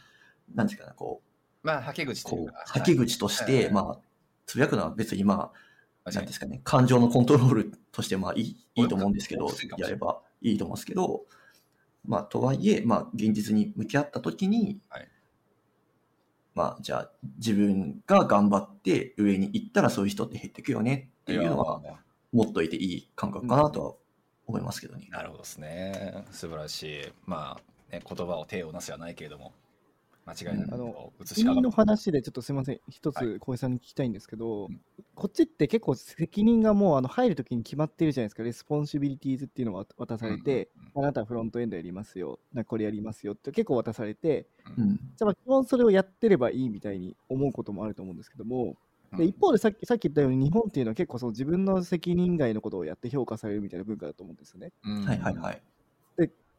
[0.54, 1.22] なんていうかな、こ
[1.62, 3.98] まあ、はけ口というか、、はけ口として、はいまあ、
[4.46, 5.50] つぶやくのは別に、ま
[6.04, 9.48] あ、なんですかね、感情のコントロールとして、まあ、いい、いいと思うんですけど
[9.78, 11.24] やればいいと思うんですけど、
[12.06, 15.08] まあ、とはいえ、まあ、現実に向き合ったときに、はい。
[16.54, 21.80] まあ、じゃあ、自分が頑張って上に行ったらそういう人って減ってくよねっていうのは、
[22.32, 23.94] 持っといていい感覚かなとは
[24.46, 25.08] 思いますけどね。
[25.10, 26.24] なるほどですね。
[26.30, 27.12] 素晴らしい。
[27.26, 29.52] まあ、ね、言葉を手をなすはないけれども、
[30.26, 31.54] 間違いなくあのこう映し上がる。
[31.56, 34.80] 君の話でちょっとすみません、一はいつ小江さんに聞きたいんですけど、うん
[35.14, 44.96] こっちって結構責任がもうあの入るときに決まってるじゃないですか、 responsibilities っていうのが渡されて、あなたはフロントエンドやりますよ、なこれやりますよって結構渡されて、うん。
[44.96, 48.76] じゃあまあ基本それをやってればいいみたいに思うこともあると思うんですけども、うん
[49.16, 54.72] で一方でさっきさっき言ったように日本っていうのは結構その自分の責任外のことをやって評価されるみたいな文化だと思うんですよね。
[54.84, 55.62] うんはいはいはい。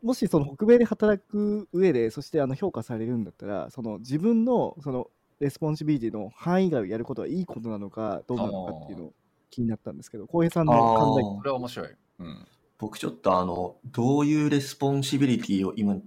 [0.05, 5.07] もしその北米で働く上で、そしてあの評価されるんだったら、その自分のその
[5.39, 9.13] responsibility の範囲外をやることはいいことなのか、どうなのかっていうのを
[9.49, 11.89] 気になったんですけど、浩平さんの考えこれは面白い。
[12.19, 12.47] うん。
[12.77, 15.97] 僕ちょっとあの、どういう responsibility を今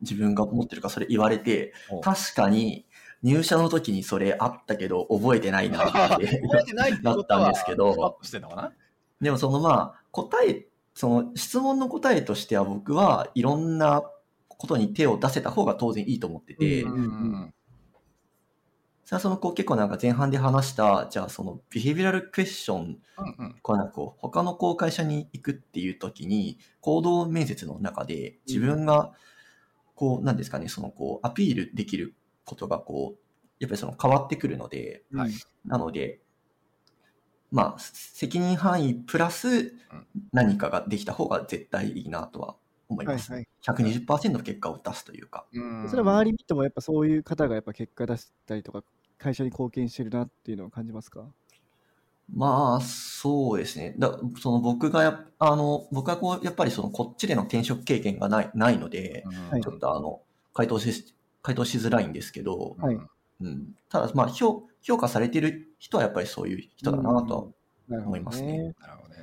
[0.00, 2.86] 自分が持ってるかそれ言われて、お確かに
[3.24, 6.26] 入社の時にそれあったけど覚えてないなって。
[6.42, 8.18] 覚えてななったんですけど。
[9.20, 14.02] でもそのまあ、答え、その質問の答えとしては僕はいろんな
[14.48, 17.54] ことに手を出せた方が当然いいと思ってて、うんうん
[19.06, 23.56] そのこう結構なんか前半で話した、じゃあそのビヘビュラルクエスチョン、うんうん。
[23.62, 29.12] こうなんかこう他のこう会社に行くっていう時に、行動面接の中で自分が
[29.94, 32.14] こう、なんですかね、その、こう、アピールできる
[32.44, 33.20] ことが、こう、
[33.60, 35.40] やっぱりその変わってくるので、はい。
[35.64, 36.22] なので、
[37.50, 39.72] まあ、責任範囲プラス
[40.32, 42.56] 何かができた方が絶対いいなとは
[42.88, 43.32] 思います。
[43.32, 43.48] はいはい。
[43.60, 45.46] 120%の結果を出すというか。
[45.52, 45.88] うん。
[45.88, 48.82] それは周り見てもやっぱそういう方がやっぱ結果出したりとか
[49.18, 51.34] 会社に貢献してるなっていうのを感じますか？
[52.32, 53.94] まあ、そうですね。
[53.98, 59.46] だその僕がや、あの、僕はこう、やっぱりその、こっちでの転職経験がない、ないので、うん。
[59.48, 59.62] はい。
[59.62, 60.22] ちょっとあの、
[60.54, 61.14] 回答し、
[61.44, 62.98] 回答しづらいんですけど、はい。
[63.42, 63.76] うん。
[63.90, 67.52] ただ、まあ、評、評価されてる人はやっぱりそういう人だなと
[67.88, 68.74] 思いますね。
[68.80, 69.16] なるほどね。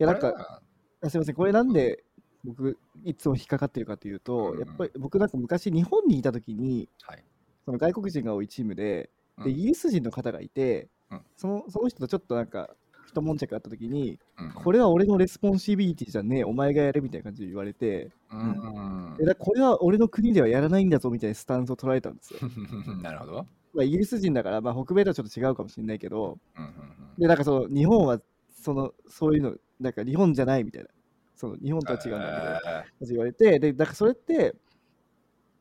[0.00, 0.62] いやなんか
[1.04, 1.34] すみません。
[1.34, 2.04] これなんで
[2.42, 4.60] 僕いつも引っかかってるかというと、うん。
[4.60, 7.22] やっぱり僕なんか昔日本にいた時にはい。
[7.66, 9.44] その外国人が多いチームでうん。
[9.44, 11.20] でイギリス人の方がいて、うん。
[11.36, 12.70] そのその人とちょっとなんか
[13.08, 14.52] 一悶着あった時に、うん。
[14.52, 19.16] これは俺の responsibility じゃねえお前がやれみたいな感じで言われて、うん。
[19.20, 22.40] えだからこれは俺の国ではやらないんだぞみたいなスタンスを捉えたんですよ。
[23.02, 23.46] なるほど。
[23.74, 26.72] まあ、イギリス人だから、まあ、北米とはちょっと違うかもしれないけど、うんうん
[27.18, 28.20] で、なんかその日本は
[28.50, 30.88] そのそういうの、なんか日本じゃないみたいな、
[31.36, 34.54] その日本とは違うんだみたいな感じで言われて、で、だからそれって、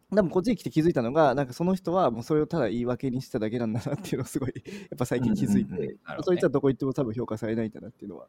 [0.10, 4.54] 多分こっちに来て気づいたのが、なんかその人はもうそれをただ言い訳にしただけなんだなっていうのをすごい、
[4.90, 8.28] やっぱ最近気づいて、うんうんうんなるほどねそいつはどこ行っても多分評価されないんだなっていうのは。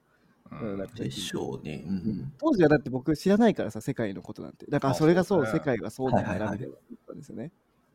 [0.50, 1.84] うんでしょうね。
[1.86, 4.66] うんうん当時はだって僕知らないからさ、世界のことなんて。
[4.66, 7.52] だからあそれがそう、そう世界がそうなんだなみたいな思ったんですよね。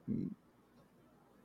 [0.07, 0.31] うん、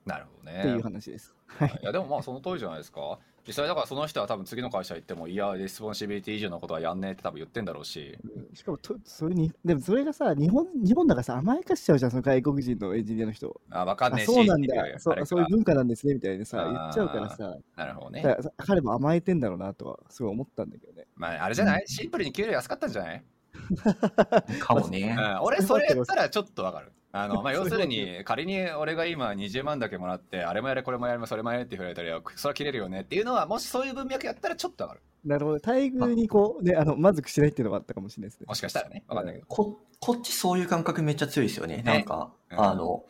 [0.04, 0.58] なるほどね。
[0.60, 1.34] っていう話です。
[1.46, 3.18] はいいやでもまあその通りじゃないですか。
[3.48, 8.16] 実際だからその人は多分次の会社行ってもいや responsibility 以上のことはやんねえって多分言ってんだろうし。
[8.22, 13.60] うんしかもと、それに、でもそれがさ、日本日本だからさ、甘やかしちゃうじゃん、その外国人のエンジニアの人。
[13.70, 18.36] あ分かんあねえしそうなんだそう、そういう文化なんですねみたいにさ、言っちゃうからさ、なるほどね。
[18.58, 21.06] 彼も甘えてんだろうなとは、すごい思ったんだけどね。
[21.14, 21.84] まああれじゃない？
[21.86, 23.22] シンプルに給料安かったんじゃない？
[24.60, 25.16] かもね。
[25.18, 26.92] うん、俺それやったらちょっとわかる。
[27.10, 35.00] あのまあ、 要するに仮に俺が今20万だけもらってあれもやれこれもやれそれもやれって言われたらそれは切れるよねっていうのはもしそういう文脈やったらちょっとわかる。
[35.24, 38.46] なるほど、待遇にこう、ね、あの満足しないっていうのがあったかもしれないですね。
[38.46, 39.04] もしかしたらね。
[39.08, 39.46] わかんないけど。
[39.46, 41.82] こ、こっちそういう感覚めっちゃ強いですよね。
[41.84, 42.60] なんか、うん。
[42.60, 43.04] あの、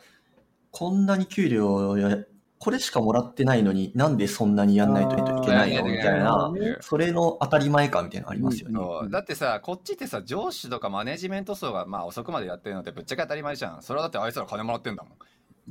[0.71, 2.17] こんなに給料や、
[2.59, 5.85] これしかもらってないのになんでそんなにやんないといけないの？
[5.85, 9.09] みたいな、ねそれの当たり前かみたいなのありますよね。
[9.09, 13.81] だってさこっちってさ上司とかマネジメント層がまあ遅くまでやってるのってぶっちゃけ当たり前じゃん。
[13.81, 15.13] それはだってあいつら金もらってんだもん。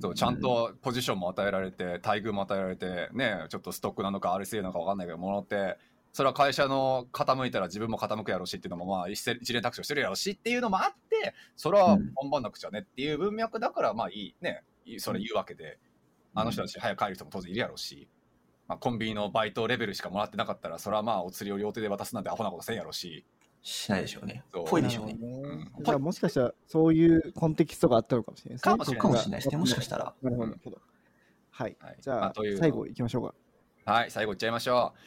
[0.01, 5.77] そうちゃんとポジションも与えられて待遇も与えられてねちょっとストックなのか RCA なのか分かんないけどもらって
[6.13, 12.15] それは会社の傾いたら自分も傾くやろうしっていうのもまあ一斉一連卓上してるやろうしっていうのもあってそれはうん。
[12.15, 14.63] 頑張んなくちゃねっていう文脈だからまあいいね
[14.99, 15.79] それ言うわけで
[16.41, 18.09] あの人たち早く帰る人も当然いるやろうし、
[18.67, 23.25] まあ、コンビニのバイトレベルしかもらってなかったらそれはまあお釣りを両手で渡すなんてアホなことせんやろうし
[23.63, 24.65] しないでしょうねそう。
[24.67, 25.17] ぽいでしょうね。
[25.21, 28.73] うんじゃあもしかしたらそういうコンテキストがあったのかもしれないですね。
[28.73, 29.57] かもしれないかもしれないですね。
[29.57, 30.15] もしかしたら。
[30.23, 30.79] なるほど。
[31.51, 31.77] はい。
[31.81, 33.93] はいじゃあ、まあ最後行きましょうか。
[33.93, 34.99] はい、最後いっちゃいましょう。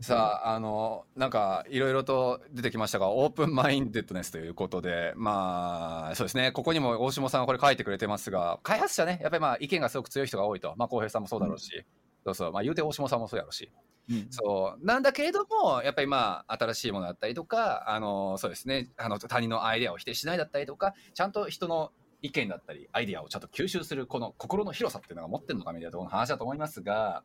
[0.00, 10.74] さあ、あの、なんか、いろいろと出てきましたが、オープンマインデッドネスということで、まあ、そうですね、ここにも大下さんはこれ書いてくれてますが、開発者ね、やっぱりまあ、意見がすごく強い人が多いと。
[10.76, 11.84] まあ、浩平さんもそうだろうし、
[12.24, 13.70] そうそう、まあ、言うて大下さんもそうやろうし。
[14.10, 14.86] うんそう。
[14.86, 21.92] なんだけれども、やっぱりまあ、新しいものだったりとか、あの、そうですね、あの、他人のアイデアを否定しないだったりとか、ちゃんと人の
[22.22, 27.22] 意見だったり、アイデアをちゃんと吸収する、この心の広さっていうのが持ってるのかみたいなところの話だと思いますが、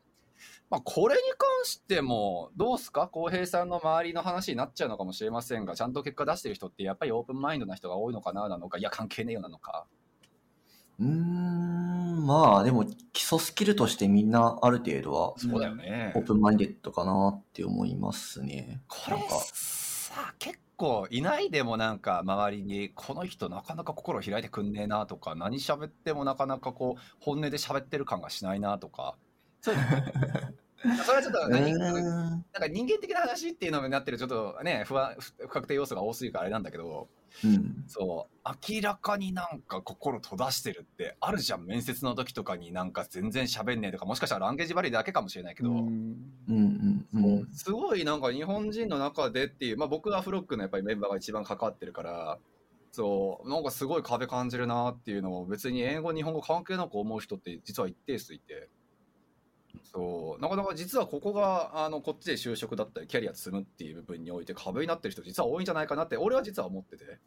[0.70, 3.08] まあ、これに関しても、どうすか？
[3.08, 9.86] 浩平さんの周りの話になっちゃうのかもしれませんが、ちゃんと結果出してる人って、やっぱりオープンマインドな人が多いのかな、なのか、いや、関係ねえよなのか？
[11.00, 16.12] うーん、まあでも基礎スキルとしてみんなある程度はそうだよね。
[16.14, 18.80] オープンマインデッドかなって思いますね。
[18.86, 19.16] これ
[19.52, 29.16] さ結構いないでもなんか周りにこの人なかなか心開いてくんねえなとか何喋ってもなかなかこう本音で喋ってる感がしないなとか
[29.64, 29.74] そう
[31.06, 37.08] それはちょっとう何なんか人間的な話っていうのになってるちょっとね不安不不確定要素が多すぎるからあれなんだけど
[37.42, 37.84] うん。
[37.88, 47.48] そう明らかになんか心閉ざしてるってあるじゃん面接の時とかになんか全然喋んねえとかもしかしたらランゲージバリーだけかもしれないけど、うんうんうんうん。
[47.54, 52.38] すごいなんか日本人の中でっていう、まあ、僕はフロックのやっぱりメンバーが一番関わってるから
[52.92, 58.68] そうなんかすごい壁感じるなっていうのを別に英語日本語関係なく思う人って実は一定数いて
[59.82, 60.42] そう。
[60.42, 67.18] なかなか実はここがあのこっちで就職だったりキャリア積むっていう部分において壁になってる人実は多いんじゃないかなって俺は実は思ってて。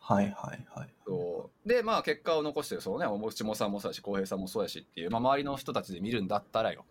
[0.00, 0.88] はいはいはい。
[1.06, 1.68] そう。
[1.68, 6.84] でまあ結果を残してるそうねおもちもさんもそうだし浩平さんもそうやしっていう、まあ、周りの人たちで見るんだったらよ。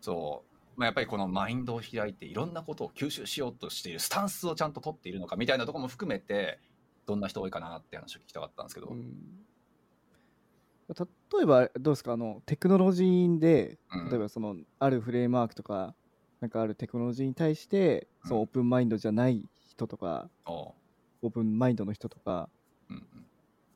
[0.00, 0.44] そ
[0.76, 6.58] う、まあ、やっぱりこのマインドを開いていろんなことを吸収しようとしているスタンスをちゃんと取っているのかみたいなところも含めて
[7.06, 9.45] どんな人多いかなって話を聞きたかったんですけど、うん
[10.88, 14.10] 例えばどうですかあのテクノロジーでうん。
[14.10, 15.94] 例えばそのあるフレームワークとか
[16.40, 22.48] なんかあるテクノロジーに対してそのオープンマインドじゃない人とかオープンマインドの人とか
[22.88, 23.26] うんうん。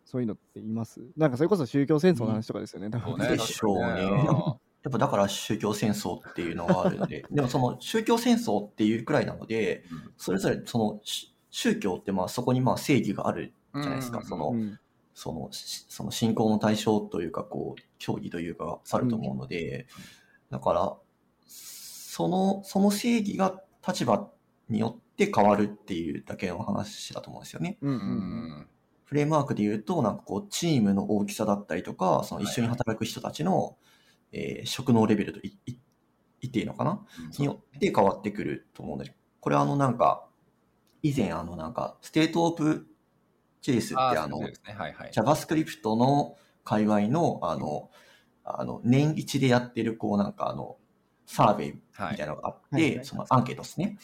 [0.04, 1.00] そういうのっています？
[1.16, 2.90] なんかそれこそ宗教戦争の話とかですよね。
[2.90, 3.28] 多分そうね。
[3.28, 4.60] でしょ うね。
[4.82, 10.12] やっぱだから宗教戦争っていうのがあるので、 でもその宗教戦争っていうくらいなので、うん。
[10.16, 14.24] それぞれそのし宗教ってまあそこにまあ正義があるじゃないですか、うん。
[14.24, 14.78] その、うん
[15.20, 19.86] その、しその信仰の対象というか、こう、教義というか、あると思うので、
[20.50, 20.96] だから、
[21.46, 24.30] その、その正義が立場
[24.70, 27.76] によって変わるっていうだけの話だと思うんですよね。
[27.82, 28.00] うんううん。
[28.62, 28.68] ん
[29.04, 33.76] フレームワークで言うと、なんかこう、チームの大きさだったりとか、その一緒に働く人たちの、
[34.32, 35.76] えー職能レベルといい
[36.40, 37.04] 言っていいのかな？
[37.26, 37.30] うん。
[37.38, 40.26] によって変わってくると思うので、これあのなんか、
[41.02, 42.86] 以前あのなんか、 State of
[43.60, 44.52] JS ってあのね。
[44.64, 45.10] はいはい。
[45.12, 47.90] JavaScript の界隈の、あの、
[48.44, 50.76] あの、年一でやってる、こうなんかあの、
[51.26, 52.16] サーベイみはい。
[52.16, 53.04] たいなのがあって、はいはい。
[53.04, 53.98] そのアンケートですね。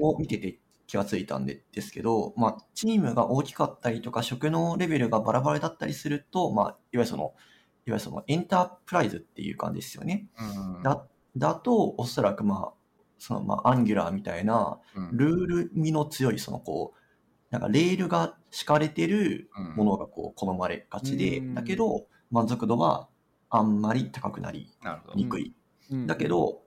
[0.00, 7.32] を見てて気がついたんでですけど、まあ、チームが大きかったりとか、職能レベルがバラバラだったりすると、まあ、いわゆるその、いわ
[7.86, 10.28] ゆるそのエンタープライズっていう感じですよね。
[10.38, 11.06] うんだ、
[11.36, 15.16] だと、おそらくまあ、そのまあ、アンギュラーみたいな、うん。
[15.16, 16.97] ルール味の強い、そのこう、
[17.50, 19.76] なんかレールが敷かれてるうん。
[19.76, 21.54] ものがこう好まれがちで、うん。
[21.54, 23.08] だけど、満足度は
[23.50, 24.68] あんまり高くなり
[25.14, 25.54] にくい。
[25.90, 26.06] うん。
[26.06, 26.62] だけど、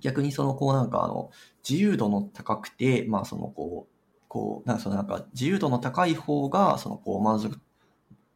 [0.00, 1.30] 逆にそのこうなんかあの、
[1.68, 3.94] 自由度の高くて、まあそのこう、
[4.28, 7.58] こう、なんかそのなんか自由度の高い方が、そのこう満足、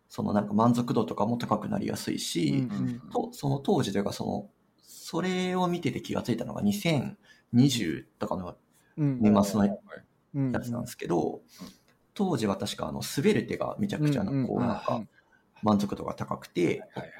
[0.08, 2.68] そのなんか満足度とかも高くなりやすいし、
[3.12, 4.50] とその当時というかその、
[4.82, 8.56] それを見てて気がついたのが2020とかの
[8.96, 11.40] うん年末のやつなんですけど、
[12.14, 15.02] 当時は確かあの、滑る手がめちゃくちゃな、こうなんか
[15.62, 17.12] 満足度が高くて、はいはい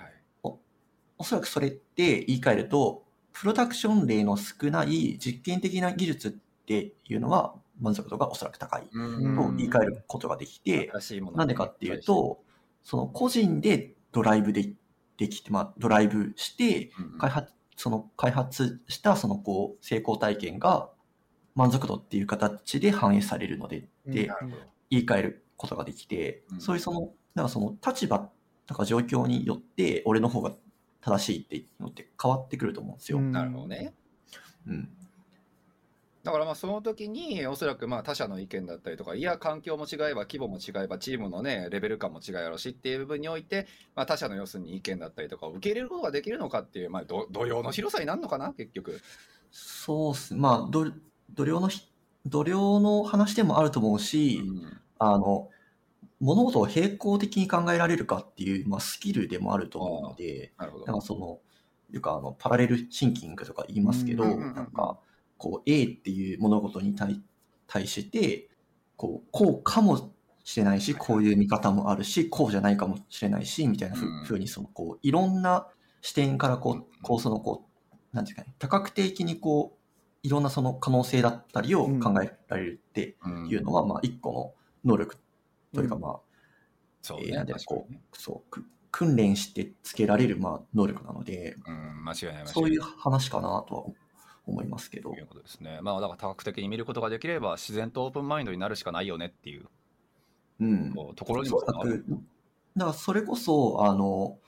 [1.23, 6.31] おそらくそれって言い換えると、プロダクション例の少ない実験的な技術っ
[6.66, 9.36] ていうのは満足度がおそらく高いうん。
[9.36, 12.40] と言い換えることができて、新しいものなんでかっていうと、
[12.82, 14.73] その個人でドライブで
[15.16, 17.19] できて、まあドライブして、うん。
[17.19, 20.90] 開発、その開発したそのこう成功体験が
[21.55, 23.81] 満足度っていう形で反映されるのでっ
[24.12, 24.31] て
[24.91, 28.31] 言い換えることができて、うんそういうその、なんかその立場
[28.66, 30.53] とか状況によって俺の方が
[31.01, 33.19] 正しいっていうのって変わってくると思うんですよ。
[33.19, 33.95] うんなるほどね
[34.66, 34.89] うん。
[36.23, 43.66] だからまあその時におそらくまあ他者の意見だったりとかいや環境も違えば規模も違えばチームのねレベル感も違いやろしっていう部分において、
[43.97, 49.01] まあ、他者の要するに意見だったりとかを受け入れることができるのかっていう、まあ、ど度量の広さになるのかな結局。
[49.51, 50.35] そうっす。
[50.35, 50.93] まあ、ど
[51.34, 51.90] 度量のひ、
[52.26, 54.80] 度量の話でもあると思うし、うん。
[54.98, 55.48] あの、
[56.20, 60.86] 物事を並行的に考えられるかっていう、まあ、スキルでもあると思うので、なるほど。
[60.86, 61.40] なんかその、
[61.92, 64.98] いうか、あの、パラレルシンキングとか言いますけど、なんか、
[65.36, 67.20] こう、A っていう物事に対
[67.66, 68.48] 対して、
[68.96, 70.12] こう、こうかも
[70.44, 75.66] しれないし、こういう見方もあるし、こうじゃないかもしれないし、みたいなふ,、うに、その、こう、いろんな
[76.00, 77.66] 視点から、こうんう、こう、その、こ
[78.12, 79.81] う、なんていうかね、多角的に、こう、
[80.23, 84.55] いろんなその可能性だったりを考えられるってうんいうのは、まあ、一個の
[84.85, 85.16] 能力
[85.74, 86.20] というか、うんまあ、
[87.01, 92.19] そうねえーなんで確かにねそう、く訓練してつけられる、まあ、能力なので、うん、間違い。
[92.47, 93.85] そういう話かなとは
[94.47, 95.23] 思いますけどとい。
[95.23, 95.81] うことですね。
[95.82, 99.66] まあだから多角的に見ることができれば自然とオープンマインドになるしかないよねっていう
[100.61, 100.93] うん。
[100.94, 102.05] こうところにおそらく、
[102.77, 104.39] だからそれこそ、あの、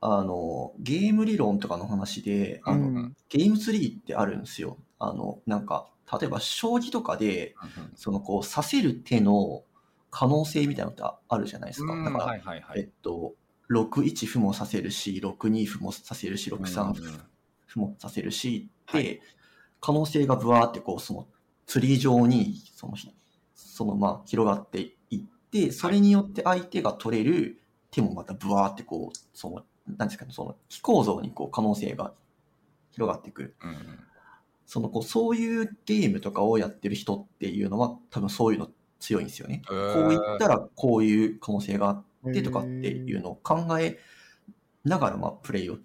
[0.00, 4.78] あの、ゲーム理論とかの話で、あの、うんゲームツリーってあるんですよ。
[4.98, 5.88] あの、なんか、
[6.20, 7.54] 例えば将棋とかで、
[7.94, 9.62] そのこう、指せる手の
[10.10, 11.92] 可能性みたいなのってあるじゃないですか。
[11.92, 12.80] うんだから、はいはいはい。
[12.80, 13.34] えっと、
[13.70, 17.02] 6一歩も指せるし、6二歩も指せるし、6三歩
[17.66, 19.20] 歩も指せるしって、はい
[19.80, 21.28] 可能性がブワーってこう、その
[21.66, 22.94] ツリー上に、その、
[23.54, 25.20] そのまあ広がっていっ
[25.50, 27.60] て、それによって相手が取れる
[27.90, 29.64] 手もまたブワーってこう、その、
[29.96, 32.12] なんですかね、その非構造にこう可能性が
[32.90, 33.54] 広がってくる。
[33.62, 33.76] うんうん
[34.68, 38.70] そのこう、そういうゲームとかをやってる人っていうのは多分そういうの
[39.00, 39.62] 強いんですよね。
[39.66, 41.92] こういったらこういう可能性があ
[42.28, 43.98] ってとかっていうのを考え
[44.84, 45.78] ながら、まあ、プレイを、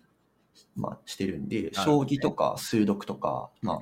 [0.76, 3.80] まあ、してるんで、将棋とか数読とか、まあ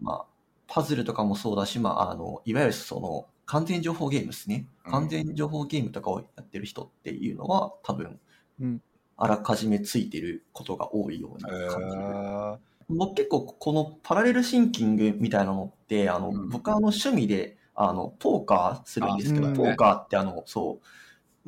[0.00, 0.26] まあ、
[0.68, 4.66] パズルとかもそうだし、まあ、あの、いわゆるその、完全情報ゲームですね。
[4.86, 8.18] うん完全情報ゲームとかをやってる人っていうのは、多分
[8.58, 8.82] うん、
[9.18, 12.77] あらかじめついてることが多いように感じる。
[12.88, 16.48] 僕結構このパラレルシンキングみたいなのって、あの、うん。
[16.48, 20.86] 僕はあの趣味で、あの、ポーカーするんですけど、あポーカーってあの、そう、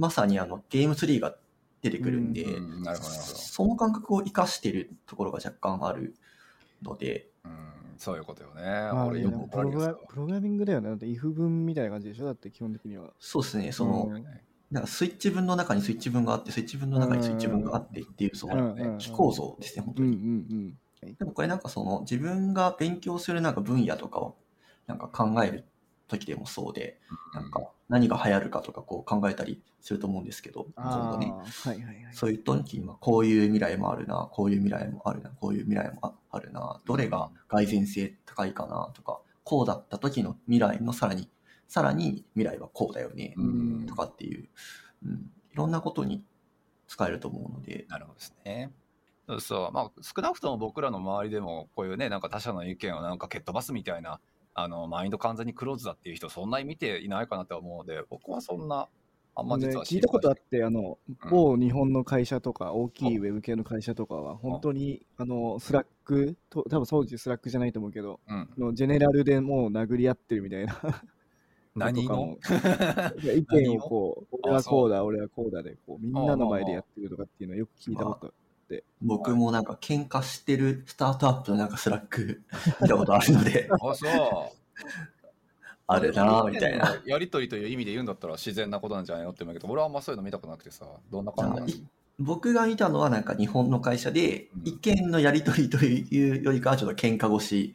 [0.01, 1.35] まさにあの、ゲームツリーが
[1.83, 2.47] 出てくるんで、
[2.95, 6.15] その感覚を生かしてるところが若干ある
[6.83, 7.53] ので、うん、
[7.97, 8.63] そういうことよね。
[8.63, 10.89] まあ俺よプログラプログラミングだよね。
[10.91, 12.27] だって if 文みたいな感じでしょ。
[12.27, 13.13] だって基本的には。
[13.19, 14.25] そうですね、その、うん。
[14.71, 18.99] なんかスイッチ分の中にスイッチ分があって、スイッチ分の中にスイッチ分があってっていう、そうんのうんうん。
[18.99, 20.17] 非構造ですね、本当うんうに。
[20.19, 24.37] んでもこれなんかその自分が勉強するなんか分野とかを
[24.87, 25.65] なんか考える
[26.09, 26.99] 時でもそうで、
[27.33, 30.67] なんか何が流行るかとかこう考えたりすると思うんですけど、
[31.73, 32.15] いはいはい。
[32.15, 41.31] そういう時にはこういう未来もあるな、こういう未来もあるな、こういう未来もああるな、どれが蓋然性高いかなとか、こうだった時の未来のさらに、
[41.69, 43.87] さらに未来はこうだよね、うん。
[43.87, 44.49] とかっていう、
[45.07, 46.25] うん、いろんなことに
[46.89, 48.73] 使えると思うので、なるほどですね。
[49.31, 49.73] そうそう。
[49.73, 54.21] まあ、少なくとも僕らの周りでも、こういうね、なんか他者の意見をなんか蹴っ飛ばすみたいな、
[54.55, 58.89] あの、マインド完全にクローズだっていう人、そんなに見ていないかなとは思うので、僕はそんな、
[59.37, 68.51] あんまね実は聞いたことあって、あの、うん某日本の会社とか、大きいウェブ系の会社とかは、本当に、あの、 Slack と、多分当時 Slack じゃないと思うけど、うん。
[68.59, 70.77] のジェネラルでもう殴り合ってるみたいな。
[71.77, 72.05] 何？
[72.09, 72.37] の？
[73.23, 78.35] 意見をこう、俺はこうだ、俺はこうだで、こう、みんなの前でやってるとかっていうのをよく聞いたこと。
[79.01, 82.43] 僕もなんか喧嘩してるスタートアップのなんか Slack
[82.81, 84.61] 見たことあるので、あ、そう。
[85.87, 87.03] あるなぁみたいな。。
[87.05, 91.87] やりとりという意味で言うんだったら自然なことなんじゃないのって思うけど、俺はあんまそういうの見たことなくてさ、どんな感じなのい
[92.21, 97.75] 僕が見たのはなんか日本の会社でうん意見のやり取りというよりかはちょっと喧嘩腰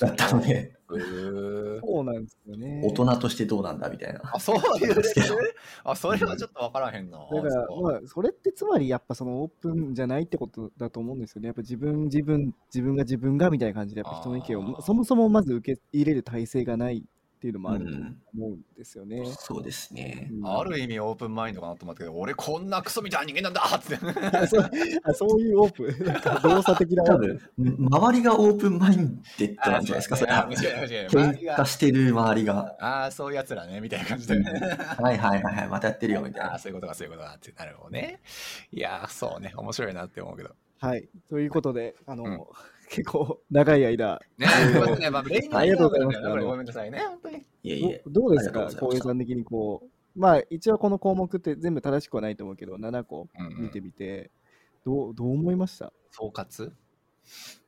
[0.00, 2.82] だったので、そうなんですよね。
[2.84, 4.20] 大人としてどうなんだみたいな。
[4.32, 5.02] あ、そういうレベル
[5.84, 7.18] あ、それはちょっとわからへんな。
[7.18, 11.46] だから、まあ、それってつまりやっぱそのオープンじゃないってことだと思うんですよね。
[11.46, 17.04] やっぱ自分、自分、自分が自分がみたいな感じで、やっぱ人の意見あを、ーそもそもまず受け入れる体制がない
[17.42, 19.20] っていうのもあるとうん思うんですよね。
[19.36, 20.28] そうですね。
[20.30, 23.98] うんある意味オープンマインドかなと思ったけど、俺こんなクソみたいな人間なんだって。
[25.02, 27.18] あそそういうオープン、なんか動作的な多。
[27.18, 30.48] 分、周りがオープンマインデッドなんじゃないですか、それは。
[30.48, 32.76] 喧が嘩してる周りが。
[32.78, 34.52] ああ、そういうやつらね、みたいな感じだよね。
[35.00, 36.60] はいはいはいはい、またやってるよみたいな。
[36.60, 38.20] そういうことか、そういうことかってなるほどね。
[38.70, 40.54] いやー、そうね、面白いなって思うけど。
[40.78, 41.08] はい。
[41.28, 42.40] ということで、あの、うん
[42.92, 46.20] 結構長い間、ね、あ、りがとうございます。
[46.44, 47.38] ごめんなさいね、本当に。
[47.38, 47.42] い
[47.72, 48.02] えいえ。
[48.06, 48.68] どどうですか？
[48.78, 53.62] 浩平さん的にこう、まあ一応この項目って全部正しくはないと思うけど、7個うんうん。
[53.62, 54.30] 見てみて、
[54.84, 55.90] どうどう思いました？
[56.10, 56.72] 総括？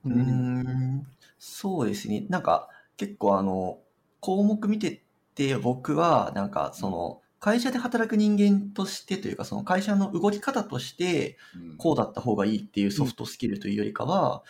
[0.05, 1.07] うーん、
[1.39, 2.27] そうですね。
[2.29, 2.69] なんか、
[2.99, 3.79] 結構あの、
[4.21, 5.03] 項目見て
[5.35, 11.37] て、僕は、なんか、その、会社で働く人間としてというか、その会社の動き方として、
[11.79, 14.43] こうだった方がいいっていうソフトスキルというよりかは、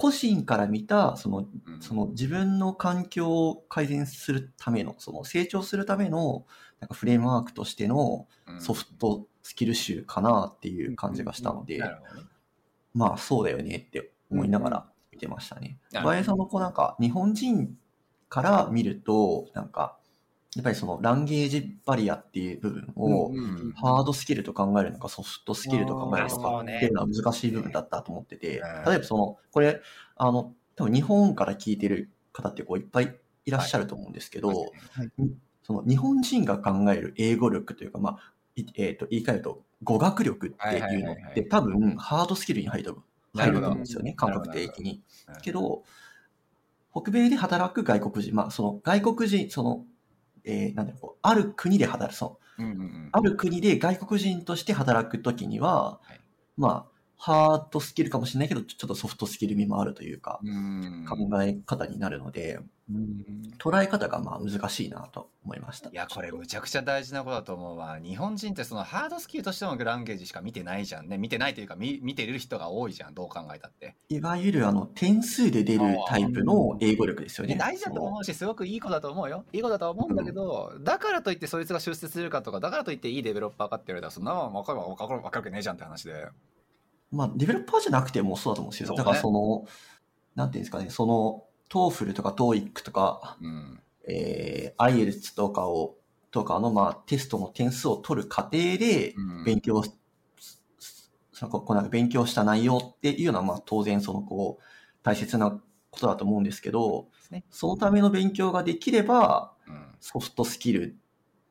[0.00, 1.82] 個人から見た、その、うん。
[1.82, 6.46] その自分の環境を改善するための、その成長するための、
[6.80, 8.60] なんかフレームワークとしてのうん。
[8.62, 11.82] ソフトスキル集かなっていう感じがしたので。
[12.94, 15.78] まあそうだよねって思いながら見てましたね。
[15.92, 17.76] うんバエさんのこうなんか日本人
[18.30, 19.98] から見ると、なんか、
[20.56, 23.32] やっぱりそのランゲージバリアっていう部分を、
[23.76, 28.84] ハードスキルと考えるのかソフトスキルと考えるのかっていうのは難しい部分だったと思ってて、うん。
[28.84, 29.80] 例えばその、これ、
[30.16, 35.10] あの、多分日本から聞いてる方ってこういっぱいいらっしゃると思うんですけど、はい
[35.62, 43.02] その日本人が考える英語力というか、まあ、いえーと言い換えると語学力っていうのって多分ハードスキルに入ると
[43.34, 45.02] 入ると思うんですよね、感覚的に。
[45.28, 45.40] うん。
[45.40, 45.84] けど、
[46.92, 49.84] 北米で働く外国人、まあ、その外国人、その、
[50.44, 53.08] えーなんだろうこう、ある国で働く、そのうんうんうん。
[53.12, 56.20] ある国で外国人として働くときには、はい。
[56.56, 61.06] まあ、ハードスキルかもしれないけど、ちょっとソフトスキル味もあるというか、うん。
[61.08, 62.70] 考え方になるので、うん
[63.58, 65.90] 捉え方がまあ難しいなと思いました。
[65.90, 67.98] いや、これむちゃくちゃ大事なことだと思うわ。
[68.02, 71.18] 日本人ってそのハードスキルとしてのランゲージしか見てないじゃんね。
[71.18, 73.14] 見てないというか、見見てる人が多いじゃん。
[73.14, 73.96] どう考えたって。
[74.08, 77.56] いわゆるあの点数で出るタイプの英語力ですよね。
[77.56, 79.44] 大事だと思うし、すごくいい子だと思うよ。
[79.52, 86.28] いい子だとは思うんだけど、だからといってそいつが出世するかとか、だからといっていいデベロッパーかって言われたら、そんなの分かる分かる分かるわけねえじゃんって話で。
[87.12, 88.94] まあ、デベロッパーじゃなくてもそうだと思うんですよ。
[88.94, 89.66] だからその、
[90.36, 93.80] なんていうんですかね、その、TOEFL とか TOEIC とか、うん。
[94.08, 95.96] えー、IELTS とかを、
[96.30, 99.82] とかの、まあ、テストの点数を取る過程でうん勉強、
[101.32, 104.64] そのこうなんか勉強した内容っていうのは、まあ、当然その、こう、
[105.02, 105.50] 大切な
[105.90, 107.44] ことだと思うんですけど、ね。
[107.50, 109.86] そのための勉強ができれば、うん。
[110.00, 110.96] ソフトスキル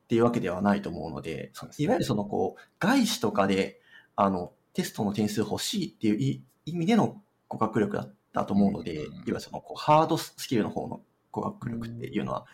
[0.04, 3.80] っていうわけではないと思うので、いわゆるそのこう、外資とかで、
[4.16, 11.02] あの、テストの点数欲しいっていうい意味での語学力だったと思うので、うんいわゆるそのこう、ハードスキルの方の
[11.32, 12.46] 語学力っていうのは。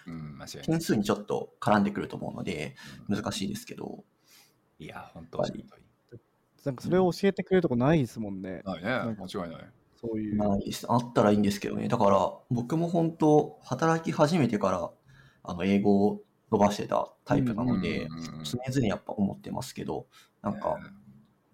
[0.64, 2.76] 点数にちょっと絡んでくると思うので、
[3.08, 4.04] 難しいですけど、
[4.80, 5.86] いや、本当やっぱり
[6.66, 8.64] なんかそれを教えてくれるとこないですもんね。
[8.66, 9.70] ないね間違いない
[10.02, 10.36] そういう。
[10.36, 10.86] ないです。
[10.90, 11.88] あったらいいんですけどね。
[11.88, 14.92] だから、僕も本当、働き始めてから、
[15.44, 16.22] あの、英語を
[16.52, 18.08] 伸ばしてたタイプなので、
[18.44, 20.08] 常々やっぱ思ってますけど、
[20.42, 20.90] なんか、ね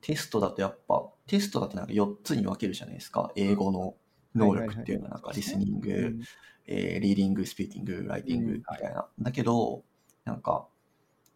[0.02, 3.32] テストだとやっぱ、テストだとなんか4つに分けるじゃないですか。
[3.36, 3.94] 英語の
[4.36, 6.22] 能力っていうのはなんか、リスニング、うん。
[6.68, 9.08] えーリーディング、スピーキング、ライティングみたいな。
[9.20, 9.84] だけど、
[10.26, 10.68] なんか、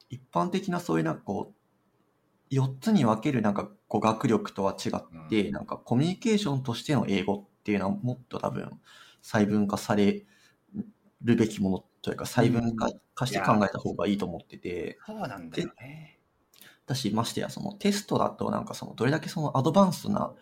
[0.09, 1.53] 一般的なそういうなんかこ
[2.51, 5.51] う、4つに分けるなんか語学力とは違って、うん。
[5.51, 8.79] なんかコミュニケーションとしての英語っていうのはもっと多分
[9.21, 10.23] 細分化され
[11.23, 16.19] るべきものというか細分化化して考えた方がいいと思ってて、そうなんだよね。
[16.85, 20.33] だし、ましてやそのテストだとなんかそのどれだけそのアドバンスな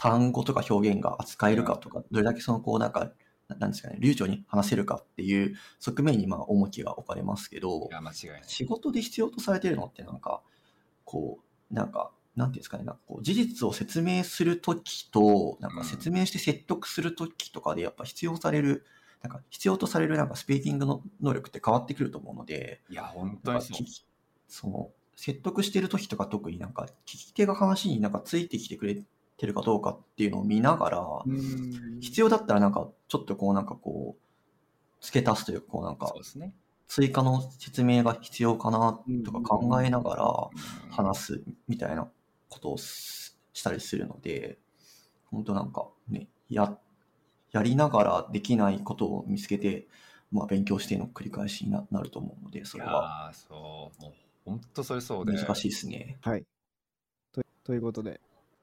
[0.00, 3.12] 単語とか表現が扱えるかとか、どれだけそのこうなんか、
[3.48, 8.42] ななんですかね、流暢に話せるかっていう側面にまあ重きが置かれますけどい、や間違いない。
[8.46, 10.40] 仕事で必要とされてるのってなんか、
[11.04, 11.40] こ
[11.70, 18.86] う、なんか、なんていうんですかね、なんかこう事実を説明するときと、なんか説明して説得するときとかでやっぱ必要される、
[19.20, 23.60] なんか必要とされるなんかスピーキングの能力って変わってくると思うので、いや本当に
[24.48, 29.02] その説得してる時とか特になんか聞き手が話になんかついてきてくれ
[29.40, 36.54] てるかどうかっていうのを見ながら、うん必要だったらなんかちょっとこうなんかこう付け足すというかこうなんかそうですね
[36.88, 42.08] 追加の説明が必要かなとか考えながらうん話すみたいな
[42.48, 44.58] ことをししたりするので
[45.30, 46.76] 本当なんかねや
[47.52, 49.88] やりながらできないことを見つけて、
[50.32, 54.12] まあ、勉強しての繰り返しにななると思うのでそいれはやーそうもう
[54.44, 56.18] 本当それそうで難しいですね。
[56.22, 56.44] はい。
[57.32, 58.20] とということで。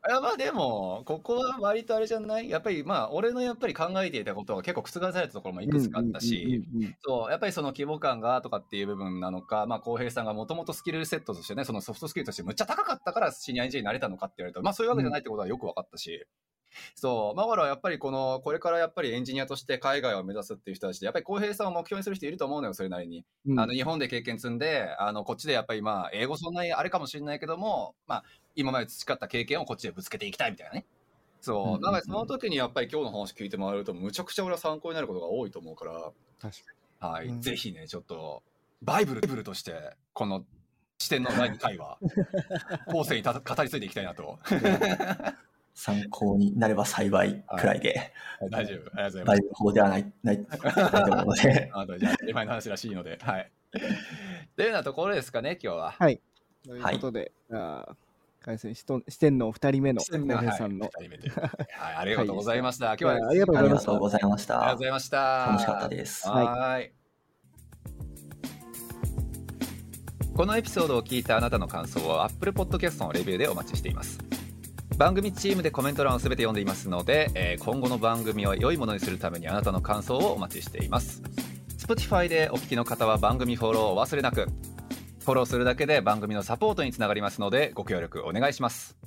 [0.07, 2.49] いやまあでもここは割とあれじゃない？
[2.49, 6.63] やっぱりまあ俺のやっぱり考えていたことが結構覆されたところもいくつかあったし、
[7.03, 16.25] そう、やっぱりその規模感がとかっていう部分なのか、まあ、浩平さんがもともとスキルセットとしてね、そのソフトスキルとしてむっちゃ高かったからシニアエンジニアになれたのかって言われると、まあそういうわけじゃないってことはよく分かったし、
[16.95, 23.25] そう、まあ、だからやっぱりこの、これからやっぱりエンジニアとして海外を目指すっていう人たちで、やっぱり浩平さんを目標にする人いると思うのよ、それなりに。
[23.47, 23.59] うん。
[23.59, 28.23] あの、日本で経験積んで、あの、こっちでやっぱりまあ、英語そんなにあれかもしれないけども、まあ、
[28.55, 30.85] 今まで培った経験をこっちでぶつけていきたいみたいなね。
[31.41, 31.81] そう、うんうんうん。
[31.81, 36.57] だからその時にやっぱり今日の話聞いてもらえると、むちゃくちゃ俺は参考になることが多いと思うから、確
[36.99, 37.41] かはい、うん。
[37.41, 38.43] ぜひね、ちょっと、
[38.81, 40.45] バイブル、として、この
[40.99, 41.97] 視点の第2回は、
[42.91, 44.39] 後世にた語り継いでいきたいなと。
[45.77, 48.11] 参考になれば幸いくらいで、
[48.49, 48.89] 大丈夫。
[48.95, 49.25] ありがとうございます。
[49.25, 53.51] バイブル法ではない、 ない、ないと思うので、あと、じゃあ、当たり前の話らしいので、はい。
[54.55, 55.95] というようなところですかね、今日は。
[56.07, 56.19] に。
[56.65, 57.95] ということで、じゃあ、
[58.41, 60.35] 回線四天王2人目のさんの。
[60.35, 60.61] はい、二
[61.03, 62.87] 人目ではい、ありがとうございました。
[62.87, 64.83] 今日は、はいありがとうございましたありがとうございましたありがとうご。
[64.83, 65.45] ざいました。
[65.47, 66.27] 楽しかったです。
[66.27, 66.91] はいはーい。
[70.33, 74.19] このエピソードを聞いたあなたの感想を Apple Podcast のレビューでお待ちしています。
[74.97, 81.21] 番組チームでコメント欄をすべて読んでいますので、えー今後の番組を良いものにするためにあなたの感想をお待ちしています。
[81.77, 84.47] Spotify でお聞きの方は番組フォローを忘れなく。
[85.23, 89.06] フォローするだけで番組のサポートにつながりますのでご協力お願いします。